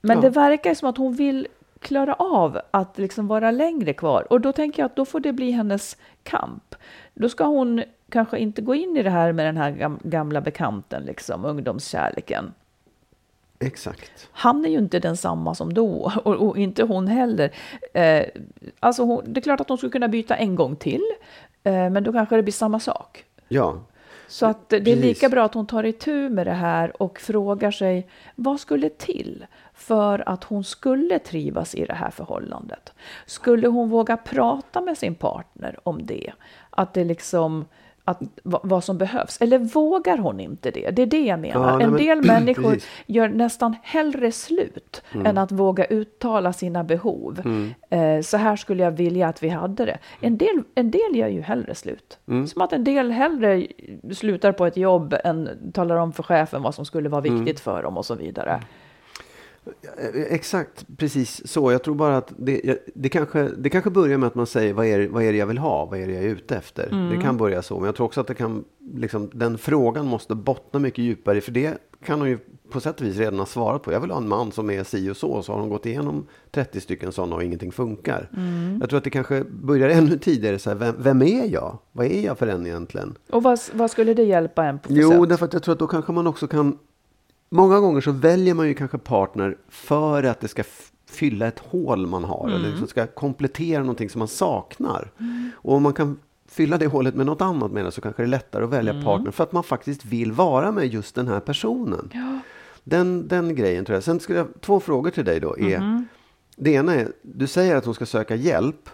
Men 0.00 0.16
ja. 0.16 0.22
det 0.22 0.30
verkar 0.30 0.74
som 0.74 0.88
att 0.88 0.96
hon 0.96 1.14
vill 1.14 1.48
klara 1.80 2.14
av 2.14 2.60
att 2.70 2.98
liksom 2.98 3.28
vara 3.28 3.50
längre 3.50 3.92
kvar. 3.92 4.32
Och 4.32 4.40
då 4.40 4.52
tänker 4.52 4.82
jag 4.82 4.86
att 4.86 4.96
då 4.96 5.04
får 5.04 5.20
det 5.20 5.32
bli 5.32 5.50
hennes 5.50 5.96
kamp. 6.22 6.74
Då 7.14 7.28
ska 7.28 7.44
hon 7.44 7.82
kanske 8.08 8.38
inte 8.38 8.62
gå 8.62 8.74
in 8.74 8.96
i 8.96 9.02
det 9.02 9.10
här 9.10 9.32
med 9.32 9.46
den 9.46 9.56
här 9.56 9.98
gamla 10.02 10.40
bekanten, 10.40 11.02
liksom, 11.02 11.44
ungdomskärleken. 11.44 12.52
Exakt. 13.58 14.28
Han 14.32 14.64
är 14.64 14.68
ju 14.68 14.78
inte 14.78 14.98
densamma 14.98 15.54
som 15.54 15.74
då 15.74 16.12
och, 16.24 16.34
och 16.34 16.58
inte 16.58 16.82
hon 16.82 17.06
heller. 17.06 17.50
Eh, 17.94 18.24
alltså 18.80 19.02
hon, 19.02 19.22
det 19.26 19.40
är 19.40 19.42
klart 19.42 19.60
att 19.60 19.68
hon 19.68 19.78
skulle 19.78 19.92
kunna 19.92 20.08
byta 20.08 20.36
en 20.36 20.54
gång 20.54 20.76
till, 20.76 21.02
eh, 21.62 21.90
men 21.90 22.04
då 22.04 22.12
kanske 22.12 22.36
det 22.36 22.42
blir 22.42 22.52
samma 22.52 22.80
sak. 22.80 23.24
Ja. 23.48 23.80
Så 24.28 24.46
att 24.46 24.68
det 24.68 24.92
är 24.92 24.96
lika 24.96 25.28
bra 25.28 25.44
att 25.44 25.54
hon 25.54 25.66
tar 25.66 25.84
itu 25.84 26.28
med 26.28 26.46
det 26.46 26.52
här 26.52 27.02
och 27.02 27.20
frågar 27.20 27.70
sig 27.70 28.08
vad 28.34 28.60
skulle 28.60 28.88
till 28.88 29.46
för 29.78 30.28
att 30.28 30.44
hon 30.44 30.64
skulle 30.64 31.18
trivas 31.18 31.74
i 31.74 31.84
det 31.84 31.94
här 31.94 32.10
förhållandet? 32.10 32.92
Skulle 33.26 33.68
hon 33.68 33.88
våga 33.88 34.16
prata 34.16 34.80
med 34.80 34.98
sin 34.98 35.14
partner 35.14 35.78
om 35.82 36.06
det? 36.06 36.32
Att 36.70 36.94
det 36.94 37.04
liksom 37.04 37.64
att, 38.08 38.20
vad 38.42 38.84
som 38.84 38.98
behövs. 38.98 39.40
Eller 39.40 39.58
vågar 39.58 40.18
hon 40.18 40.40
inte 40.40 40.70
det? 40.70 40.90
Det 40.90 41.02
är 41.02 41.06
det 41.06 41.24
jag 41.24 41.40
menar. 41.40 41.70
Ja, 41.70 41.76
nej, 41.76 41.86
en 41.86 41.96
del 41.96 42.18
men, 42.18 42.26
människor 42.26 42.72
precis. 42.72 42.88
gör 43.06 43.28
nästan 43.28 43.76
hellre 43.82 44.32
slut 44.32 45.02
mm. 45.12 45.26
än 45.26 45.38
att 45.38 45.52
våga 45.52 45.84
uttala 45.84 46.52
sina 46.52 46.84
behov. 46.84 47.40
Mm. 47.44 47.74
Eh, 47.90 48.22
så 48.22 48.36
här 48.36 48.56
skulle 48.56 48.82
jag 48.82 48.90
vilja 48.90 49.28
att 49.28 49.42
vi 49.42 49.48
hade 49.48 49.84
det. 49.84 49.98
En 50.20 50.38
del, 50.38 50.62
en 50.74 50.90
del 50.90 51.16
gör 51.16 51.28
ju 51.28 51.40
hellre 51.40 51.74
slut. 51.74 52.18
Mm. 52.28 52.46
Som 52.46 52.62
att 52.62 52.72
en 52.72 52.84
del 52.84 53.10
hellre 53.10 53.66
slutar 54.12 54.52
på 54.52 54.66
ett 54.66 54.76
jobb 54.76 55.14
än 55.24 55.72
talar 55.72 55.96
om 55.96 56.12
för 56.12 56.22
chefen 56.22 56.62
vad 56.62 56.74
som 56.74 56.84
skulle 56.84 57.08
vara 57.08 57.20
viktigt 57.20 57.38
mm. 57.40 57.56
för 57.56 57.82
dem 57.82 57.96
och 57.96 58.06
så 58.06 58.14
vidare. 58.14 58.60
Exakt, 60.28 60.86
precis 60.96 61.48
så. 61.48 61.72
Jag 61.72 61.82
tror 61.82 61.94
bara 61.94 62.16
att 62.16 62.32
det, 62.36 62.78
det, 62.94 63.08
kanske, 63.08 63.42
det 63.42 63.70
kanske 63.70 63.90
börjar 63.90 64.18
med 64.18 64.26
att 64.26 64.34
man 64.34 64.46
säger 64.46 64.72
vad 64.72 64.86
är, 64.86 65.08
vad 65.08 65.22
är 65.22 65.32
det 65.32 65.38
jag 65.38 65.46
vill 65.46 65.58
ha? 65.58 65.84
Vad 65.84 66.00
är 66.00 66.06
det 66.06 66.12
jag 66.12 66.24
är 66.24 66.28
ute 66.28 66.56
efter? 66.56 66.88
Mm. 66.92 67.10
Det 67.10 67.22
kan 67.22 67.36
börja 67.36 67.62
så. 67.62 67.74
Men 67.74 67.86
jag 67.86 67.94
tror 67.94 68.06
också 68.06 68.20
att 68.20 68.26
det 68.26 68.34
kan, 68.34 68.64
liksom, 68.94 69.30
den 69.32 69.58
frågan 69.58 70.06
måste 70.06 70.34
bottna 70.34 70.80
mycket 70.80 71.04
djupare. 71.04 71.40
För 71.40 71.52
det 71.52 71.78
kan 72.04 72.20
hon 72.20 72.28
ju 72.28 72.38
på 72.70 72.80
sätt 72.80 73.00
och 73.00 73.06
vis 73.06 73.16
redan 73.16 73.38
ha 73.38 73.46
svarat 73.46 73.82
på. 73.82 73.92
Jag 73.92 74.00
vill 74.00 74.10
ha 74.10 74.18
en 74.18 74.28
man 74.28 74.52
som 74.52 74.70
är 74.70 74.84
si 74.84 75.10
och 75.10 75.16
så. 75.16 75.42
Så 75.42 75.52
har 75.52 75.60
hon 75.60 75.70
gått 75.70 75.86
igenom 75.86 76.26
30 76.50 76.80
stycken 76.80 77.12
sådana 77.12 77.36
och 77.36 77.44
ingenting 77.44 77.72
funkar. 77.72 78.30
Mm. 78.36 78.78
Jag 78.80 78.88
tror 78.88 78.98
att 78.98 79.04
det 79.04 79.10
kanske 79.10 79.44
börjar 79.44 79.88
ännu 79.88 80.18
tidigare. 80.18 80.58
Så 80.58 80.70
här, 80.70 80.76
vem, 80.76 80.94
vem, 80.98 81.22
är 81.22 81.46
jag? 81.46 81.78
Vad 81.92 82.06
är 82.06 82.24
jag 82.24 82.38
för 82.38 82.46
en 82.46 82.66
egentligen? 82.66 83.14
Och 83.30 83.42
vad, 83.42 83.60
vad 83.72 83.90
skulle 83.90 84.14
det 84.14 84.24
hjälpa 84.24 84.64
en 84.64 84.78
på? 84.78 84.88
Jo, 84.90 85.10
sätt? 85.10 85.28
därför 85.28 85.46
att 85.46 85.52
jag 85.52 85.62
tror 85.62 85.72
att 85.72 85.78
då 85.78 85.86
kanske 85.86 86.12
man 86.12 86.26
också 86.26 86.46
kan 86.46 86.78
Många 87.48 87.80
gånger 87.80 88.00
så 88.00 88.12
väljer 88.12 88.54
man 88.54 88.68
ju 88.68 88.74
kanske 88.74 88.98
partner 88.98 89.56
för 89.68 90.22
att 90.22 90.40
det 90.40 90.48
ska 90.48 90.62
fylla 91.10 91.46
ett 91.46 91.58
hål 91.58 92.06
man 92.06 92.24
har 92.24 92.48
mm. 92.48 92.54
eller 92.54 92.68
liksom 92.68 92.86
ska 92.86 93.06
komplettera 93.06 93.80
någonting 93.80 94.10
som 94.10 94.18
man 94.18 94.28
saknar. 94.28 95.12
Mm. 95.20 95.50
Och 95.56 95.74
om 95.74 95.82
man 95.82 95.92
kan 95.92 96.18
fylla 96.48 96.78
det 96.78 96.86
hålet 96.86 97.14
med 97.14 97.26
något 97.26 97.40
annat 97.40 97.72
med 97.72 97.84
det 97.84 97.90
så 97.90 98.00
kanske 98.00 98.22
det 98.22 98.26
är 98.26 98.30
lättare 98.30 98.64
att 98.64 98.70
välja 98.70 98.92
mm. 98.92 99.04
partner 99.04 99.30
för 99.30 99.44
att 99.44 99.52
man 99.52 99.62
faktiskt 99.62 100.04
vill 100.04 100.32
vara 100.32 100.72
med 100.72 100.86
just 100.86 101.14
den 101.14 101.28
här 101.28 101.40
personen. 101.40 102.10
Ja. 102.14 102.38
Den, 102.84 103.28
den 103.28 103.54
grejen 103.54 103.84
tror 103.84 103.96
jag. 103.96 104.02
Sen 104.02 104.20
skulle 104.20 104.38
jag, 104.38 104.48
två 104.60 104.80
frågor 104.80 105.10
till 105.10 105.24
dig 105.24 105.40
då 105.40 105.58
är. 105.58 105.76
Mm. 105.76 106.06
Det 106.56 106.70
ena 106.70 106.94
är, 106.94 107.12
du 107.22 107.46
säger 107.46 107.76
att 107.76 107.84
hon 107.84 107.94
ska 107.94 108.06
söka 108.06 108.34
hjälp. 108.34 108.90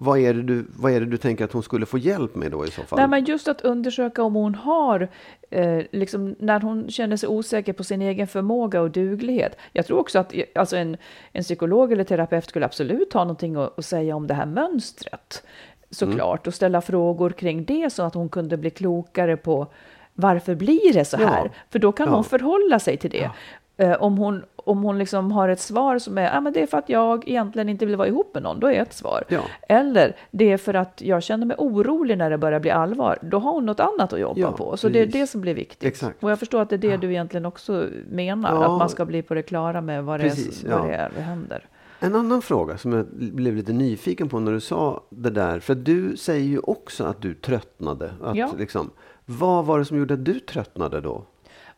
Vad 0.00 0.18
är, 0.18 0.34
det 0.34 0.42
du, 0.42 0.66
vad 0.76 0.92
är 0.92 1.00
det 1.00 1.06
du 1.06 1.16
tänker 1.16 1.44
att 1.44 1.52
hon 1.52 1.62
skulle 1.62 1.86
få 1.86 1.98
hjälp 1.98 2.34
med 2.34 2.50
då 2.50 2.66
i 2.66 2.70
så 2.70 2.82
fall? 2.82 2.98
Nej, 2.98 3.08
men 3.08 3.24
just 3.24 3.48
att 3.48 3.60
undersöka 3.60 4.22
om 4.22 4.34
hon 4.34 4.54
har, 4.54 5.08
eh, 5.50 5.82
liksom, 5.92 6.36
när 6.38 6.60
hon 6.60 6.90
känner 6.90 7.16
sig 7.16 7.28
osäker 7.28 7.72
på 7.72 7.84
sin 7.84 8.02
egen 8.02 8.26
förmåga 8.26 8.80
och 8.80 8.90
duglighet. 8.90 9.56
Jag 9.72 9.86
tror 9.86 9.98
också 9.98 10.18
att 10.18 10.34
alltså 10.54 10.76
en, 10.76 10.96
en 11.32 11.42
psykolog 11.42 11.92
eller 11.92 12.04
terapeut 12.04 12.48
skulle 12.48 12.66
absolut 12.66 13.12
ha 13.12 13.20
någonting 13.20 13.56
att, 13.56 13.78
att 13.78 13.84
säga 13.84 14.16
om 14.16 14.26
det 14.26 14.34
här 14.34 14.46
mönstret. 14.46 15.42
Såklart, 15.90 16.46
mm. 16.46 16.50
och 16.50 16.54
ställa 16.54 16.80
frågor 16.80 17.30
kring 17.30 17.64
det 17.64 17.92
så 17.92 18.02
att 18.02 18.14
hon 18.14 18.28
kunde 18.28 18.56
bli 18.56 18.70
klokare 18.70 19.36
på 19.36 19.66
varför 20.14 20.54
blir 20.54 20.92
det 20.92 21.04
så 21.04 21.16
här? 21.16 21.44
Ja. 21.44 21.50
För 21.70 21.78
då 21.78 21.92
kan 21.92 22.08
ja. 22.08 22.14
hon 22.14 22.24
förhålla 22.24 22.78
sig 22.78 22.96
till 22.96 23.10
det. 23.10 23.18
Ja. 23.18 23.34
Eh, 23.80 24.02
om 24.02 24.18
hon, 24.18 24.44
om 24.56 24.82
hon 24.82 24.98
liksom 24.98 25.32
har 25.32 25.48
ett 25.48 25.60
svar 25.60 25.98
som 25.98 26.18
är, 26.18 26.36
ah, 26.36 26.40
men 26.40 26.52
det 26.52 26.62
är 26.62 26.66
för 26.66 26.78
att 26.78 26.88
jag 26.88 27.28
egentligen 27.28 27.68
inte 27.68 27.86
vill 27.86 27.96
vara 27.96 28.08
ihop 28.08 28.34
med 28.34 28.42
någon, 28.42 28.60
då 28.60 28.66
är 28.66 28.82
ett 28.82 28.92
svar. 28.92 29.24
Ja. 29.28 29.40
Eller 29.68 30.16
det 30.30 30.52
är 30.52 30.56
för 30.56 30.74
att 30.74 31.02
jag 31.04 31.22
känner 31.22 31.46
mig 31.46 31.56
orolig 31.58 32.18
när 32.18 32.30
det 32.30 32.38
börjar 32.38 32.60
bli 32.60 32.70
allvar, 32.70 33.18
då 33.22 33.38
har 33.38 33.52
hon 33.52 33.66
något 33.66 33.80
annat 33.80 34.12
att 34.12 34.20
jobba 34.20 34.40
ja, 34.40 34.52
på. 34.52 34.76
Så 34.76 34.88
precis. 34.88 35.12
det 35.12 35.18
är 35.18 35.20
det 35.20 35.26
som 35.26 35.40
blir 35.40 35.54
viktigt. 35.54 35.88
Exakt. 35.88 36.24
Och 36.24 36.30
jag 36.30 36.38
förstår 36.38 36.62
att 36.62 36.70
det 36.70 36.76
är 36.76 36.78
det 36.78 36.88
ja. 36.88 36.96
du 36.96 37.10
egentligen 37.10 37.46
också 37.46 37.88
menar, 38.10 38.62
att 38.62 38.78
man 38.78 38.88
ska 38.88 39.04
bli 39.04 39.22
på 39.22 39.34
det 39.34 39.42
klara 39.42 39.80
med 39.80 40.04
vad 40.04 40.20
det, 40.20 40.28
precis, 40.28 40.64
är, 40.64 40.70
vad 40.70 40.88
det 40.88 40.94
är 40.94 41.10
det 41.16 41.22
händer. 41.22 41.64
En 42.00 42.14
annan 42.14 42.42
fråga 42.42 42.78
som 42.78 42.92
jag 42.92 43.06
blev 43.10 43.56
lite 43.56 43.72
nyfiken 43.72 44.28
på 44.28 44.40
när 44.40 44.52
du 44.52 44.60
sa 44.60 45.02
det 45.10 45.30
där, 45.30 45.60
för 45.60 45.74
du 45.74 46.16
säger 46.16 46.46
ju 46.46 46.58
också 46.58 47.04
att 47.04 47.22
du 47.22 47.34
tröttnade. 47.34 48.10
Att 48.22 48.58
liksom, 48.58 48.90
vad 49.24 49.64
var 49.64 49.78
det 49.78 49.84
som 49.84 49.98
gjorde 49.98 50.14
att 50.14 50.24
du 50.24 50.40
tröttnade 50.40 51.00
då? 51.00 51.24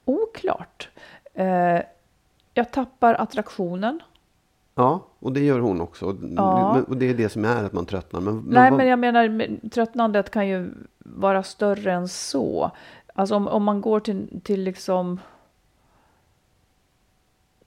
Oklart. 0.04 0.89
Eh, 1.34 1.82
jag 2.54 2.70
tappar 2.70 3.14
attraktionen. 3.14 4.02
Ja, 4.74 5.06
och 5.18 5.32
det 5.32 5.40
gör 5.40 5.60
hon 5.60 5.80
också. 5.80 6.16
Ja. 6.36 6.82
Och 6.88 6.96
det 6.96 7.10
är 7.10 7.14
det 7.14 7.28
som 7.28 7.44
är 7.44 7.64
att 7.64 7.72
man 7.72 7.86
tröttnar. 7.86 8.20
Men, 8.20 8.44
Nej, 8.46 8.70
men, 8.70 8.76
men 8.76 8.86
jag 8.86 8.98
menar 8.98 9.68
tröttnandet 9.70 10.30
kan 10.30 10.48
ju 10.48 10.70
vara 10.98 11.42
större 11.42 11.92
än 11.92 12.08
så. 12.08 12.70
Alltså 13.14 13.34
om, 13.34 13.48
om 13.48 13.64
man 13.64 13.80
går 13.80 14.00
till, 14.00 14.40
till 14.44 14.62
liksom... 14.62 15.20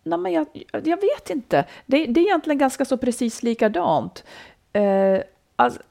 Nej, 0.04 0.20
men 0.20 0.32
jag, 0.32 0.48
jag 0.72 1.02
vet 1.02 1.30
inte. 1.30 1.66
Det, 1.86 2.06
det 2.06 2.20
är 2.20 2.26
egentligen 2.26 2.58
ganska 2.58 2.86
så 2.86 2.98
precis 2.98 3.44
likadant. 3.44 4.24
Eh, 4.74 5.20
alltså, 5.56 5.82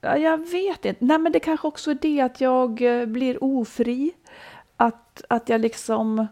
jag 0.00 0.50
vet 0.50 0.84
inte. 0.84 1.04
Nej, 1.04 1.18
men 1.18 1.32
det 1.32 1.40
kanske 1.40 1.68
också 1.68 1.90
är 1.90 1.98
det 2.00 2.20
att 2.20 2.40
jag 2.40 2.82
eh, 2.82 3.06
blir 3.06 3.44
ofri 3.44 4.12
att, 4.76 5.22
att 5.28 5.48
jag 5.48 5.60
liksom 5.60 6.26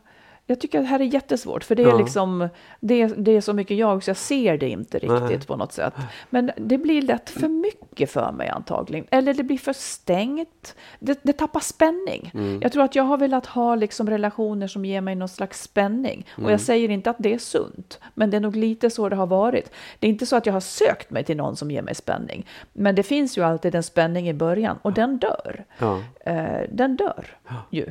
jag 0.50 0.60
tycker 0.60 0.78
att 0.78 0.84
det 0.84 0.88
här 0.88 1.00
är 1.00 1.04
jättesvårt, 1.04 1.64
för 1.64 1.74
det 1.74 1.82
är, 1.82 1.88
Ja. 1.88 1.98
liksom, 1.98 2.48
det, 2.80 3.06
det 3.06 3.36
är 3.36 3.40
så 3.40 3.52
mycket 3.52 3.76
jag, 3.76 4.02
så 4.04 4.10
jag 4.10 4.16
ser 4.16 4.58
det 4.58 4.68
inte 4.68 4.98
riktigt 4.98 5.20
Nej. 5.28 5.40
på 5.46 5.56
något 5.56 5.72
sätt. 5.72 5.94
Men 6.30 6.50
det 6.56 6.78
blir 6.78 7.02
lätt 7.02 7.30
för 7.30 7.48
mycket 7.48 8.10
för 8.10 8.32
mig 8.32 8.48
antagligen. 8.48 9.06
Eller 9.10 9.34
det 9.34 9.42
blir 9.42 9.58
för 9.58 9.72
stängt. 9.72 10.74
Det, 10.98 11.20
det 11.22 11.32
tappar 11.32 11.60
spänning. 11.60 12.30
Mm. 12.34 12.58
Jag 12.62 12.72
tror 12.72 12.82
att 12.84 12.94
jag 12.94 13.04
har 13.04 13.16
velat 13.18 13.46
ha 13.46 13.74
liksom 13.74 14.10
relationer 14.10 14.66
som 14.66 14.84
ger 14.84 15.00
mig 15.00 15.14
någon 15.14 15.28
slags 15.28 15.62
spänning. 15.62 16.26
Och 16.32 16.38
Mm. 16.38 16.50
jag 16.50 16.60
säger 16.60 16.88
inte 16.90 17.10
att 17.10 17.16
det 17.18 17.34
är 17.34 17.38
sunt, 17.38 18.00
men 18.14 18.30
det 18.30 18.36
är 18.36 18.40
nog 18.40 18.56
lite 18.56 18.90
så 18.90 19.08
det 19.08 19.16
har 19.16 19.26
varit. 19.26 19.72
Det 19.98 20.06
är 20.06 20.10
inte 20.10 20.26
så 20.26 20.36
att 20.36 20.46
jag 20.46 20.52
har 20.52 20.60
sökt 20.60 21.10
mig 21.10 21.24
till 21.24 21.36
någon 21.36 21.56
som 21.56 21.70
ger 21.70 21.82
mig 21.82 21.94
spänning. 21.94 22.46
Men 22.72 22.94
det 22.94 23.02
finns 23.02 23.38
ju 23.38 23.42
alltid 23.44 23.74
en 23.74 23.82
spänning 23.82 24.28
i 24.28 24.34
början, 24.34 24.78
och 24.82 24.92
den 24.92 25.18
dör. 25.18 25.64
Ja. 25.78 26.00
Eh, 26.24 26.60
den 26.72 26.96
dör 26.96 27.26
ju 27.70 27.84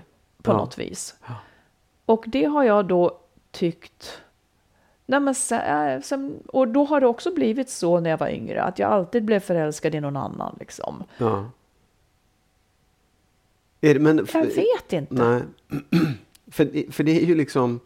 på 0.43 0.51
Ja. 0.51 0.57
något 0.57 0.77
vis. 0.77 1.15
Och 2.09 2.25
det 2.27 2.45
har 2.45 2.63
jag 2.63 2.85
då 2.85 3.19
tyckt... 3.51 4.21
Nej 5.05 5.19
men 5.19 5.35
sen, 5.35 6.01
äh, 6.11 6.47
och 6.47 6.67
då 6.67 6.83
har 6.83 7.01
det 7.01 7.07
också 7.07 7.33
blivit 7.33 7.69
så 7.69 7.99
när 7.99 8.09
jag 8.09 8.17
var 8.17 8.29
yngre, 8.29 8.63
att 8.63 8.79
jag 8.79 8.91
alltid 8.91 9.25
blev 9.25 9.39
förälskad 9.39 9.95
i 9.95 9.99
någon 9.99 10.17
annan. 10.17 10.55
Liksom. 10.59 11.03
ja. 11.17 11.51
Det, 13.79 13.99
men, 13.99 14.27
Jag 14.33 14.45
vet 14.45 14.93
inte. 14.93 15.13
Nej. 15.13 15.41
för, 16.51 16.91
för 16.91 17.03
det 17.03 17.21
är 17.21 17.25
ju 17.25 17.35
liksom... 17.35 17.79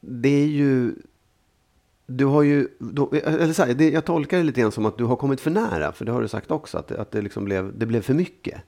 Det 0.00 0.42
är 0.42 0.46
ju... 0.46 0.94
Du 2.06 2.24
har 2.24 2.42
ju... 2.42 2.68
Då, 2.78 3.10
eller 3.12 3.52
så 3.52 3.64
här, 3.64 3.74
det, 3.74 3.90
jag 3.90 4.04
tolkar 4.04 4.36
det 4.36 4.44
lite 4.44 4.60
grann 4.60 4.72
som 4.72 4.86
att 4.86 4.98
du 4.98 5.04
har 5.04 5.16
kommit 5.16 5.40
för 5.40 5.50
nära. 5.50 5.92
För 5.92 6.04
det 6.04 6.12
har 6.12 6.22
du 6.22 6.28
sagt 6.28 6.50
också. 6.50 6.78
Att, 6.78 6.92
att 6.92 7.10
det, 7.10 7.22
liksom 7.22 7.44
blev, 7.44 7.78
det 7.78 7.86
blev 7.86 8.02
för 8.02 8.14
mycket. 8.14 8.60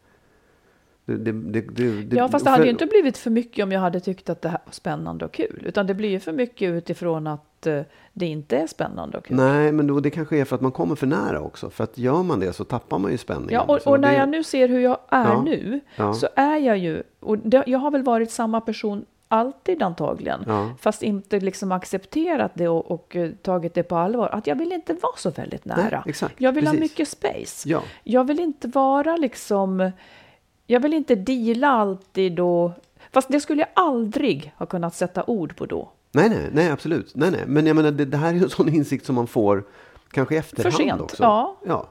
Det, 1.05 1.17
det, 1.33 1.61
det, 1.61 2.17
Ja, 2.17 2.29
fast 2.29 2.45
det 2.45 2.49
för- 2.49 2.57
hade 2.57 2.65
ju 2.65 2.71
inte 2.71 2.87
blivit 2.87 3.19
för 3.19 3.31
mycket 3.31 3.63
om 3.65 3.73
jag 3.73 3.81
hade 3.81 4.01
tyckt 4.01 4.31
att 4.31 4.43
det 4.43 4.49
här 4.49 4.59
var 4.65 4.73
spännande 4.73 5.25
och 5.25 5.33
kul. 5.33 5.63
Utan 5.67 5.87
det 5.87 5.95
blir 5.95 6.09
ju 6.09 6.21
för 6.21 6.33
mycket 6.33 6.71
utifrån 6.71 7.27
att 7.27 7.67
eh, 7.67 7.81
det 8.13 8.27
inte 8.27 8.57
är 8.57 8.67
spännande 8.67 9.19
och 9.19 9.25
kul. 9.25 9.37
Nej, 9.37 9.73
men 9.73 9.87
då, 9.87 10.01
det 10.01 10.11
kanske 10.11 10.39
är 10.39 10.45
för 10.45 10.55
att 10.57 10.63
man 10.63 10.73
kommer 10.73 10.95
för 10.95 11.07
nära 11.07 11.41
också. 11.41 11.71
För 11.71 11.85
att 11.85 11.99
gör 11.99 12.23
man 12.23 12.41
det 12.41 12.53
så 12.53 12.65
tappar 12.65 12.99
man 12.99 13.11
ju 13.11 13.19
spänningen. 13.19 13.53
Ja, 13.53 13.61
och, 13.63 13.87
och 13.87 14.01
när 14.01 14.15
jag 14.19 14.29
nu 14.29 14.45
ser 14.45 14.69
hur 14.69 14.81
jag 14.81 14.99
är 15.09 15.25
Ja, 15.29 15.43
nu, 15.43 15.81
ja. 15.97 16.15
så 16.15 16.29
är 16.37 16.57
jag 16.57 16.79
ju, 16.79 17.03
och 17.21 17.37
jag 17.67 17.79
har 17.79 17.91
väl 17.91 18.03
varit 18.03 18.31
samma 18.31 18.61
person 18.61 19.05
alltid 19.29 19.83
antagligen, 19.83 20.41
Ja. 20.47 20.71
fast 20.81 21.03
inte 21.03 21.41
liksom 21.41 21.73
accepterat 21.73 22.53
det 22.55 22.69
och, 22.69 22.91
och 22.91 23.17
eh, 23.17 23.31
tagit 23.43 23.75
det 23.75 23.83
på 23.83 23.97
allvar, 23.97 24.29
att 24.29 24.47
jag 24.47 24.57
vill 24.57 24.73
inte 24.73 24.93
vara 24.93 25.17
så 25.17 25.31
väldigt 25.31 25.65
nära. 25.65 26.03
exakt, 26.07 26.35
jag 26.39 26.53
vill 26.53 26.67
ha 26.67 26.73
precis. 26.75 26.91
mycket 26.91 27.09
space. 27.09 27.69
Ja. 27.69 27.83
Jag 28.05 28.25
vill 28.25 28.41
inte 28.41 28.69
vara 28.69 29.17
liksom, 29.17 29.91
jag 30.71 30.81
vill 30.81 30.93
inte 30.95 31.15
deala 31.15 31.69
alltid 31.69 32.33
då, 32.33 32.73
fast 33.13 33.29
det 33.29 33.41
skulle 33.41 33.61
jag 33.63 33.69
aldrig 33.75 34.53
ha 34.57 34.67
kunnat 34.67 34.95
sätta 34.95 35.25
ord 35.27 35.57
på 35.57 35.67
då. 35.67 35.91
Nej, 36.13 36.29
nej, 36.29 36.49
nej, 36.53 36.71
absolut. 36.71 37.13
Nej, 37.15 37.31
nej. 37.31 37.45
Men 37.47 37.67
jag 37.67 37.77
menar, 37.77 37.91
det, 37.91 38.05
det 38.05 38.17
här 38.17 38.35
är 38.35 38.39
en 38.43 38.51
sån 38.51 38.69
insikt 38.69 39.07
som 39.07 39.15
man 39.15 39.27
får 39.27 39.65
kanske 40.11 40.35
i 40.35 40.39
efterhand 40.39 40.75
sent, 40.75 41.01
också. 41.01 41.23
ja. 41.23 41.57
ja. 41.67 41.89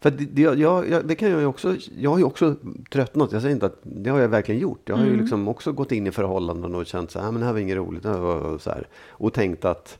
För 0.00 0.08
att 0.08 0.18
det, 0.18 0.24
det, 0.24 0.42
jag, 0.42 0.88
jag, 0.88 1.06
det 1.06 1.14
kan 1.14 1.30
jag 1.30 1.40
ju 1.40 1.46
också, 1.46 1.76
jag 1.98 2.10
har 2.10 2.18
ju 2.18 2.24
också 2.24 2.54
tröttnat. 2.90 3.32
Jag 3.32 3.42
säger 3.42 3.54
inte 3.54 3.66
att 3.66 3.80
det 3.82 4.10
har 4.10 4.18
jag 4.20 4.28
verkligen 4.28 4.60
gjort. 4.60 4.80
Jag 4.88 4.96
har 4.96 5.02
Mm. 5.02 5.14
ju 5.14 5.20
liksom 5.20 5.48
också 5.48 5.72
gått 5.72 5.92
in 5.92 6.06
i 6.06 6.10
förhållanden 6.10 6.74
och 6.74 6.86
känt 6.86 7.10
så 7.10 7.18
här, 7.20 7.28
"Ah, 7.28 7.30
men 7.30 7.40
det 7.40 7.46
här 7.46 7.52
var 7.52 7.60
inget 7.60 7.76
roligt. 7.76 8.04
Var 8.04 8.58
så 8.58 8.70
här. 8.70 8.88
Och 9.10 9.32
tänkt 9.32 9.64
att, 9.64 9.98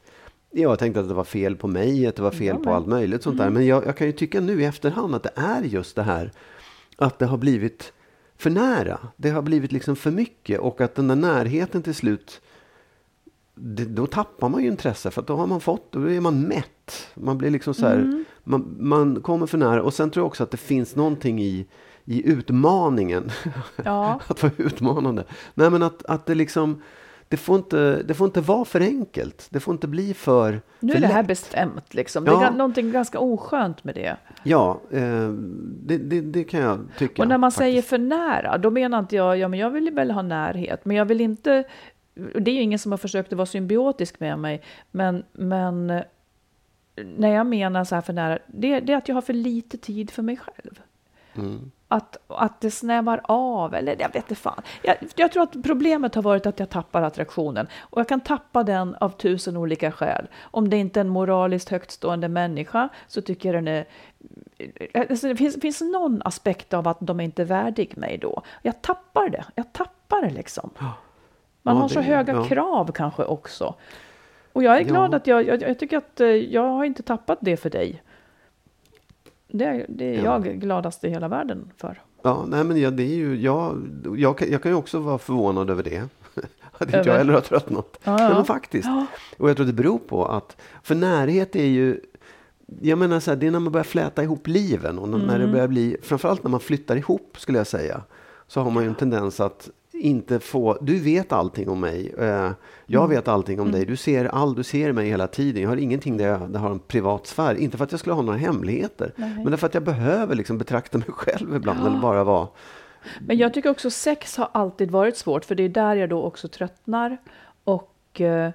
jag 0.51 0.79
tänkte 0.79 1.01
att 1.01 1.09
det 1.09 1.15
var 1.15 1.25
fel 1.25 1.57
på 1.57 1.69
mig, 1.69 2.07
att 2.07 2.17
det 2.17 2.23
var 2.23 2.31
fel 2.31 2.47
Jag 2.47 2.57
på. 2.57 2.63
Mm. 2.71 2.75
allt 2.77 2.87
möjligt 2.87 3.23
sånt 3.23 3.39
där. 3.39 3.51
Men 3.51 3.67
jag, 3.67 3.87
jag 3.87 3.97
kan 3.97 4.07
ju 4.07 4.13
tycka 4.13 4.41
nu 4.41 4.63
i 4.63 4.65
efterhand 4.65 5.15
att 5.15 5.23
det 5.23 5.33
är 5.35 5.63
just 5.63 5.97
det 5.97 6.03
här 6.03 6.33
att 6.97 7.19
det 7.19 7.27
har 7.27 7.37
blivit 7.39 7.93
för 8.41 8.51
nära. 8.51 8.99
Det 9.17 9.31
har 9.31 9.43
blivit 9.43 9.73
liksom 9.73 9.97
för 9.97 10.11
mycket 10.11 10.61
och 10.61 10.81
att 10.81 10.95
den 10.95 11.09
där 11.09 11.17
närheten 11.17 11.83
till 11.83 11.95
slut 11.95 12.41
det, 13.55 13.85
då 13.85 14.07
tappar 14.07 14.49
man 14.49 14.63
ju 14.63 14.69
intresse 14.69 15.11
för 15.11 15.21
att 15.21 15.27
då 15.27 15.37
har 15.37 15.47
man 15.47 15.61
fått, 15.61 15.93
då 15.93 16.11
är 16.11 16.21
man 16.21 16.41
mätt. 16.41 17.09
Man 17.15 17.39
blir 17.39 17.51
liksom 17.51 17.75
så 17.75 17.87
här, 17.87 17.99
Mm. 17.99 18.25
man, 18.45 18.77
man 18.79 19.21
kommer 19.23 19.47
för 19.47 19.59
nära. 19.59 19.83
Och 19.83 19.95
sen 19.95 20.11
tror 20.11 20.23
jag 20.23 20.27
också 20.27 20.43
att 20.43 20.51
det 20.51 20.57
finns 20.57 20.97
någonting 20.97 21.43
i, 21.43 21.67
i 22.05 22.29
utmaningen. 22.31 23.31
Ja. 23.85 24.21
att 24.27 24.43
vara 24.43 24.53
utmanande. 24.57 25.25
Nej 25.55 25.71
men 25.71 25.83
att, 25.83 26.05
att 26.05 26.27
det 26.27 26.35
liksom, 26.35 26.83
det 27.31 27.37
får, 27.37 27.57
inte, 27.57 28.03
det 28.03 28.15
får 28.15 28.25
inte 28.27 28.41
vara 28.41 28.65
för 28.65 28.81
enkelt. 28.81 29.47
Det 29.51 29.61
får 29.61 29.73
inte 29.75 29.89
bli 29.89 30.15
för 30.15 30.61
Nu 30.81 30.93
för 30.93 30.97
är 30.99 31.01
det 31.01 31.07
här 31.07 31.23
lätt. 31.23 31.27
bestämt 31.29 31.95
liksom. 31.95 32.25
Det 32.25 32.31
Ja. 32.31 32.45
är 32.47 32.51
ga- 32.51 32.57
någonting 32.57 32.93
ganska 32.93 33.19
oskönt 33.19 33.85
med 33.85 33.95
det. 33.95 34.17
Ja, 34.43 34.81
eh, 34.91 35.29
det, 35.83 35.99
det, 35.99 36.21
det 36.21 36.45
kan 36.45 36.61
jag 36.61 36.87
tycka. 36.99 37.23
Och 37.23 37.29
när 37.29 37.39
man 37.39 37.51
faktiskt. 37.51 37.59
säger 37.59 37.83
för 37.83 37.99
nära, 37.99 38.59
då 38.59 38.71
menar 38.71 38.99
inte 38.99 39.17
jag, 39.17 39.39
ja 39.39 39.49
men 39.49 39.59
jag 39.59 39.71
vill 39.71 39.91
väl 39.91 40.11
ha 40.11 40.23
närhet, 40.23 40.85
men 40.85 40.97
jag 40.97 41.05
vill 41.05 41.21
inte, 41.21 41.65
det 42.15 42.51
är 42.51 42.55
ju 42.55 42.61
ingen 42.61 42.79
som 42.79 42.93
har 42.93 42.97
försökt 42.99 43.33
att 43.33 43.37
vara 43.37 43.47
symbiotisk 43.47 44.21
med 44.21 44.39
mig, 44.39 44.63
men, 44.91 45.25
men 45.33 45.91
eh, 45.91 46.03
när 47.17 47.29
jag 47.35 47.47
menar 47.47 47.85
så 47.85 47.95
här 47.95 48.03
för 48.03 48.13
nära, 48.13 48.39
det, 48.47 48.81
det 48.81 48.93
är 48.93 48.97
att 48.97 49.09
jag 49.09 49.15
har 49.15 49.23
för 49.23 49.33
lite 49.33 49.79
tid 49.79 50.11
för 50.11 50.23
mig 50.23 50.37
själv. 50.37 50.81
Mm. 51.35 51.71
Att, 51.93 52.17
att 52.27 52.61
det 52.61 52.71
snävar 52.71 53.21
av, 53.25 53.75
eller 53.75 53.97
jag 53.99 54.09
vet 54.09 54.17
inte 54.17 54.35
fan. 54.35 54.63
Jag, 54.83 54.97
jag 55.17 55.33
tror 55.33 55.43
att 55.43 55.63
problemet 55.63 56.15
har 56.15 56.23
varit 56.23 56.47
att 56.47 56.59
jag 56.61 56.71
tappar 56.71 57.03
attraktionen. 57.03 57.67
Och 57.81 58.01
jag 58.01 58.09
kan 58.09 58.21
tappa 58.21 58.63
den 58.63 58.95
av 58.95 59.11
tusen 59.11 59.57
olika 59.57 59.93
skäl. 59.93 60.27
Om 60.41 60.71
det 60.71 60.77
inte 60.77 61.01
är 61.01 61.05
en 61.05 61.09
moraliskt 61.09 61.69
högtstående 61.69 62.29
människa 62.29 62.89
så 63.07 63.23
tycker 63.23 63.55
jag 63.55 63.65
den 63.65 63.69
är... 63.69 63.85
Alltså 65.11 65.29
det 65.29 65.37
finns, 65.37 65.61
finns 65.61 65.81
någon 65.81 66.23
aspekt 66.25 66.75
av 66.75 66.89
att 66.89 66.99
de 67.01 67.21
är 67.21 67.25
inte 67.25 67.43
är 67.43 67.47
värdig 67.47 67.97
mig 67.97 68.19
då. 68.19 68.43
Jag 68.63 68.83
tappar 68.83 69.29
det. 69.29 69.45
Jag 69.55 69.73
tappar 69.73 70.23
det 70.23 70.31
liksom. 70.31 70.71
Man 71.63 71.77
Ja, 71.77 71.81
har 71.83 71.89
så 71.89 72.01
höga 72.01 72.33
ja. 72.33 72.45
krav 72.45 72.93
kanske 72.93 73.25
också. 73.25 73.75
Och 74.53 74.63
jag 74.63 74.77
är 74.77 74.85
glad 74.85 75.13
Ja. 75.13 75.17
att 75.17 75.27
jag, 75.27 75.47
jag, 75.47 75.63
jag 75.63 75.79
tycker 75.79 75.97
att 75.99 76.21
eh, 76.21 76.29
jag 76.29 76.63
har 76.69 76.85
inte 76.85 77.03
tappat 77.03 77.39
det 77.41 77.57
för 77.57 77.71
dig. 77.71 78.03
Det, 79.53 79.87
det 79.89 80.05
är 80.17 80.25
Ja. 80.25 80.41
jag 80.47 80.61
gladast 80.61 81.05
i 81.05 81.09
hela 81.09 81.29
världen 81.29 81.71
för. 81.77 82.03
Ja, 82.23 82.45
nej 82.49 82.65
men 82.65 82.81
ja, 82.81 82.91
det 82.91 83.03
är 83.03 83.17
ju, 83.17 83.41
jag, 83.41 83.83
jag, 84.17 84.39
kan, 84.39 84.51
jag 84.51 84.63
kan 84.63 84.73
ju 84.73 84.77
också 84.77 84.99
vara 84.99 85.19
förvånad 85.19 85.71
över 85.71 85.83
det. 85.83 85.99
att 86.73 86.81
inte 86.87 86.99
Över- 86.99 87.11
jag 87.11 87.19
heller 87.19 87.33
har 87.33 87.41
tröttnat. 87.41 87.99
Nej, 88.05 88.23
ja. 88.23 88.35
men 88.35 88.45
faktiskt. 88.45 88.87
Ja. 88.89 89.07
Och 89.39 89.49
jag 89.51 89.57
tror 89.57 89.67
det 89.67 89.73
beror 89.73 89.99
på 89.99 90.27
att, 90.27 90.57
för 90.83 90.95
närhet 90.95 91.57
är 91.57 91.65
ju, 91.67 92.01
jag 92.81 92.99
menar 92.99 93.21
så 93.21 93.31
här, 93.31 93.37
det 93.39 93.47
är 93.47 93.51
när 93.51 93.59
man 93.61 93.73
börjar 93.73 93.85
fläta 93.85 94.23
ihop 94.23 94.47
liven 94.47 94.99
och 94.99 95.09
när 95.09 95.19
det 95.19 95.35
Mm. 95.35 95.53
börjar 95.53 95.69
bli, 95.69 95.97
framförallt 96.03 96.43
när 96.45 96.51
man 96.51 96.61
flyttar 96.61 96.97
ihop 96.97 97.37
skulle 97.39 97.59
jag 97.59 97.67
säga, 97.67 98.01
så 98.47 98.61
har 98.61 98.71
man 98.71 98.83
ju 98.83 98.89
en 98.89 98.95
tendens 98.95 99.41
att 99.41 99.71
inte 100.01 100.41
få, 100.41 100.79
du 100.81 100.99
vet 100.99 101.33
allting 101.33 101.69
om 101.69 101.81
mig, 101.81 102.15
eh, 102.19 102.51
jag 102.87 103.05
Mm. 103.05 103.11
vet 103.17 103.29
allting 103.29 103.61
om 103.61 103.73
dig, 103.73 103.85
du 103.87 103.97
ser 103.97 104.25
all, 104.25 104.55
du 104.55 104.63
ser 104.63 104.93
mig 104.93 105.09
hela 105.09 105.27
tiden, 105.27 105.63
jag 105.63 105.69
har 105.69 105.77
ingenting 105.77 106.17
där 106.17 106.27
jag, 106.29 106.41
där 106.41 106.49
jag 106.53 106.61
har 106.61 106.71
en 106.71 106.79
privat 106.79 107.27
sfär, 107.27 107.55
inte 107.55 107.77
för 107.77 107.85
att 107.85 107.91
jag 107.91 108.01
skulle 108.01 108.15
ha 108.15 108.23
några 108.23 108.39
hemligheter, 108.39 109.13
men 109.17 109.45
därför 109.45 109.67
att 109.67 109.75
jag 109.75 109.83
behöver 109.83 110.35
liksom 110.35 110.59
betrakta 110.59 110.99
mig 110.99 111.07
själv 111.11 111.57
ibland, 111.57 111.87
eller 111.87 112.01
bara 112.01 112.25
vara 112.25 112.49
Men 113.21 113.39
jag 113.39 113.55
tycker 113.55 113.71
också 113.71 113.91
sex 113.91 114.37
har 114.37 114.49
alltid 114.53 114.91
varit 114.91 115.17
svårt, 115.17 115.45
för 115.45 115.55
det 115.55 115.63
är 115.63 115.69
där 115.69 115.97
jag 115.97 116.09
då 116.09 116.23
också 116.23 116.49
tröttnar. 116.49 117.17
Och, 117.65 118.21
eh, 118.21 118.51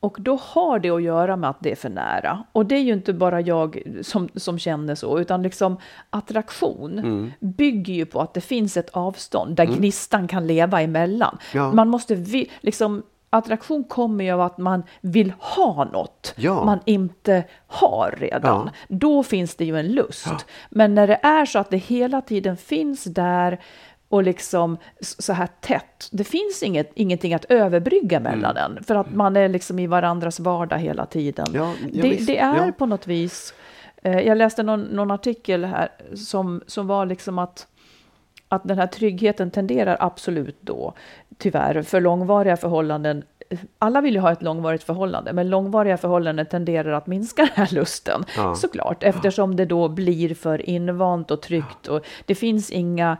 och 0.00 0.16
då 0.20 0.36
har 0.42 0.78
det 0.78 0.90
att 0.90 1.02
göra 1.02 1.36
med 1.36 1.50
att 1.50 1.56
det 1.60 1.70
är 1.72 1.76
för 1.76 1.88
nära. 1.88 2.44
Och 2.52 2.66
det 2.66 2.74
är 2.74 2.80
ju 2.80 2.92
inte 2.92 3.12
bara 3.12 3.40
jag 3.40 3.82
som, 4.02 4.28
som 4.34 4.58
känner 4.58 4.94
så, 4.94 5.18
utan 5.18 5.42
liksom 5.42 5.76
attraktion 6.10 6.98
Mm. 6.98 7.32
bygger 7.40 7.94
ju 7.94 8.06
på 8.06 8.20
att 8.20 8.34
det 8.34 8.40
finns 8.40 8.76
ett 8.76 8.90
avstånd 8.90 9.56
där 9.56 9.64
gnistan 9.64 10.28
kan 10.28 10.46
leva 10.46 10.82
emellan. 10.82 11.38
Ja. 11.54 11.72
Man 11.72 11.88
måste 11.88 12.14
vi, 12.14 12.50
liksom 12.60 13.02
Attraktion 13.30 13.84
kommer 13.84 14.24
ju 14.24 14.30
av 14.30 14.40
att 14.40 14.58
man 14.58 14.82
vill 15.00 15.32
ha 15.38 15.84
något 15.92 16.34
Ja. 16.36 16.64
man 16.64 16.78
inte 16.84 17.44
har 17.66 18.14
redan. 18.18 18.62
Ja. 18.66 18.72
Då 18.88 19.22
finns 19.22 19.54
det 19.54 19.64
ju 19.64 19.78
en 19.78 19.92
lust. 19.92 20.46
Men 20.70 20.94
när 20.94 21.06
det 21.06 21.18
är 21.22 21.46
så 21.46 21.58
att 21.58 21.70
det 21.70 21.76
hela 21.76 22.20
tiden 22.20 22.56
finns 22.56 23.04
där 23.04 23.60
och 24.08 24.22
liksom 24.22 24.76
så 25.00 25.32
här 25.32 25.48
tätt. 25.60 26.08
Det 26.12 26.24
finns 26.24 26.62
inget, 26.62 26.90
ingenting 26.94 27.34
att 27.34 27.44
överbrygga 27.44 28.20
mellan 28.20 28.54
den. 28.54 28.84
För 28.84 28.94
att 28.94 29.14
man 29.14 29.36
är 29.36 29.48
liksom 29.48 29.78
i 29.78 29.86
varandras 29.86 30.40
vardag 30.40 30.78
hela 30.78 31.06
tiden. 31.06 31.46
Ja, 31.54 31.72
ja, 31.92 32.02
det, 32.02 32.26
det 32.26 32.38
är 32.38 32.66
Ja. 32.66 32.72
på 32.78 32.86
något 32.86 33.06
vis. 33.06 33.54
Eh, 34.02 34.20
jag 34.20 34.38
läste 34.38 34.62
någon, 34.62 34.80
någon 34.82 35.10
artikel 35.10 35.64
här 35.64 35.88
som, 36.14 36.62
som 36.66 36.86
var 36.86 37.06
liksom 37.06 37.38
att 37.38 37.66
att 38.50 38.68
den 38.68 38.78
här 38.78 38.86
tryggheten 38.86 39.50
tenderar 39.50 39.96
absolut 40.00 40.56
då, 40.60 40.92
tyvärr, 41.38 41.82
för 41.82 42.00
långvariga 42.00 42.56
förhållanden. 42.56 43.22
Alla 43.78 44.00
vill 44.00 44.14
ju 44.14 44.20
ha 44.20 44.32
ett 44.32 44.42
långvarigt 44.42 44.82
förhållande, 44.84 45.32
men 45.32 45.50
långvariga 45.50 45.96
förhållanden 45.96 46.46
tenderar 46.46 46.92
att 46.92 47.06
minska 47.06 47.42
den 47.42 47.50
här 47.54 47.74
lusten. 47.74 48.24
Ja. 48.36 48.54
Såklart, 48.54 49.02
eftersom 49.02 49.56
det 49.56 49.64
då 49.64 49.88
blir 49.88 50.34
för 50.34 50.70
invant 50.70 51.30
och 51.30 51.42
tryggt 51.42 51.86
och 51.88 52.06
det 52.26 52.34
finns 52.34 52.70
inga 52.70 53.16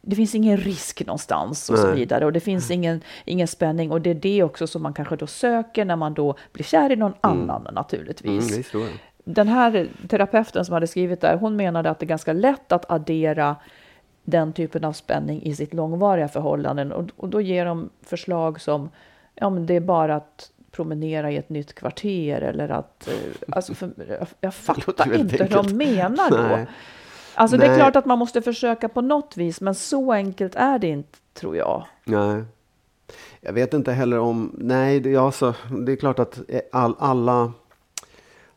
det 0.00 0.16
finns 0.16 0.34
ingen 0.34 0.56
risk 0.56 1.06
någonstans 1.06 1.70
och 1.70 1.78
så 1.78 1.86
Nej. 1.86 1.96
vidare 1.96 2.26
och 2.26 2.32
det 2.32 2.40
finns 2.40 2.70
ingen, 2.70 3.00
ingen 3.24 3.48
spänning 3.48 3.92
och 3.92 4.00
det 4.00 4.10
är 4.10 4.14
det 4.14 4.42
också 4.42 4.66
som 4.66 4.82
man 4.82 4.94
kanske 4.94 5.16
då 5.16 5.26
söker 5.26 5.84
när 5.84 5.96
man 5.96 6.14
då 6.14 6.34
blir 6.52 6.64
kär 6.64 6.92
i 6.92 6.96
någon 6.96 7.14
annan 7.20 7.68
naturligtvis 7.72 8.74
Mm, 8.74 8.88
den 9.24 9.48
här 9.48 9.88
terapeuten 10.08 10.64
som 10.64 10.72
hade 10.72 10.86
skrivit 10.86 11.20
där, 11.20 11.36
hon 11.36 11.56
menade 11.56 11.90
att 11.90 11.98
det 11.98 12.04
är 12.04 12.08
ganska 12.08 12.32
lätt 12.32 12.72
att 12.72 12.90
addera 12.90 13.56
den 14.24 14.52
typen 14.52 14.84
av 14.84 14.92
spänning 14.92 15.42
i 15.42 15.54
sitt 15.54 15.74
långvariga 15.74 16.28
förhållanden. 16.28 16.92
Och, 16.92 17.10
och 17.16 17.28
då 17.28 17.40
ger 17.40 17.64
de 17.64 17.90
förslag 18.02 18.60
som, 18.60 18.90
ja 19.34 19.50
men 19.50 19.66
det 19.66 19.74
är 19.74 19.80
bara 19.80 20.16
att 20.16 20.50
promenera 20.70 21.30
i 21.30 21.36
ett 21.36 21.48
nytt 21.48 21.74
kvarter 21.74 22.40
eller 22.40 22.68
att, 22.68 23.08
eh, 23.08 23.14
alltså 23.48 23.74
för, 23.74 23.90
jag, 24.08 24.26
jag 24.40 24.54
fattar 24.54 25.14
inte 25.14 25.44
hur 25.44 25.62
de 25.62 25.76
menar 25.76 26.30
då. 26.30 26.56
Nej. 26.56 26.66
Alltså 27.40 27.56
det 27.56 27.64
är 27.64 27.68
Nej. 27.68 27.78
klart 27.78 27.96
att 27.96 28.06
man 28.06 28.18
måste 28.18 28.42
försöka 28.42 28.88
på 28.88 29.00
något 29.00 29.36
vis, 29.36 29.60
men 29.60 29.74
så 29.74 30.12
enkelt 30.12 30.54
är 30.54 30.78
det 30.78 30.88
inte, 30.88 31.18
tror 31.34 31.56
jag. 31.56 31.86
Nej. 32.04 32.44
Jag 33.40 33.52
vet 33.52 33.74
inte 33.74 33.92
heller 33.92 34.18
om... 34.18 34.56
Nej, 34.58 35.00
det, 35.00 35.16
alltså, 35.16 35.54
det 35.86 35.92
är 35.92 35.96
klart 35.96 36.18
att 36.18 36.40
eh, 36.48 36.60
all, 36.72 36.94
alla, 36.98 37.52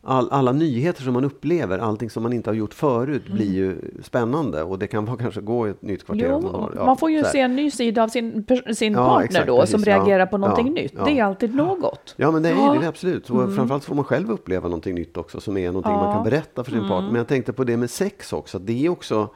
all, 0.03 0.29
alla 0.31 0.51
nyheter 0.51 1.03
som 1.03 1.13
man 1.13 1.23
upplever, 1.23 1.79
allting 1.79 2.09
som 2.09 2.23
man 2.23 2.33
inte 2.33 2.49
har 2.49 2.55
gjort 2.55 2.73
förut, 2.73 3.27
blir 3.27 3.53
ju 3.53 3.77
spännande. 4.03 4.63
Och 4.63 4.79
det 4.79 4.87
kan 4.87 5.05
vara 5.05 5.17
kanske 5.17 5.41
gå 5.41 5.67
i 5.67 5.69
ett 5.69 5.81
nytt 5.81 6.05
kvarter. 6.05 6.27
Jo, 6.29 6.41
man, 6.41 6.55
har, 6.55 6.73
ja, 6.75 6.85
man 6.85 6.97
får 6.97 7.11
ju 7.11 7.23
se 7.23 7.39
en 7.39 7.55
ny 7.55 7.71
sida 7.71 8.03
av 8.03 8.07
sin, 8.07 8.45
sin 8.75 8.93
Ja, 8.93 9.05
partner 9.07 9.25
exakt, 9.25 9.47
då, 9.47 9.59
precis, 9.59 9.71
som 9.71 9.83
ja. 9.85 9.97
reagerar 9.97 10.25
på 10.25 10.37
någonting 10.37 10.73
nytt. 10.73 10.93
Det 11.05 11.19
är 11.19 11.23
alltid 11.23 11.55
något. 11.55 12.13
Ja, 12.17 12.31
men 12.31 12.43
det 12.43 12.49
är. 12.49 12.53
Mm. 12.69 12.81
det 12.81 12.87
absolut. 12.87 13.29
Och 13.29 13.55
Framförallt 13.55 13.83
får 13.83 13.95
man 13.95 14.05
själv 14.05 14.31
uppleva 14.31 14.67
någonting 14.67 14.95
nytt 14.95 15.17
också, 15.17 15.39
som 15.39 15.57
är 15.57 15.67
någonting 15.67 15.93
man 15.93 16.13
kan 16.15 16.23
berätta 16.23 16.63
för 16.63 16.71
sin 16.71 16.79
Mm. 16.79 16.89
partner. 16.89 17.09
Men 17.09 17.17
jag 17.17 17.27
tänkte 17.27 17.53
på 17.53 17.63
det 17.63 17.77
med 17.77 17.89
sex 17.89 18.33
också. 18.33 18.59
Det 18.59 18.85
är 18.85 18.89
också... 18.89 19.29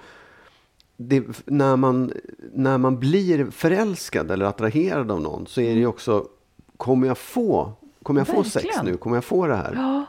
Det, 0.97 1.24
när, 1.45 1.76
man, 1.76 2.11
när 2.53 2.78
man 2.78 2.99
blir 2.99 3.51
förälskad 3.51 4.32
eller 4.32 4.45
attraherad 4.45 5.11
av 5.11 5.22
någon 5.22 5.47
så 5.47 5.61
är 5.61 5.74
det 5.74 5.80
ju 5.80 5.88
också, 5.88 6.26
kommer 6.78 7.07
jag 7.07 7.18
få, 7.18 7.72
kommer 8.03 8.20
jag 8.20 8.28
få 8.28 8.43
sex 8.43 8.65
nu? 8.84 8.97
Kommer 8.97 9.18
jag 9.18 9.24
få 9.24 9.47
det 9.47 9.55
här? 9.55 10.05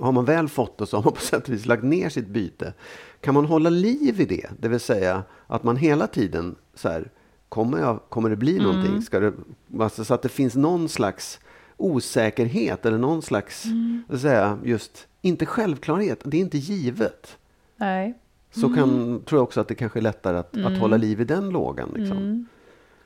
Har 0.00 0.12
man 0.12 0.24
väl 0.24 0.48
fått 0.48 0.78
det 0.78 0.86
så 0.86 0.96
har 0.96 1.04
man 1.04 1.12
på 1.12 1.20
sätt 1.20 1.48
och 1.48 1.54
vis 1.54 1.66
lagt 1.66 1.82
ner 1.82 2.08
sitt 2.08 2.28
byte. 2.28 2.72
Kan 3.20 3.34
man 3.34 3.44
hålla 3.44 3.70
liv 3.70 4.20
i 4.20 4.24
det? 4.24 4.46
Det 4.60 4.68
vill 4.68 4.80
säga 4.80 5.22
att 5.46 5.62
man 5.64 5.76
hela 5.76 6.06
tiden 6.06 6.54
så 6.74 6.88
här, 6.88 7.10
kommer, 7.48 7.78
jag, 7.78 8.00
kommer 8.08 8.30
det 8.30 8.36
bli 8.36 8.52
Mm. 8.58 8.62
någonting? 8.64 9.02
Ska 9.02 9.20
det, 9.20 9.32
alltså, 9.80 10.04
så 10.04 10.14
att 10.14 10.22
det 10.22 10.28
finns 10.28 10.54
någon 10.56 10.88
slags 10.88 11.40
osäkerhet 11.76 12.86
eller 12.86 12.98
någon 12.98 13.22
slags, 13.22 13.64
Mm. 13.64 14.02
säga, 14.18 14.58
just, 14.64 15.06
inte 15.22 15.46
självklarhet, 15.46 16.20
det 16.24 16.36
är 16.36 16.40
inte 16.40 16.58
givet. 16.58 17.36
nej. 17.76 18.14
Så 18.50 18.66
Mm. 18.66 18.78
kan, 18.78 19.20
tror 19.26 19.38
jag 19.38 19.42
också 19.42 19.60
att 19.60 19.68
det 19.68 19.74
kanske 19.74 19.98
är 19.98 20.00
lättare 20.02 20.38
att, 20.38 20.56
att 20.64 20.78
hålla 20.78 20.96
liv 20.96 21.20
i 21.20 21.24
den 21.24 21.50
lågan. 21.50 21.88
Liksom. 21.94 22.46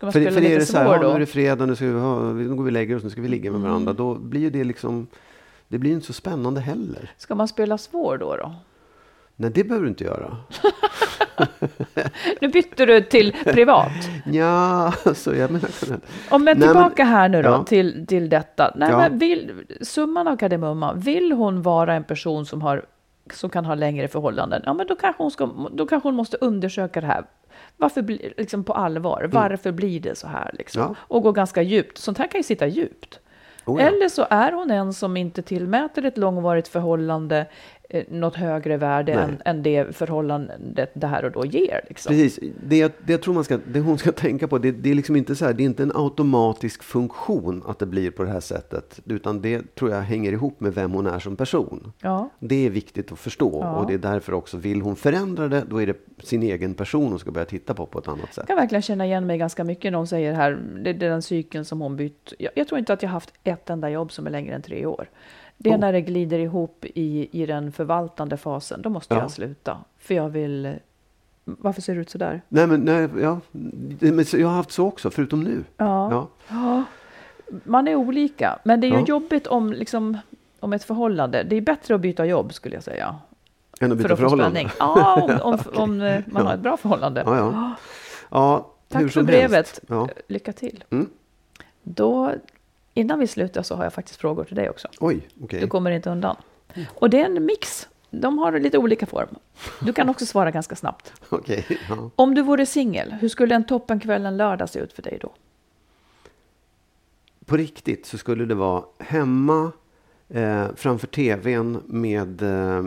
Man 0.01 0.13
För, 0.13 0.21
för 0.31 0.43
är 0.45 0.59
det 0.59 0.67
så 0.67 0.77
här, 0.79 0.85
ja, 0.85 1.01
nu 1.01 1.07
är 1.15 1.19
det 1.19 1.27
fredag, 1.27 1.67
nu, 1.67 1.77
ska 1.77 1.85
vi, 1.87 1.93
ha, 2.01 2.33
nu 2.33 2.55
går 2.55 2.65
vi 2.65 2.69
och 2.69 2.73
lägger 2.73 2.97
oss, 2.97 3.03
nu 3.05 3.11
ska 3.11 3.21
vi 3.21 3.29
ligga 3.29 3.51
med 3.51 3.59
Mm. 3.59 3.71
varandra. 3.71 3.93
Då 3.93 4.15
blir 4.15 4.41
ju 4.41 4.51
det 4.51 4.65
liksom, 4.65 5.07
det 5.73 5.79
blir 5.79 5.93
inte 5.93 6.07
så 6.07 6.13
spännande 6.13 6.61
heller. 6.61 7.11
Ska 7.17 7.35
man 7.35 7.49
spela 7.49 7.79
svår 7.79 8.19
då? 8.19 8.37
då? 8.37 8.55
Nej, 9.37 9.51
det 9.55 9.65
behöver 9.65 9.85
du 9.85 9.89
inte 9.89 10.05
göra. 10.05 10.37
Nu 12.41 12.49
bytte 12.49 12.87
du 12.87 13.01
till 13.01 13.33
privat. 13.45 13.93
Ja, 14.33 14.93
alltså 15.05 15.37
jag 15.37 15.51
menar... 15.51 15.71
Om 16.31 16.45
Nej, 16.45 16.55
tillbaka 16.55 17.05
men- 17.05 17.07
här 17.07 17.29
nu 17.29 17.43
då 17.43 17.49
ja. 17.49 17.65
till, 17.65 18.07
till 18.07 18.29
detta. 18.29 18.73
Nej, 18.77 18.91
Ja. 18.91 18.99
men 18.99 19.19
vill, 19.19 19.65
summan 19.81 20.29
av 20.29 20.37
kardemumman, 20.37 21.01
vill 21.01 21.33
hon 21.33 21.63
vara 21.63 21.95
en 21.95 22.05
person 22.05 22.47
som, 22.47 22.63
har, 22.63 22.85
som 23.33 23.51
kan 23.51 23.65
ha 23.65 23.75
längre 23.75 24.09
förhållanden, 24.09 24.63
ja 24.67 24.75
men 24.75 24.87
då 24.87 24.97
kanske 24.97 25.23
hon, 25.23 25.31
ska, 25.31 25.47
då 25.73 25.87
kanske 25.87 26.09
hon 26.09 26.17
måste 26.17 26.37
undersöka 26.37 27.01
det 27.01 27.07
här. 27.07 27.25
Varför 27.77 28.03
blir, 28.03 28.35
liksom 28.37 28.65
på 28.65 28.73
allvar, 28.73 29.29
varför 29.33 29.73
blir 29.73 30.01
det 30.01 30.19
så 30.19 30.27
här 30.27 30.51
liksom? 30.59 30.83
Mm. 30.83 30.95
Ja. 30.99 31.05
Och 31.17 31.23
gå 31.23 31.33
ganska 31.33 31.63
djupt. 31.63 31.99
Sånt 31.99 32.19
här 32.19 32.27
kan 32.27 32.39
ju 32.39 32.43
sitta 32.43 32.67
djupt. 32.67 33.21
Oh 33.65 33.81
ja. 33.81 33.87
Eller 33.87 34.09
så 34.09 34.27
är 34.31 34.53
hon 34.53 34.71
en 34.71 34.93
som 34.93 35.17
inte 35.17 35.43
tillmäter 35.43 36.05
ett 36.05 36.19
långvarigt 36.19 36.69
förhållande 36.69 37.47
eh, 37.93 38.05
något 38.09 38.35
högre 38.37 38.77
värde 38.77 39.13
än, 39.13 39.43
än 39.45 39.63
det 39.63 39.97
förhållandet 39.97 40.91
det 40.95 41.07
här 41.07 41.25
och 41.25 41.33
då 41.33 41.45
ger. 41.47 41.81
Liksom. 41.89 42.11
Precis. 42.11 42.39
Det, 42.67 42.77
jag- 42.79 42.91
det 43.07 43.13
jag 43.13 43.23
tror 43.23 43.35
man 43.35 43.45
ska, 43.45 43.59
det 43.73 43.81
hon 43.81 43.99
ska 43.99 44.13
tänka 44.13 44.49
på, 44.49 44.59
det, 44.59 44.71
det 44.71 44.91
är 44.91 44.95
liksom 44.95 45.17
inte 45.17 45.37
så 45.37 45.45
här, 45.45 45.53
det 45.53 45.63
är 45.63 45.65
inte 45.65 45.83
en 45.83 45.93
automatisk 45.95 46.83
funktion 46.83 47.63
att 47.67 47.79
det 47.79 47.87
blir 47.87 48.11
på 48.11 48.23
det 48.25 48.31
här 48.31 48.41
sättet. 48.41 49.01
Utan 49.07 49.43
det 49.43 49.75
tror 49.75 49.91
jag 49.91 50.01
hänger 50.01 50.33
ihop 50.33 50.61
med 50.61 50.75
vem 50.75 50.93
hon 50.93 51.07
är 51.07 51.19
som 51.19 51.37
person. 51.37 51.93
Ja. 52.01 52.29
Det 52.41 52.67
är 52.67 52.71
viktigt 52.71 53.13
att 53.13 53.19
förstå 53.19 53.59
Ja. 53.63 53.77
och 53.77 53.87
det 53.87 53.95
är 53.95 53.99
därför 53.99 54.33
också, 54.35 54.57
vill 54.57 54.81
hon 54.83 54.97
förändra 54.97 55.49
det, 55.49 55.65
då 55.71 55.83
är 55.83 55.87
det 55.87 55.97
sin 56.23 56.43
egen 56.43 56.75
person 56.75 57.09
hon 57.11 57.19
ska 57.19 57.31
börja 57.31 57.45
titta 57.45 57.75
på 57.75 57.87
på 57.87 57.99
ett 57.99 58.09
annat 58.09 58.27
sätt. 58.35 58.37
Jag 58.37 58.47
kan 58.47 58.57
verkligen 58.57 58.83
känna 58.83 59.07
igen 59.07 59.27
mig 59.27 59.39
ganska 59.39 59.65
mycket 59.65 59.93
när 59.93 59.97
hon 59.99 60.07
säger 60.07 60.33
här, 60.33 60.51
det, 60.85 60.93
det 60.93 61.07
är 61.07 61.11
den 61.11 61.23
cykeln 61.23 61.65
som 61.65 61.81
hon 61.81 61.97
bytt. 61.97 62.33
Jag, 62.39 62.53
jag 62.55 62.69
tror 62.69 62.79
inte 62.79 62.93
att 62.93 63.03
jag 63.03 63.11
haft 63.11 63.33
ett 63.45 63.71
enda 63.71 63.91
jobb 63.91 64.13
som 64.13 64.27
är 64.27 64.31
längre 64.31 64.55
än 64.55 64.63
tre 64.63 64.87
år. 64.87 65.09
Det 65.63 65.71
är 65.71 65.75
Oh. 65.75 65.81
när 65.81 65.93
det 65.93 66.01
glider 66.01 66.39
ihop 66.39 66.85
i, 66.95 67.29
i 67.43 67.47
den 67.47 67.73
förvaltande 67.73 68.37
fasen, 68.37 68.83
då 68.83 68.91
måste 68.91 69.15
Ja. 69.15 69.21
jag 69.21 69.31
sluta. 69.31 69.77
För 69.99 70.15
jag 70.15 70.29
vill... 70.29 70.75
Varför 71.45 71.83
ser 71.83 71.95
det 71.95 72.01
ut 72.01 72.11
så 72.11 72.19
där? 72.19 72.43
Nej, 72.49 72.67
men 72.67 72.81
nej, 72.81 73.09
ja, 73.21 73.41
men 74.01 74.25
jag 74.33 74.49
har 74.49 74.55
haft 74.57 74.73
så 74.73 74.87
också, 74.87 75.11
förutom 75.11 75.45
nu. 75.45 75.65
Ja. 75.77 76.29
Ja. 76.49 76.85
Man 77.65 77.89
är 77.89 77.95
olika, 77.95 78.59
men 78.65 78.81
det 78.81 78.87
är 78.87 78.99
ju 78.99 79.05
jobbigt 79.05 79.47
om, 79.47 79.73
liksom, 79.73 80.19
om 80.61 80.73
ett 80.73 80.85
förhållande. 80.85 81.43
Det 81.43 81.57
är 81.57 81.61
bättre 81.61 81.95
att 81.95 82.01
byta 82.01 82.27
jobb 82.27 82.55
skulle 82.55 82.75
jag 82.75 82.85
säga. 82.85 83.17
Än 83.81 83.93
att 83.93 83.99
För 83.99 84.03
byta 84.03 84.13
att 84.15 84.19
få 84.21 84.25
förhållande. 84.25 84.51
spänning. 84.61 84.73
Ja, 84.79 85.23
om, 85.23 85.53
om, 85.53 85.59
om 85.83 86.01
eh, 86.01 86.21
man 86.27 86.47
har 86.47 86.55
ett 86.55 86.61
bra 86.61 86.77
förhållande. 86.77 87.23
Ja, 87.27 87.37
ja. 87.37 87.75
ja 88.31 88.69
Tack 88.89 89.13
för 89.13 89.23
brevet. 89.23 89.81
Lycka 90.29 90.53
till. 90.53 90.85
Mm. 90.91 91.09
Då, 91.83 92.33
innan 92.95 93.19
vi 93.19 93.27
slutar 93.27 93.63
så 93.63 93.75
har 93.75 93.85
jag 93.85 93.93
faktiskt 93.93 94.21
frågor 94.21 94.45
till 94.45 94.57
dig 94.57 94.71
också. 94.71 94.89
Oj, 95.01 95.29
okej. 95.43 95.61
Du 95.61 95.67
kommer 95.67 95.91
inte 95.91 96.11
undan. 96.11 96.37
Och 96.89 97.11
det 97.11 97.21
är 97.21 97.25
en 97.25 97.47
mix. 97.47 97.89
De 98.11 98.39
har 98.39 98.59
lite 98.59 98.79
olika 98.79 99.07
form. 99.07 99.29
Du 99.81 99.93
kan 99.93 100.09
också 100.09 100.27
svara 100.27 100.51
ganska 100.51 100.77
snabbt. 100.77 101.13
Okej, 101.29 101.67
ja. 101.89 102.11
Om 102.17 102.35
du 102.35 102.43
vore 102.43 102.67
singel, 102.67 103.13
hur 103.13 103.29
skulle 103.29 103.55
en 103.55 103.65
toppenkväll 103.65 104.27
en 104.27 104.37
lördag 104.37 104.69
se 104.69 104.79
ut 104.79 104.93
för 104.93 105.03
dig 105.03 105.19
då? 105.21 105.33
På 107.45 107.57
riktigt 107.57 108.07
så 108.07 108.19
skulle 108.19 108.45
det 108.45 108.55
vara 108.55 108.85
hemma 108.99 109.73
eh, 110.29 110.67
framför 110.77 111.07
tvn 111.07 111.83
med 111.87 112.43
eh, 112.43 112.85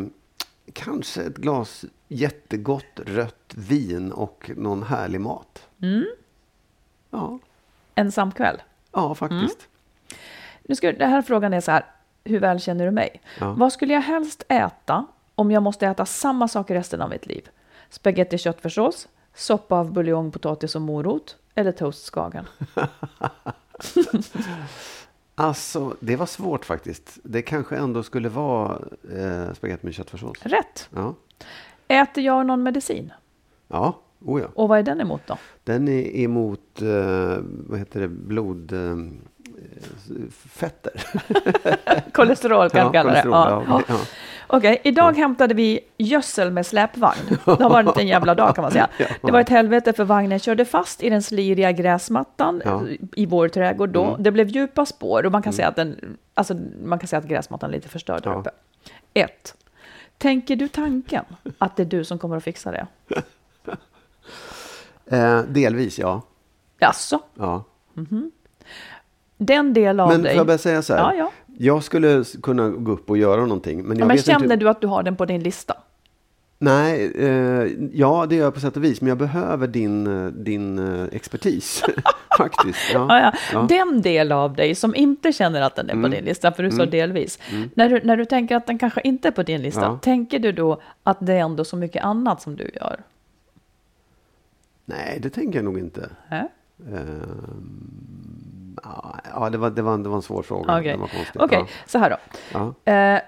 kanske 0.73 1.21
ett 1.21 1.37
glas 1.37 1.85
jättegott 2.07 2.99
rött 3.05 3.53
vin 3.55 4.11
och 4.11 4.51
någon 4.55 4.83
härlig 4.83 5.21
mat. 5.21 5.67
Mm. 5.81 6.05
Ja, 7.09 7.39
Ensam 7.95 8.31
kväll? 8.31 8.61
ja 8.91 9.15
faktiskt. 9.15 9.67
Nu 10.63 10.75
ska, 10.75 10.91
den 10.91 11.09
här 11.09 11.21
frågan 11.21 11.53
är 11.53 11.61
så 11.61 11.71
här, 11.71 11.85
hur 12.23 12.39
väl 12.39 12.59
känner 12.59 12.85
du 12.85 12.91
mig? 12.91 13.21
Ja. 13.39 13.51
Vad 13.57 13.73
skulle 13.73 13.93
jag 13.93 14.01
helst 14.01 14.43
äta 14.49 15.05
om 15.35 15.51
jag 15.51 15.63
måste 15.63 15.87
äta 15.87 16.05
samma 16.05 16.47
sak 16.47 16.71
resten 16.71 17.01
av 17.01 17.09
mitt 17.09 17.25
liv? 17.25 17.49
Spaghetti 17.89 18.37
köttfärssås, 18.37 19.07
soppa 19.33 19.75
av 19.75 19.91
buljong, 19.93 20.31
potatis 20.31 20.75
och 20.75 20.81
morot 20.81 21.37
eller 21.55 21.71
toastskagen? 21.71 22.45
Alltså, 25.37 25.95
det 25.99 26.15
var 26.15 26.25
svårt 26.25 26.65
faktiskt. 26.65 27.19
Det 27.23 27.41
kanske 27.41 27.77
ändå 27.77 28.03
skulle 28.03 28.29
vara 28.29 28.79
eh, 29.17 29.53
spagetti 29.53 29.85
med 29.85 29.93
köttfärssås. 29.93 30.37
Rätt! 30.41 30.89
Ja, 30.95 31.15
Äter 31.87 32.23
jag 32.23 32.45
någon 32.45 32.63
medicin? 32.63 33.13
ja. 33.67 34.01
Oh 34.25 34.41
ja. 34.41 34.47
Och 34.53 34.69
vad 34.69 34.79
är 34.79 34.83
den 34.83 35.01
emot 35.01 35.21
då? 35.27 35.37
Den 35.63 35.87
är 35.87 36.15
emot, 36.15 36.81
eh, 36.81 37.37
vad 37.41 37.79
heter 37.79 37.99
det, 38.01 38.07
blod... 38.07 38.73
Eh, 38.73 38.95
fetter. 40.49 40.93
Kolesterol 42.11 42.69
kan 42.69 42.79
Ja, 42.79 42.85
jag 42.85 42.93
kalla 42.93 43.11
det. 43.11 43.21
Ja. 43.25 43.63
ja, 43.67 43.81
ja. 43.87 43.95
Okej, 44.47 44.81
idag 44.83 45.17
hämtade 45.17 45.53
vi 45.53 45.79
gödsel 45.97 46.51
med 46.51 46.65
släpvagn. 46.65 47.37
Det 47.45 47.63
har 47.63 47.69
varit 47.69 47.97
en 47.97 48.07
jävla 48.07 48.35
dag 48.35 48.55
kan 48.55 48.61
man 48.61 48.71
säga. 48.71 48.89
Det 49.21 49.31
var 49.31 49.39
ett 49.39 49.49
helvete 49.49 49.93
för 49.93 50.03
vagnen 50.03 50.39
körde 50.39 50.65
fast 50.65 51.03
i 51.03 51.09
den 51.09 51.23
sliriga 51.23 51.71
gräsmattan. 51.71 52.61
Mm. 52.61 52.97
i 53.15 53.25
vår 53.25 53.47
trädgård 53.47 53.89
då. 53.89 54.15
Det 54.19 54.31
blev 54.31 54.47
djupa 54.47 54.85
spår 54.85 55.25
och 55.25 55.31
man 55.31 55.41
kan, 55.41 55.53
säga 55.53 55.67
att 55.67 55.75
den, 55.75 56.17
alltså, 56.33 56.55
man 56.83 56.99
kan 56.99 57.07
säga 57.07 57.19
att 57.19 57.27
gräsmattan 57.27 57.69
är 57.69 57.73
lite 57.73 57.89
förstörd 57.89 58.23
där 58.23 58.39
uppe. 58.39 58.49
Ett. 59.13 59.55
Tänker 60.17 60.55
du 60.55 60.67
tanken 60.67 61.25
att 61.57 61.75
det 61.75 61.83
är 61.83 61.87
du 61.87 62.03
som 62.03 62.19
kommer 62.19 62.37
att 62.37 62.43
fixa 62.43 62.71
det? 62.71 62.87
Eh, 65.07 65.41
delvis, 65.41 65.99
ja. 65.99 66.21
Jaså? 66.79 67.19
ja. 67.33 67.63
Den 69.37 69.73
del 69.73 69.99
av 69.99 70.09
Men 70.09 70.21
dig. 70.21 70.31
får 70.31 70.37
jag 70.37 70.47
bara 70.47 70.57
säga 70.57 70.81
så 70.81 70.93
här? 70.93 70.99
Ja, 71.01 71.13
ja. 71.13 71.31
Jag 71.57 71.83
skulle 71.83 72.23
kunna 72.43 72.69
gå 72.69 72.91
upp 72.91 73.09
och 73.09 73.17
göra 73.17 73.41
någonting. 73.41 73.83
Men, 73.83 73.97
jag 73.97 74.03
Ja, 74.03 74.07
men 74.07 74.15
vet 74.15 74.25
känner 74.25 74.43
inte... 74.43 74.55
du 74.55 74.69
att 74.69 74.81
du 74.81 74.87
har 74.87 75.03
den 75.03 75.15
på 75.15 75.25
din 75.25 75.43
lista? 75.43 75.77
Nej, 76.57 77.11
eh, 77.15 77.67
ja 77.93 78.25
det 78.29 78.35
gör 78.35 78.43
jag 78.43 78.53
på 78.53 78.59
sätt 78.59 78.77
och 78.77 78.83
vis. 78.83 79.01
Men 79.01 79.07
jag 79.07 79.17
behöver 79.17 79.67
din, 79.67 80.07
eh, 80.25 80.31
din 80.31 80.79
eh, 80.79 81.03
expertis. 81.11 81.83
Faktiskt. 82.37 82.79
Ja. 82.93 83.05
Ja, 83.09 83.19
ja. 83.19 83.33
Ja. 83.53 83.61
Den 83.69 84.01
del 84.01 84.31
av 84.31 84.53
dig 84.55 84.75
som 84.75 84.95
inte 84.95 85.31
känner 85.31 85.61
att 85.61 85.75
den 85.75 85.85
är 85.89 85.93
på 85.93 85.99
Mm. 85.99 86.11
din 86.11 86.25
lista, 86.25 86.51
för 86.51 86.63
du 86.63 86.71
sa 86.71 86.85
delvis. 86.85 87.39
När, 87.73 87.89
du, 87.89 88.01
när 88.03 88.17
du 88.17 88.25
tänker 88.25 88.55
att 88.55 88.67
den 88.67 88.77
kanske 88.77 89.01
inte 89.03 89.27
är 89.27 89.31
på 89.31 89.43
din 89.43 89.61
lista, 89.61 89.99
tänker 90.01 90.39
du 90.39 90.51
då 90.51 90.81
att 91.03 91.17
det 91.19 91.33
är 91.33 91.39
ändå 91.39 91.65
så 91.65 91.77
mycket 91.77 92.03
annat 92.03 92.41
som 92.41 92.55
du 92.55 92.69
gör? 92.73 92.99
Nej, 94.85 95.19
det 95.21 95.29
tänker 95.29 95.57
jag 95.57 95.65
nog 95.65 95.79
inte. 95.79 96.09
Äh? 96.29 96.37
Ehm, 96.37 96.47
ja, 98.83 99.15
ja, 99.33 99.49
det 99.49 99.57
var, 99.57 99.69
det, 99.69 99.81
var, 99.81 99.97
det 99.97 100.09
var 100.09 100.15
en 100.15 100.21
svår 100.21 100.43
fråga. 100.43 100.79
Okej, 100.79 100.97
var 100.97 101.07
konstig. 101.07 101.41
Okej, 101.41 101.65
så 101.85 101.97
här 101.97 102.09
då. 102.09 102.17
Ja. 102.53 102.73
Ja. 102.83 102.93
Eh, 102.93 103.21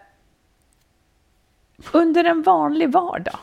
under 1.93 2.23
en 2.23 2.41
vanlig 2.41 2.91
vardag, 2.91 3.37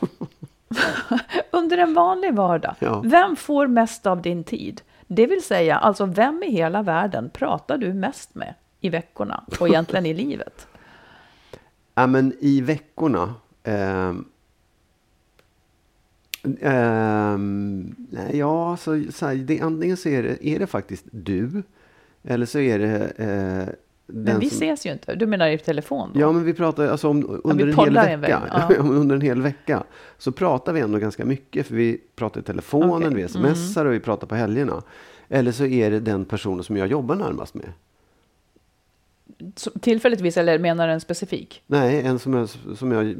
Under 1.51 1.79
en 1.79 1.95
vanlig 1.95 2.35
vardag, 2.35 2.75
Ja. 2.79 3.01
vem 3.05 3.37
får 3.37 3.67
mest 3.67 4.07
av 4.07 4.23
din 4.23 4.45
tid? 4.45 4.83
Det 5.07 5.27
vill 5.27 5.43
säga, 5.45 5.77
alltså 5.79 6.05
vem 6.07 6.43
i 6.43 6.51
hela 6.51 6.83
världen 6.83 7.31
pratar 7.31 7.79
du 7.79 7.93
mest 7.93 8.35
med 8.35 8.55
i 8.81 8.89
veckorna 8.89 9.45
och 9.61 9.69
egentligen 9.69 10.07
i 10.07 10.15
livet? 10.25 10.67
Ja, 11.95 12.07
men 12.07 12.33
i 12.41 12.61
veckorna. 12.61 13.35
ehm, 16.61 17.95
nej, 18.11 18.39
ja, 18.39 18.77
så, 18.77 19.03
så 19.13 19.27
här, 19.27 19.35
det, 19.35 19.61
antingen 19.61 19.97
så 19.97 20.09
är 20.09 20.23
det, 20.23 20.47
är 20.49 20.59
det 20.59 20.67
faktiskt 20.67 21.05
du. 21.11 21.63
Eller 22.25 22.47
så 22.47 22.59
är 22.59 22.79
det 22.79 23.09
eh, 23.17 23.75
Men 24.07 24.41
vi 24.41 24.51
som, 24.51 24.57
ses 24.57 24.87
ju 24.87 24.93
inte. 24.93 25.15
Du 25.15 25.27
menar 25.27 25.49
i 25.49 25.59
telefon? 25.59 26.11
Då? 26.15 26.21
Ja, 26.21 26.33
men 26.33 26.45
vi 26.45 26.55
pratar 26.55 26.89
alltså 26.89 27.09
om 27.09 27.41
under, 27.45 27.65
vi 27.67 27.73
en 27.73 27.79
hel 27.79 27.97
en 27.97 28.21
vecka, 28.21 28.43
ja. 28.69 28.77
under 28.85 29.15
en 29.17 29.21
hel 29.23 29.43
vecka. 29.43 29.85
Så 30.19 30.33
pratar 30.33 30.73
vi 30.73 30.81
ändå 30.81 30.99
ganska 30.99 31.25
mycket. 31.25 31.67
För 31.67 31.75
vi 31.75 32.01
pratar 32.17 32.41
i 32.41 32.45
telefonen, 32.45 33.03
Mm. 33.03 33.15
vi 33.15 33.29
smsar 33.29 33.85
och 33.87 33.93
vi 33.93 34.01
pratar 34.01 34.27
på 34.27 34.35
helgerna. 34.35 34.83
Eller 35.29 35.53
så 35.53 35.65
är 35.67 35.91
det 35.91 36.01
den 36.01 36.25
personen 36.25 36.65
som 36.65 36.77
jag 36.77 36.89
jobbar 36.89 37.15
närmast 37.15 37.55
med. 37.55 37.73
Så, 39.57 39.71
tillfälligtvis, 39.71 40.37
eller 40.37 40.59
menar 40.59 40.87
du 40.87 40.93
en 40.93 41.01
specifik? 41.01 41.63
Nej, 41.67 42.01
en 42.07 42.19
som 42.19 42.35
jag, 42.35 42.49
som 42.77 42.93
jag 42.93 43.15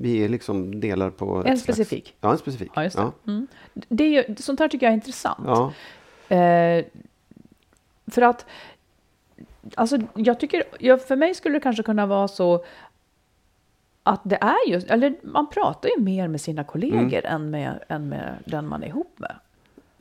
vi 0.00 0.24
är 0.24 0.28
liksom 0.28 0.80
delar 0.80 1.10
på. 1.10 1.36
En 1.36 1.42
slags- 1.42 1.62
specifik? 1.62 2.16
Ja, 2.20 2.32
en 2.32 2.38
specifik. 2.38 2.70
Ja, 2.74 2.84
just 2.84 2.96
det. 2.96 3.02
Ja. 3.02 3.12
Mm. 3.32 3.46
det 3.88 4.16
är 4.16 4.42
sånt 4.42 4.60
här 4.60 4.68
tycker 4.68 4.86
jag 4.86 4.90
är 4.90 4.94
intressant. 4.94 5.44
Ja. 5.46 5.72
Eh, 6.36 6.84
för 8.12 8.22
att, 8.22 8.46
alltså 9.74 9.98
jag 10.14 10.40
tycker, 10.40 10.64
ja, 10.78 10.96
för 10.98 11.16
mig 11.16 11.34
skulle 11.34 11.56
det 11.56 11.60
kanske 11.60 11.82
kunna 11.82 12.06
vara 12.06 12.28
så 12.28 12.64
att 14.02 14.20
det 14.24 14.36
är 14.40 14.68
just, 14.70 14.90
eller 14.90 15.14
man 15.22 15.50
pratar 15.50 15.88
ju 15.88 16.02
mer 16.04 16.28
med 16.28 16.40
sina 16.40 16.64
kollegor 16.64 16.98
Mm. 17.24 17.24
än, 17.34 17.50
med, 17.50 17.84
än 17.88 18.08
med 18.08 18.34
den 18.44 18.66
man 18.68 18.82
är 18.82 18.86
ihop 18.86 19.18
med. 19.18 19.36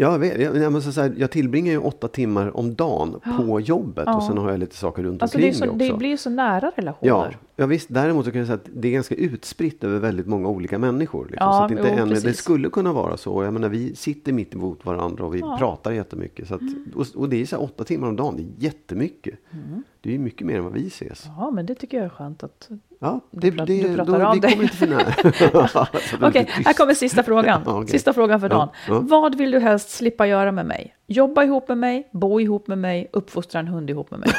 Jag, 0.02 0.20
vet, 0.20 0.42
jag, 0.42 0.58
jag, 0.58 0.84
säga, 0.84 1.14
jag 1.18 1.32
tillbringar 1.32 1.72
ju 1.72 1.78
åtta 1.78 2.08
timmar 2.08 2.58
om 2.58 2.76
dagen 2.76 3.20
på 3.38 3.60
jobbet 3.60 4.08
och 4.08 4.24
sen 4.24 4.38
har 4.38 4.50
jag 4.50 4.60
lite 4.60 4.76
saker 4.76 5.04
runt 5.04 5.22
Alltså 5.22 5.38
omkring 5.38 5.54
så, 5.54 5.66
det 5.66 5.70
också. 5.72 5.78
det 5.78 5.94
blir 5.94 6.10
ju 6.10 6.18
så 6.18 6.30
nära 6.30 6.66
Ja, 6.66 6.72
relationer. 6.76 7.38
ja 7.56 7.66
visst. 7.66 7.88
Däremot 7.90 8.26
så 8.26 8.32
kan 8.32 8.40
jag 8.40 8.48
säga 8.48 8.56
att 8.56 8.70
det 8.74 8.88
är 8.88 8.92
ganska 8.92 9.16
utspritt 9.16 9.84
över 9.84 10.00
väldigt 10.00 10.28
många 10.28 10.48
olika 10.50 10.80
människor. 10.80 11.26
Liksom. 11.26 11.48
Ja, 11.48 11.54
så 11.54 11.64
att 11.64 11.72
inte 11.72 11.96
jo, 11.98 12.04
en, 12.04 12.10
det 12.10 12.34
skulle 12.34 12.70
kunna 12.70 12.94
vara 12.94 13.18
så. 13.18 13.44
Jag 13.44 13.54
menar, 13.54 13.70
vi 13.70 13.96
sitter 13.96 14.34
mitt 14.34 14.54
emot 14.54 14.86
varandra 14.86 15.26
och 15.26 15.36
vi 15.36 15.40
Ja. 15.40 15.46
Mm. 15.48 15.58
pratar 15.60 15.92
jättemycket. 15.92 16.48
Så 16.48 16.56
att, 16.56 16.62
och, 16.96 17.06
och 17.16 17.30
det 17.30 17.42
är 17.42 17.46
så 17.46 17.56
här 17.56 17.64
åtta 17.64 17.84
timmar 17.84 18.08
om 18.08 18.16
dagen. 18.16 18.36
Det 18.38 18.42
är 18.44 18.64
jättemycket. 18.64 19.40
Mm. 19.52 19.84
Det 20.02 20.10
är 20.10 20.14
ju 20.14 20.20
mycket 20.20 20.48
mer 20.48 20.58
än 20.58 20.64
vad 20.64 20.74
vi 20.74 20.88
ses. 20.88 21.24
Ja, 21.38 21.52
men 21.52 21.66
det 21.66 21.76
tycker 21.76 21.98
jag 21.98 22.06
är 22.06 22.10
skönt 22.10 22.44
att... 22.44 22.70
Ja, 23.04 23.20
det, 23.32 23.52
pratar- 23.52 23.66
det, 23.66 23.88
du 23.88 23.96
pratar 23.96 24.20
då, 24.20 24.26
av 24.26 24.34
vi 24.34 24.40
dig. 24.40 24.52
kommer 24.52 24.64
inte 24.64 24.76
för 24.76 24.88
nära. 24.88 25.88
Okej, 26.28 26.46
tyst. 26.56 26.68
här 26.68 26.74
kommer 26.74 26.94
sista 26.94 27.24
frågan. 27.24 27.62
Ja, 27.66 27.74
okej. 27.78 27.88
Sista 27.90 28.14
frågan 28.14 28.40
för 28.40 28.50
Ja, 28.50 28.56
dagen. 28.56 28.70
ja. 28.88 29.00
Vad 29.00 29.36
vill 29.38 29.52
du 29.52 29.60
helst 29.60 29.90
slippa 29.90 30.28
göra 30.28 30.52
med 30.52 30.66
mig? 30.66 30.96
Jobba 31.08 31.44
ihop 31.44 31.68
med 31.68 31.78
mig, 31.78 32.10
bo 32.12 32.40
ihop 32.40 32.68
med 32.68 32.78
mig, 32.78 33.10
uppfostra 33.14 33.60
en 33.60 33.68
hund 33.68 33.90
ihop 33.90 34.12
med 34.12 34.20
mig. 34.20 34.30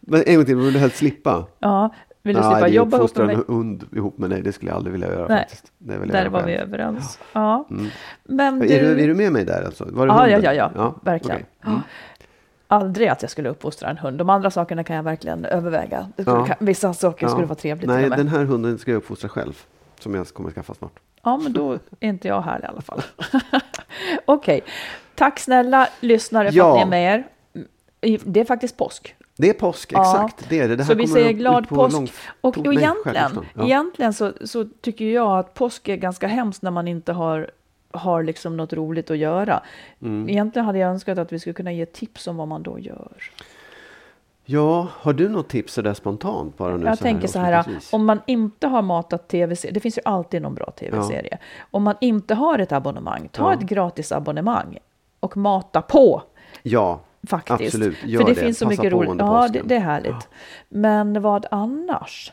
Men 0.00 0.22
en 0.26 0.36
gång 0.36 0.44
till, 0.44 0.56
vill 0.56 0.72
du 0.72 0.78
helst 0.78 0.96
slippa? 0.96 1.46
Ja, 1.58 1.94
vill 2.22 2.36
du 2.36 2.42
slippa 2.42 2.68
jobba 2.68 2.72
ihop 2.72 2.90
med 2.90 2.94
uppfostra 3.00 3.26
mig? 3.26 3.34
en 3.34 3.44
hund 3.54 3.84
ihop 3.92 4.18
med 4.18 4.30
dig. 4.30 4.42
Det 4.42 4.52
skulle 4.52 4.70
jag 4.70 4.76
aldrig 4.76 4.92
vilja 4.92 5.08
göra 5.08 5.28
Nej, 5.28 5.38
faktiskt. 5.38 5.72
Det 5.78 5.98
vill 5.98 6.08
jag 6.10 6.24
Där 6.24 6.28
var 6.30 6.42
vi 6.42 6.56
själv. 6.56 6.68
överens. 6.74 7.18
Ja. 7.32 7.68
Men 8.24 8.62
Är, 8.62 8.66
du, 8.82 9.00
är 9.02 9.06
du 9.08 9.14
med 9.14 9.32
mig 9.32 9.44
där 9.44 9.62
alltså? 9.66 9.86
Var 9.90 10.06
det 10.06 10.12
Ja, 10.12 10.28
ja, 10.38 10.52
ja, 10.52 10.70
ja, 10.74 10.94
verkligen. 11.02 11.36
okej. 11.36 11.46
Mm. 11.66 11.80
Aldrig 12.74 13.08
att 13.08 13.22
jag 13.22 13.30
skulle 13.30 13.48
uppfostra 13.48 13.90
en 13.90 13.98
hund. 13.98 14.18
De 14.18 14.30
andra 14.30 14.50
sakerna 14.50 14.84
kan 14.84 14.96
jag 14.96 15.02
verkligen 15.02 15.44
överväga. 15.44 16.06
Ja. 16.16 16.48
Vissa 16.58 16.94
saker 16.94 17.26
Ja. 17.26 17.30
skulle 17.30 17.46
vara 17.46 17.58
trevligt 17.58 17.88
Nej, 17.88 18.10
den 18.10 18.28
här 18.28 18.44
hunden 18.44 18.78
ska 18.78 18.90
jag 18.90 18.98
uppfostra 18.98 19.28
själv. 19.28 19.62
Som 20.00 20.14
jag 20.14 20.26
kommer 20.28 20.50
skaffa 20.50 20.74
snart. 20.74 20.92
Ja, 21.22 21.36
men 21.36 21.52
då 21.52 21.72
är 21.72 22.08
inte 22.08 22.28
jag 22.28 22.42
här 22.42 22.60
i 22.62 22.66
alla 22.66 22.80
fall. 22.80 23.02
Okej. 24.24 24.60
Tack 25.14 25.38
snälla 25.38 25.88
lyssnare 26.00 26.50
för 26.50 26.58
Ja. 26.58 26.68
att 26.70 26.76
ni 26.76 26.82
är 26.82 26.86
med 26.86 27.24
er. 28.00 28.18
Det 28.24 28.40
är 28.40 28.44
faktiskt 28.44 28.76
påsk. 28.76 29.14
Det 29.36 29.48
är 29.48 29.52
påsk, 29.52 29.92
Ja. 29.92 30.00
exakt. 30.00 30.48
Det 30.48 30.60
är 30.60 30.68
det. 30.68 30.76
det 30.76 30.82
här 30.84 30.90
så 30.90 30.96
vi 30.98 31.06
säger 31.06 31.32
glad 31.32 31.68
påsk. 31.68 31.92
lång- 31.96 32.08
Och, 32.40 32.58
och 32.58 32.74
egentligen. 32.74 33.40
Ja. 33.54 33.64
egentligen 33.64 34.12
så, 34.12 34.32
så 34.44 34.64
tycker 34.80 35.04
jag 35.04 35.38
att 35.38 35.54
påsk 35.54 35.88
är 35.88 35.96
ganska 35.96 36.26
hemskt 36.26 36.62
när 36.62 36.70
man 36.70 36.88
inte 36.88 37.12
har, 37.12 37.50
har 37.94 38.22
liksom 38.22 38.56
något 38.56 38.72
roligt 38.72 39.10
att 39.10 39.16
göra. 39.18 39.62
Mm. 40.02 40.28
Egentligen 40.28 40.66
hade 40.66 40.78
jag 40.78 40.90
önskat 40.90 41.18
att 41.18 41.32
vi 41.32 41.38
skulle 41.38 41.54
kunna 41.54 41.72
ge 41.72 41.86
tips 41.86 42.26
om 42.26 42.36
vad 42.36 42.48
man 42.48 42.62
då 42.62 42.78
gör. 42.78 43.12
Ja, 44.46 44.88
har 44.92 45.12
du 45.12 45.28
något 45.28 45.48
tips 45.48 45.72
sådär 45.74 45.94
spontant 45.94 46.56
bara 46.56 46.76
nu? 46.76 46.86
Jag 46.86 46.98
så 46.98 47.04
här 47.04 47.12
tänker 47.12 47.28
så 47.28 47.38
här, 47.38 47.66
om 47.92 48.04
man 48.06 48.20
inte 48.26 48.66
har 48.66 48.82
matat 48.82 49.28
tv-serier, 49.28 49.74
det 49.74 49.80
finns 49.80 49.98
ju 49.98 50.02
alltid 50.04 50.42
någon 50.42 50.54
bra 50.54 50.70
tv-serie. 50.70 51.38
Om 51.70 51.82
man 51.82 51.94
inte 52.00 52.34
har 52.34 52.58
ett 52.58 52.72
abonnemang, 52.72 53.28
ta 53.32 53.42
Ja. 53.52 53.54
ett 53.58 53.60
gratis 53.66 54.12
abonnemang 54.12 54.78
och 55.20 55.36
mata 55.36 55.82
på 55.82 56.22
Ja, 56.62 57.00
faktiskt. 57.28 57.60
Absolut, 57.74 58.04
gör 58.04 58.20
För 58.20 58.28
det, 58.28 58.34
det. 58.34 58.40
finns 58.40 58.58
så 58.58 58.64
Passa 58.64 58.82
mycket 58.82 58.92
roligt. 58.92 59.14
Ja, 59.18 59.48
det, 59.52 59.62
det 59.64 59.74
är 59.76 59.80
härligt. 59.80 60.28
Men 60.68 61.22
vad 61.22 61.46
annars? 61.50 62.32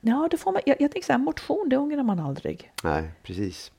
Ja, 0.00 0.28
det 0.30 0.36
får 0.36 0.52
man, 0.52 0.62
jag, 0.66 0.76
jag 0.80 0.92
tänker 0.92 1.06
så 1.06 1.12
här, 1.12 1.18
motion, 1.20 1.68
det 1.68 1.76
ångrar 1.76 2.02
man 2.02 2.20
aldrig. 2.20 2.72
nej, 2.84 3.10
precis. 3.22 3.72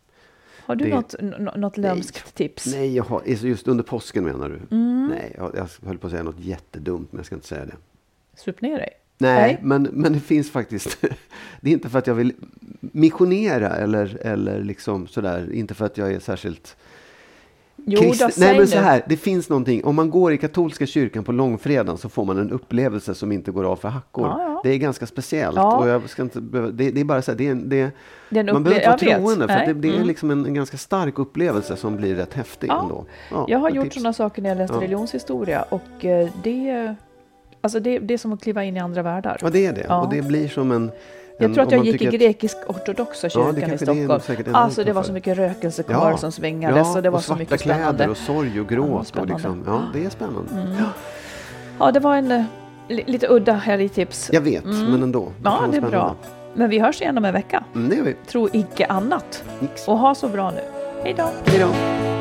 Har 0.72 0.76
du 0.76 0.86
Det- 0.90 0.96
något, 1.22 1.56
något 1.56 1.78
lömskt 1.78 2.36
tips? 2.36 2.68
Nej, 2.68 2.96
jag 2.96 3.04
har, 3.04 3.22
just 3.26 3.68
under 3.68 3.84
påsken 3.84 4.24
menar 4.24 4.50
du? 4.50 4.76
Mm. 4.76 5.08
Nej, 5.08 5.36
jag, 5.38 5.52
jag 5.56 5.88
höll 5.88 5.98
på 5.98 6.08
att 6.08 6.12
säga 6.12 6.24
något 6.24 6.40
jättedumt, 6.40 7.12
men 7.12 7.20
jag 7.20 7.26
ska 7.26 7.36
inte 7.36 7.48
säga 7.48 7.66
det. 7.66 7.76
Sup 8.36 8.62
ner 8.62 8.78
dig. 8.78 8.90
Nej, 9.18 9.36
Nej. 9.42 9.60
Men, 9.62 9.84
men 9.84 10.14
det 10.14 10.20
finns 10.20 10.52
faktiskt. 10.52 10.98
det 11.62 11.70
är 11.70 11.74
inte 11.74 11.90
för 11.90 12.00
att 12.00 12.08
jag 12.08 12.16
vill 12.16 12.34
missionera 12.80 13.70
eller, 13.70 14.18
eller 14.22 14.64
liksom 14.64 15.08
sådär. 15.08 15.54
Inte 15.54 15.74
för 15.74 15.86
att 15.86 15.98
jag 15.98 16.14
är 16.14 16.20
särskilt 16.20 16.78
Jo, 17.86 18.12
då, 18.20 18.30
Nej, 18.38 18.58
men 18.58 18.68
så 18.68 18.78
här. 18.78 19.02
Det 19.08 19.18
finns 19.18 19.50
någonting. 19.50 19.86
Om 19.86 19.96
man 19.96 20.10
går 20.10 20.34
i 20.34 20.38
katolska 20.38 20.86
kyrkan 20.86 21.24
på 21.24 21.32
långfredagen 21.32 21.98
så 21.98 22.10
får 22.10 22.26
man 22.26 22.38
en 22.40 22.52
upplevelse 22.52 23.16
som 23.16 23.32
inte 23.32 23.52
går 23.52 23.64
av 23.64 23.76
för 23.76 23.90
hackor. 23.90 24.28
Ja, 24.28 24.42
ja. 24.44 24.62
Det 24.64 24.70
är 24.70 24.78
ganska 24.78 25.06
speciellt. 25.06 25.56
Ja. 25.56 25.78
Och 25.78 25.88
jag 25.90 26.10
ska 26.10 26.22
inte, 26.22 26.42
behöva- 26.42 26.72
det, 26.72 26.92
det 26.92 27.02
är 27.02 27.06
bara 27.06 27.22
så 27.22 27.32
här. 27.32 27.38
Det 27.38 27.48
är, 27.48 27.52
en- 27.52 27.70
det, 27.70 27.92
Det 28.30 28.40
är 28.40 28.44
en 28.48 28.54
man 28.54 28.64
behöver 28.64 28.94
inte 28.94 29.08
vara 29.08 29.18
troende. 29.20 29.48
För 29.48 29.66
det, 29.66 29.74
det 29.74 29.88
är 29.90 29.94
Mm. 29.96 30.08
liksom 30.08 30.32
en, 30.32 30.46
en 30.46 30.54
ganska 30.54 30.78
stark 30.78 31.20
upplevelse 31.20 31.76
som 31.76 31.98
blir 31.98 32.16
rätt 32.16 32.34
häftig 32.34 32.70
Ja. 32.70 32.82
ändå. 32.84 33.06
Ja, 33.32 33.46
Jag 33.50 33.60
har 33.60 33.70
gjort 33.70 33.84
tips. 33.84 33.96
sådana 33.96 34.14
saker 34.14 34.42
när 34.42 34.50
jag 34.50 34.58
läste 34.58 34.78
religionshistoria 34.78 35.62
och 35.70 36.06
eh, 36.06 36.30
det, 36.44 36.96
alltså 37.62 37.80
det, 37.80 38.00
det 38.00 38.14
är 38.14 38.18
som 38.18 38.34
att 38.34 38.42
kliva 38.44 38.64
in 38.64 38.78
i 38.78 38.80
andra 38.80 39.02
världar. 39.02 39.38
Ja, 39.42 39.50
det 39.50 39.66
är 39.66 39.74
det. 39.74 39.88
Och 39.96 40.10
det 40.10 40.22
blir 40.22 40.48
som 40.48 40.72
en... 40.72 40.92
Jag 41.42 41.54
tror 41.54 41.64
att 41.66 41.72
jag 41.72 41.86
gick 41.86 42.02
i 42.02 42.06
grekisk-ortodoxa 42.18 43.28
Ja, 43.28 43.30
kyrkan 43.30 43.54
det 43.56 43.62
i 43.62 43.64
kanske 43.66 43.86
det 43.86 43.92
är 43.92 44.20
Stockholm. 44.20 44.56
Alltså 44.56 44.84
det 44.84 44.94
var 44.94 45.04
så 45.04 45.14
mycket 45.14 45.38
rökelsekör 45.38 46.18
som 46.18 46.32
svingades 46.32 46.88
ja, 46.88 46.96
och 46.96 47.04
det 47.04 47.10
var 47.10 47.18
och 47.18 47.24
så 47.24 47.28
svarta 47.28 47.40
mycket 47.40 47.62
kläder 47.62 47.80
spännande. 47.84 48.08
och 48.08 48.18
sorg 48.18 48.50
och 48.50 48.72
Ja, 48.72 48.76
gråt. 48.76 49.18
och 49.18 49.28
liksom, 49.28 49.64
ja, 49.68 49.82
det 49.94 50.06
är 50.06 50.10
spännande. 50.10 50.76
Ja, 50.80 50.86
Ja, 51.80 51.92
det 51.92 52.00
var 52.00 52.16
en 52.16 52.32
eh, 52.32 52.44
li- 52.90 53.04
lite 53.08 53.28
udda 53.30 53.54
helgtips. 53.54 54.30
jag 54.34 54.42
vet, 54.42 54.64
men 54.66 55.04
ändå. 55.04 55.22
Mm. 55.22 55.34
Ja, 55.44 55.60
det 55.72 55.78
är 55.78 55.82
bra. 55.82 56.16
Men 56.54 56.70
vi 56.70 56.80
hörs 56.80 57.02
igen 57.02 57.18
om 57.18 57.26
en 57.26 57.34
vecka. 57.34 57.64
Mm, 57.76 57.90
det 57.90 57.96
gör 57.96 58.04
vi. 58.04 58.14
Tro 58.28 58.50
icke 58.54 58.86
annat. 58.86 59.44
Nix. 59.60 59.88
Och 59.88 59.98
ha 59.98 60.16
så 60.16 60.28
bra 60.28 60.52
nu. 60.52 60.62
Hej 61.04 61.14
då! 61.18 61.30
Hej 61.46 61.60
då. 61.60 62.21